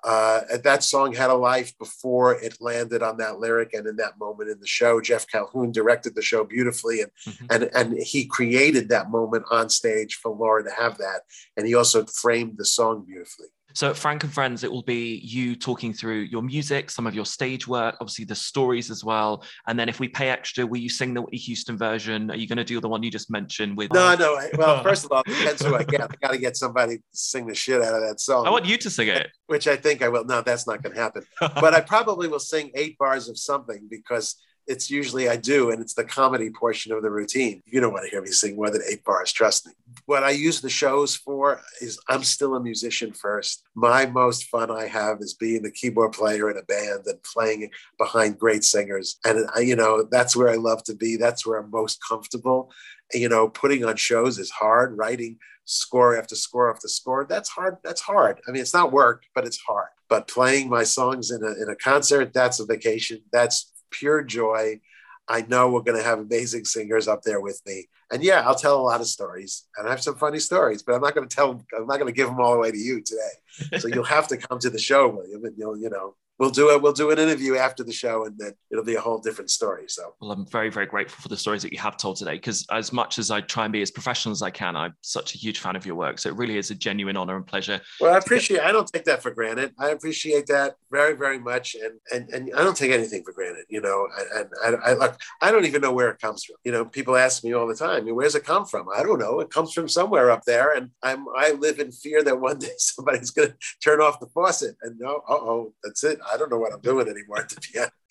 uh, 0.06 0.42
that 0.64 0.84
song 0.84 1.14
had 1.14 1.32
a 1.32 1.36
life 1.36 1.76
before 1.80 2.36
it 2.36 2.58
landed 2.62 3.02
on 3.02 3.18
that 3.18 3.40
lyric 3.40 3.74
and 3.74 3.88
in 3.88 3.96
that 3.96 4.20
moment 4.20 4.50
in 4.50 4.60
the 4.60 4.68
show. 4.68 5.02
Jeff 5.02 5.28
calhoun 5.28 5.72
directed 5.72 6.14
the 6.14 6.22
show 6.22 6.44
beautifully 6.44 7.02
and 7.02 7.12
mm-hmm. 7.28 7.46
and 7.50 7.64
and 7.74 7.98
he 7.98 8.26
created 8.26 8.90
that 8.90 9.10
moment 9.10 9.46
on 9.50 9.68
stage 9.68 10.16
for 10.16 10.32
laura 10.32 10.64
to 10.64 10.70
have 10.70 11.00
that. 11.00 11.22
And 11.58 11.66
he 11.66 11.74
also 11.74 12.06
framed 12.06 12.58
the 12.58 12.66
song 12.66 13.04
beautifully 13.06 13.48
so 13.74 13.90
at 13.90 13.98
Frank 13.98 14.24
and 14.24 14.34
Friends, 14.34 14.64
it 14.64 14.72
will 14.72 14.84
be 14.84 15.18
you 15.18 15.56
talking 15.56 15.94
through 15.94 16.22
your 16.22 16.42
music, 16.42 16.90
some 16.90 17.06
of 17.06 17.14
your 17.14 17.26
stage 17.26 17.68
work, 17.68 17.96
obviously 18.00 18.24
the 18.24 18.36
stories 18.36 18.90
as 18.90 19.04
well. 19.04 19.44
And 19.68 19.78
then 19.78 19.90
if 19.90 20.00
we 20.00 20.08
pay 20.08 20.30
extra, 20.30 20.66
will 20.66 20.78
you 20.78 20.90
sing 20.90 21.14
the 21.14 21.22
Whitney 21.22 21.40
Houston 21.40 21.78
version? 21.78 22.32
Are 22.32 22.38
you 22.38 22.48
going 22.48 22.58
to 22.58 22.64
do 22.64 22.80
the 22.80 22.88
one 22.88 23.04
you 23.04 23.12
just 23.12 23.30
mentioned 23.30 23.76
with? 23.76 23.92
No, 23.92 24.16
no. 24.16 24.40
Well, 24.58 24.82
first 24.84 25.04
of 25.04 25.12
all, 25.12 25.24
depends 25.24 25.66
who 25.66 25.76
I 25.76 25.84
get. 25.84 26.02
I 26.02 26.08
got 26.22 26.32
to 26.32 26.38
get 26.38 26.56
somebody 26.56 26.98
to 26.98 27.04
sing 27.12 27.48
the 27.48 27.56
shit 27.56 27.82
out 27.82 27.94
of 27.94 28.02
that 28.08 28.22
song. 28.22 28.48
I 28.48 28.50
want 28.50 28.66
you 28.66 28.78
to 28.78 28.90
sing 28.90 29.10
it. 29.10 29.28
Which 29.48 29.68
I 29.68 29.76
think 29.76 30.02
I 30.02 30.08
will. 30.08 30.24
No, 30.24 30.42
that's 30.42 30.68
not 30.68 30.82
going 30.82 30.96
to 30.96 31.02
happen. 31.02 31.24
but 31.40 31.74
I 31.74 31.82
probably 31.82 32.30
will 32.30 32.40
sing 32.40 32.72
eight 32.76 32.98
bars 32.98 33.28
of 33.28 33.38
something 33.38 33.88
because 33.90 34.36
it's 34.68 34.90
usually 34.90 35.30
I 35.30 35.36
do, 35.36 35.72
and 35.72 35.82
it's 35.82 35.94
the 35.94 36.04
comedy 36.04 36.50
portion 36.50 36.92
of 36.92 37.02
the 37.02 37.10
routine. 37.10 37.62
You 37.66 37.80
don't 37.80 37.94
want 37.94 38.06
to 38.06 38.12
hear 38.12 38.22
me 38.22 38.30
sing 38.30 38.56
more 38.56 38.70
than 38.70 38.82
eight 38.90 39.04
bars, 39.04 39.32
trust 39.32 39.68
me. 39.68 39.74
What 40.06 40.24
I 40.24 40.32
use 40.32 40.62
the 40.62 40.70
shows 40.70 41.16
for 41.16 41.62
is 41.82 42.00
I'm 42.10 42.24
still 42.24 42.56
a 42.56 42.60
musician 42.60 43.12
first. 43.12 43.64
My 43.76 44.06
most 44.06 44.46
fun 44.46 44.72
I 44.72 44.88
have 44.88 45.20
is 45.22 45.34
being 45.34 45.64
the 45.64 45.72
keyboard 45.72 46.14
player 46.14 46.50
in 46.50 46.58
a 46.58 46.64
band 46.64 47.06
and 47.06 47.22
playing 47.24 47.70
behind 47.98 48.40
great 48.40 48.64
singers. 48.64 49.18
And, 49.24 49.48
I, 49.56 49.62
you 49.62 49.76
know, 49.76 50.04
that's 50.04 50.36
where 50.36 50.50
I 50.50 50.56
love 50.56 50.84
to 50.86 50.96
be. 50.96 51.16
That's 51.16 51.46
where 51.46 51.60
I'm 51.60 51.72
most 51.72 52.00
comfortable. 52.08 52.72
You 53.14 53.30
know, 53.30 53.50
putting 53.50 53.86
on 53.86 53.96
shows 53.96 54.38
is 54.40 54.52
hard, 54.52 54.98
writing 54.98 55.38
score 55.66 56.18
after 56.18 56.36
score 56.36 56.72
after 56.72 56.88
score. 56.88 57.26
That's 57.28 57.50
hard. 57.50 57.78
That's 57.84 58.02
hard. 58.02 58.40
I 58.48 58.52
mean, 58.52 58.62
it's 58.62 58.74
not 58.74 58.92
work, 58.92 59.24
but 59.34 59.46
it's 59.46 59.60
hard. 59.60 59.90
But 60.10 60.28
playing 60.28 60.70
my 60.70 60.84
songs 60.84 61.32
in 61.32 61.44
a, 61.44 61.54
in 61.62 61.70
a 61.70 61.76
concert, 61.76 62.34
that's 62.34 62.60
a 62.60 62.66
vacation. 62.66 63.22
That's 63.32 63.72
pure 64.00 64.24
joy. 64.24 64.80
I 65.28 65.42
know 65.42 65.70
we're 65.70 65.82
going 65.82 65.98
to 65.98 66.04
have 66.04 66.20
amazing 66.20 66.66
singers 66.66 67.08
up 67.08 67.24
there 67.24 67.42
with 67.42 67.60
me, 67.66 67.88
And 68.12 68.22
yeah, 68.24 68.42
I'll 68.46 68.56
tell 68.56 68.80
a 68.80 68.82
lot 68.82 69.02
of 69.02 69.08
stories, 69.08 69.64
and 69.76 69.88
I 69.88 69.90
have 69.90 70.02
some 70.02 70.16
funny 70.16 70.40
stories, 70.40 70.84
but 70.84 70.94
I'm 70.94 71.02
not 71.02 71.16
going 71.16 71.28
to 71.28 71.36
tell. 71.36 71.66
I'm 71.76 71.88
not 71.88 72.00
going 72.00 72.14
to 72.14 72.16
give 72.16 72.28
them 72.28 72.40
all 72.40 72.54
away 72.54 72.72
to 72.72 72.78
you 72.78 73.02
today. 73.02 73.80
So 73.80 73.88
you'll 73.88 74.04
have 74.04 74.28
to 74.28 74.38
come 74.38 74.60
to 74.60 74.70
the 74.70 74.78
show, 74.78 75.08
William, 75.08 75.44
and 75.46 75.58
you'll 75.58 75.78
you 75.78 75.90
know 75.90 76.16
we'll 76.40 76.50
do 76.50 76.72
it. 76.72 76.82
We'll 76.82 76.94
do 76.94 77.12
an 77.12 77.20
interview 77.20 77.56
after 77.56 77.84
the 77.84 77.92
show, 77.92 78.26
and 78.26 78.38
then 78.38 78.54
it'll 78.72 78.84
be 78.84 78.96
a 78.96 79.02
whole 79.02 79.20
different 79.20 79.50
story. 79.50 79.86
So, 79.88 80.16
well, 80.22 80.32
I'm 80.32 80.46
very, 80.48 80.70
very 80.70 80.86
grateful 80.86 81.22
for 81.22 81.30
the 81.30 81.38
stories 81.38 81.62
that 81.64 81.72
you 81.72 81.80
have 81.80 81.98
told 81.98 82.18
today. 82.18 82.34
Because 82.34 82.66
as 82.72 82.92
much 82.92 83.18
as 83.20 83.32
I 83.32 83.42
try 83.42 83.66
and 83.66 83.74
be 83.74 83.82
as 83.82 83.92
professional 83.92 84.32
as 84.32 84.42
I 84.42 84.50
can, 84.50 84.76
I'm 84.76 84.94
such 85.02 85.36
a 85.36 85.38
huge 85.38 85.60
fan 85.60 85.76
of 85.76 85.86
your 85.86 85.96
work. 85.96 86.20
So 86.20 86.30
it 86.30 86.36
really 86.36 86.58
is 86.58 86.72
a 86.72 86.76
genuine 86.76 87.18
honor 87.18 87.36
and 87.36 87.46
pleasure. 87.46 87.82
Well, 88.00 88.14
I 88.14 88.18
appreciate. 88.18 88.62
I 88.62 88.72
don't 88.72 88.88
take 88.88 89.06
that 89.06 89.22
for 89.22 89.32
granted. 89.32 89.74
I 89.80 89.90
appreciate 89.90 90.48
that 90.48 90.76
very, 90.92 91.16
very 91.16 91.40
much, 91.40 91.76
and 91.76 92.00
and 92.14 92.30
and 92.34 92.56
I 92.56 92.64
don't 92.64 92.78
take 92.78 92.92
anything 92.92 93.24
for 93.24 93.34
granted. 93.34 93.66
You 93.70 93.82
know, 93.82 94.08
and 94.36 94.50
I, 94.64 94.92
I 94.92 94.94
look. 94.94 95.18
I 95.42 95.52
don't 95.52 95.66
even 95.66 95.82
know 95.82 95.94
where 95.94 96.10
it 96.10 96.20
comes 96.20 96.44
from. 96.44 96.56
You 96.64 96.72
know, 96.72 96.86
people 96.86 97.16
ask 97.16 97.44
me 97.44 97.54
all 97.54 97.68
the 97.68 97.76
time, 97.76 98.08
"Where's 98.08 98.36
it 98.36 98.46
come 98.46 98.66
from?" 98.66 98.88
I 98.96 99.04
don't 99.04 99.20
know. 99.20 99.40
It 99.40 99.50
comes 99.50 99.74
from 99.74 99.88
somewhere 99.88 100.32
up 100.32 100.44
there, 100.46 100.74
and 100.74 100.90
I'm 101.04 101.26
I 101.36 101.52
live 101.52 101.80
in 101.80 101.92
fear 101.92 102.24
that 102.24 102.40
one 102.40 102.60
day 102.66 102.74
somebody's 102.78 103.32
going 103.32 103.50
to 103.50 103.56
turn 103.84 104.02
off 104.02 104.20
the 104.20 104.28
faucet 104.28 104.76
and 104.82 105.00
no, 105.00 105.22
uh 105.28 105.34
oh, 105.34 105.74
that's 105.84 106.04
it. 106.04 106.20
I 106.32 106.38
don't 106.38 106.50
know 106.50 106.60
what 106.60 106.74
I'm 106.74 106.82
doing 106.82 107.08
anymore. 107.08 107.48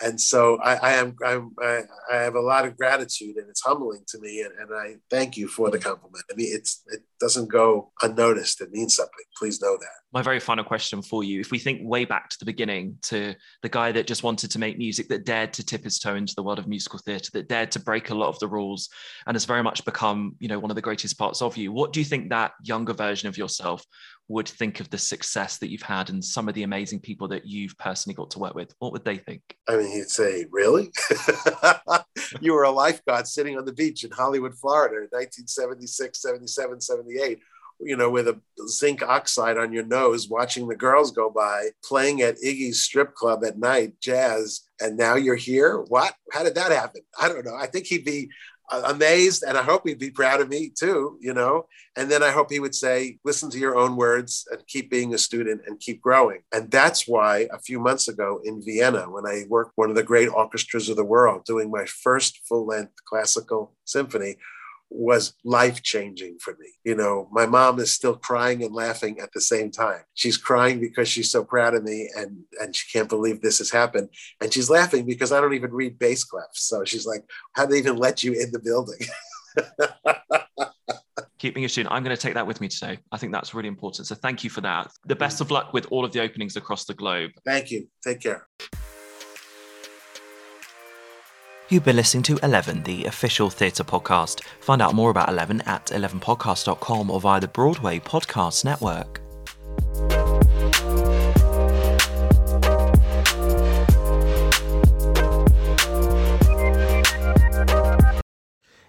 And 0.00 0.20
so 0.20 0.58
I, 0.58 0.74
I 0.74 0.92
am 0.94 1.16
I'm, 1.24 1.52
I, 1.62 1.82
I, 2.12 2.16
have 2.16 2.34
a 2.34 2.40
lot 2.40 2.66
of 2.66 2.76
gratitude 2.76 3.36
and 3.36 3.48
it's 3.48 3.62
humbling 3.62 4.02
to 4.08 4.18
me 4.18 4.42
and, 4.42 4.52
and 4.58 4.76
I 4.76 4.96
thank 5.08 5.36
you 5.36 5.46
for 5.46 5.70
the 5.70 5.78
compliment. 5.78 6.24
I 6.30 6.34
mean 6.34 6.48
it's 6.52 6.82
it 6.88 7.00
doesn't 7.20 7.48
go 7.48 7.92
unnoticed. 8.02 8.60
It 8.60 8.72
means 8.72 8.96
something. 8.96 9.24
Please 9.38 9.62
know 9.62 9.76
that. 9.80 9.96
My 10.12 10.20
very 10.20 10.40
final 10.40 10.64
question 10.64 11.00
for 11.00 11.24
you. 11.24 11.40
If 11.40 11.50
we 11.50 11.58
think 11.58 11.80
way 11.82 12.04
back 12.04 12.28
to 12.30 12.38
the 12.38 12.44
beginning 12.44 12.98
to 13.02 13.34
the 13.62 13.68
guy 13.68 13.92
that 13.92 14.06
just 14.06 14.22
wanted 14.22 14.50
to 14.50 14.58
make 14.58 14.78
music, 14.78 15.08
that 15.08 15.24
dared 15.24 15.52
to 15.54 15.64
tip 15.64 15.84
his 15.84 15.98
toe 15.98 16.16
into 16.16 16.34
the 16.34 16.42
world 16.42 16.58
of 16.58 16.68
musical 16.68 16.98
theatre, 16.98 17.30
that 17.32 17.48
dared 17.48 17.70
to 17.72 17.80
break 17.80 18.10
a 18.10 18.14
lot 18.14 18.28
of 18.28 18.38
the 18.40 18.48
rules 18.48 18.90
and 19.26 19.34
has 19.34 19.44
very 19.44 19.62
much 19.62 19.84
become, 19.84 20.36
you 20.38 20.48
know, 20.48 20.58
one 20.58 20.70
of 20.70 20.74
the 20.74 20.82
greatest 20.82 21.18
parts 21.18 21.40
of 21.40 21.56
you. 21.56 21.72
What 21.72 21.92
do 21.92 22.00
you 22.00 22.04
think 22.04 22.30
that 22.30 22.52
younger 22.62 22.92
version 22.92 23.28
of 23.28 23.38
yourself 23.38 23.84
would 24.28 24.48
think 24.48 24.80
of 24.80 24.88
the 24.90 24.98
success 24.98 25.58
that 25.58 25.70
you've 25.70 25.82
had 25.82 26.08
and 26.08 26.24
some 26.24 26.48
of 26.48 26.54
the 26.54 26.62
amazing 26.62 26.98
people 26.98 27.28
that 27.28 27.46
you've 27.46 27.76
personally 27.78 28.14
got 28.14 28.30
to 28.30 28.38
work 28.38 28.54
with? 28.54 28.74
What 28.78 28.92
would 28.92 29.04
they 29.04 29.18
think? 29.18 29.42
I 29.68 29.76
mean, 29.76 29.90
he'd 29.90 30.08
say, 30.08 30.46
Really? 30.50 30.90
you 32.40 32.52
were 32.52 32.64
a 32.64 32.70
lifeguard 32.70 33.26
sitting 33.26 33.58
on 33.58 33.64
the 33.64 33.72
beach 33.72 34.04
in 34.04 34.10
Hollywood, 34.10 34.54
Florida 34.54 34.96
in 34.96 35.08
1976, 35.10 36.20
77, 36.20 36.80
78 36.80 37.38
you 37.80 37.96
know, 37.96 38.10
with 38.10 38.28
a 38.28 38.40
zinc 38.68 39.02
oxide 39.02 39.58
on 39.58 39.72
your 39.72 39.84
nose, 39.84 40.28
watching 40.28 40.68
the 40.68 40.76
girls 40.76 41.10
go 41.10 41.30
by, 41.30 41.68
playing 41.84 42.22
at 42.22 42.36
Iggy's 42.36 42.82
strip 42.82 43.14
club 43.14 43.44
at 43.44 43.58
night, 43.58 43.94
jazz, 44.00 44.60
and 44.80 44.96
now 44.96 45.16
you're 45.16 45.34
here. 45.34 45.78
What? 45.88 46.14
How 46.32 46.42
did 46.42 46.54
that 46.54 46.72
happen? 46.72 47.02
I 47.20 47.28
don't 47.28 47.44
know. 47.44 47.54
I 47.54 47.66
think 47.66 47.86
he'd 47.86 48.04
be 48.04 48.30
amazed 48.84 49.42
and 49.46 49.56
i 49.56 49.62
hope 49.62 49.86
he'd 49.86 49.98
be 49.98 50.10
proud 50.10 50.40
of 50.40 50.48
me 50.48 50.70
too 50.70 51.18
you 51.20 51.34
know? 51.34 51.66
And 51.96 52.10
then 52.10 52.22
i 52.22 52.30
hope 52.30 52.50
he 52.50 52.60
would 52.60 52.74
say 52.74 53.18
listen 53.24 53.50
to 53.50 53.58
your 53.58 53.76
own 53.76 53.96
words 53.96 54.46
and 54.50 54.66
keep 54.66 54.90
being 54.90 55.14
a 55.14 55.18
student 55.18 55.62
and 55.66 55.80
keep 55.80 56.00
growing. 56.00 56.40
And 56.52 56.70
that's 56.70 57.06
why 57.06 57.48
a 57.52 57.58
few 57.58 57.78
months 57.78 58.08
ago 58.08 58.40
in 58.44 58.62
vienna 58.62 59.10
when 59.10 59.26
i 59.26 59.44
worked 59.48 59.72
one 59.76 59.90
of 59.90 59.96
the 59.96 60.02
great 60.02 60.28
orchestras 60.28 60.88
of 60.88 60.96
the 60.96 61.04
world 61.04 61.44
doing 61.44 61.70
my 61.70 61.84
first 61.84 62.40
full-length 62.48 62.92
classical 63.06 63.74
symphony 63.84 64.36
was 64.90 65.34
life 65.44 65.82
changing 65.82 66.38
for 66.40 66.56
me. 66.60 66.68
You 66.84 66.94
know, 66.94 67.28
my 67.32 67.46
mom 67.46 67.78
is 67.80 67.92
still 67.92 68.16
crying 68.16 68.62
and 68.62 68.74
laughing 68.74 69.20
at 69.20 69.32
the 69.32 69.40
same 69.40 69.70
time. 69.70 70.02
She's 70.14 70.36
crying 70.36 70.80
because 70.80 71.08
she's 71.08 71.30
so 71.30 71.44
proud 71.44 71.74
of 71.74 71.82
me 71.84 72.08
and 72.16 72.44
and 72.60 72.74
she 72.74 72.90
can't 72.96 73.08
believe 73.08 73.40
this 73.40 73.58
has 73.58 73.70
happened. 73.70 74.08
And 74.40 74.52
she's 74.52 74.70
laughing 74.70 75.04
because 75.06 75.32
I 75.32 75.40
don't 75.40 75.54
even 75.54 75.72
read 75.72 75.98
bass 75.98 76.24
clefs. 76.24 76.56
So 76.56 76.84
she's 76.84 77.06
like, 77.06 77.24
how 77.54 77.66
they 77.66 77.78
even 77.78 77.96
let 77.96 78.22
you 78.22 78.32
in 78.32 78.52
the 78.52 78.60
building? 78.60 79.00
Keep 81.38 81.54
being 81.54 81.64
a 81.64 81.68
student. 81.68 81.92
I'm 81.92 82.02
going 82.02 82.16
to 82.16 82.20
take 82.20 82.34
that 82.34 82.46
with 82.46 82.60
me 82.60 82.68
today. 82.68 82.98
I 83.12 83.18
think 83.18 83.32
that's 83.32 83.52
really 83.54 83.68
important. 83.68 84.06
So 84.06 84.14
thank 84.14 84.44
you 84.44 84.50
for 84.50 84.60
that. 84.62 84.90
The 85.06 85.16
best 85.16 85.38
mm. 85.38 85.42
of 85.42 85.50
luck 85.50 85.72
with 85.72 85.86
all 85.90 86.04
of 86.04 86.12
the 86.12 86.20
openings 86.20 86.56
across 86.56 86.84
the 86.84 86.94
globe. 86.94 87.32
Thank 87.44 87.70
you. 87.70 87.88
Take 88.02 88.20
care. 88.20 88.46
You've 91.70 91.84
been 91.84 91.96
listening 91.96 92.22
to 92.24 92.38
11, 92.42 92.82
the 92.82 93.06
official 93.06 93.48
theatre 93.48 93.84
podcast. 93.84 94.42
Find 94.60 94.82
out 94.82 94.94
more 94.94 95.10
about 95.10 95.30
11 95.30 95.62
at 95.62 95.86
11podcast.com 95.86 97.10
or 97.10 97.20
via 97.20 97.40
the 97.40 97.48
Broadway 97.48 97.98
Podcast 98.00 98.66
Network. 98.66 99.23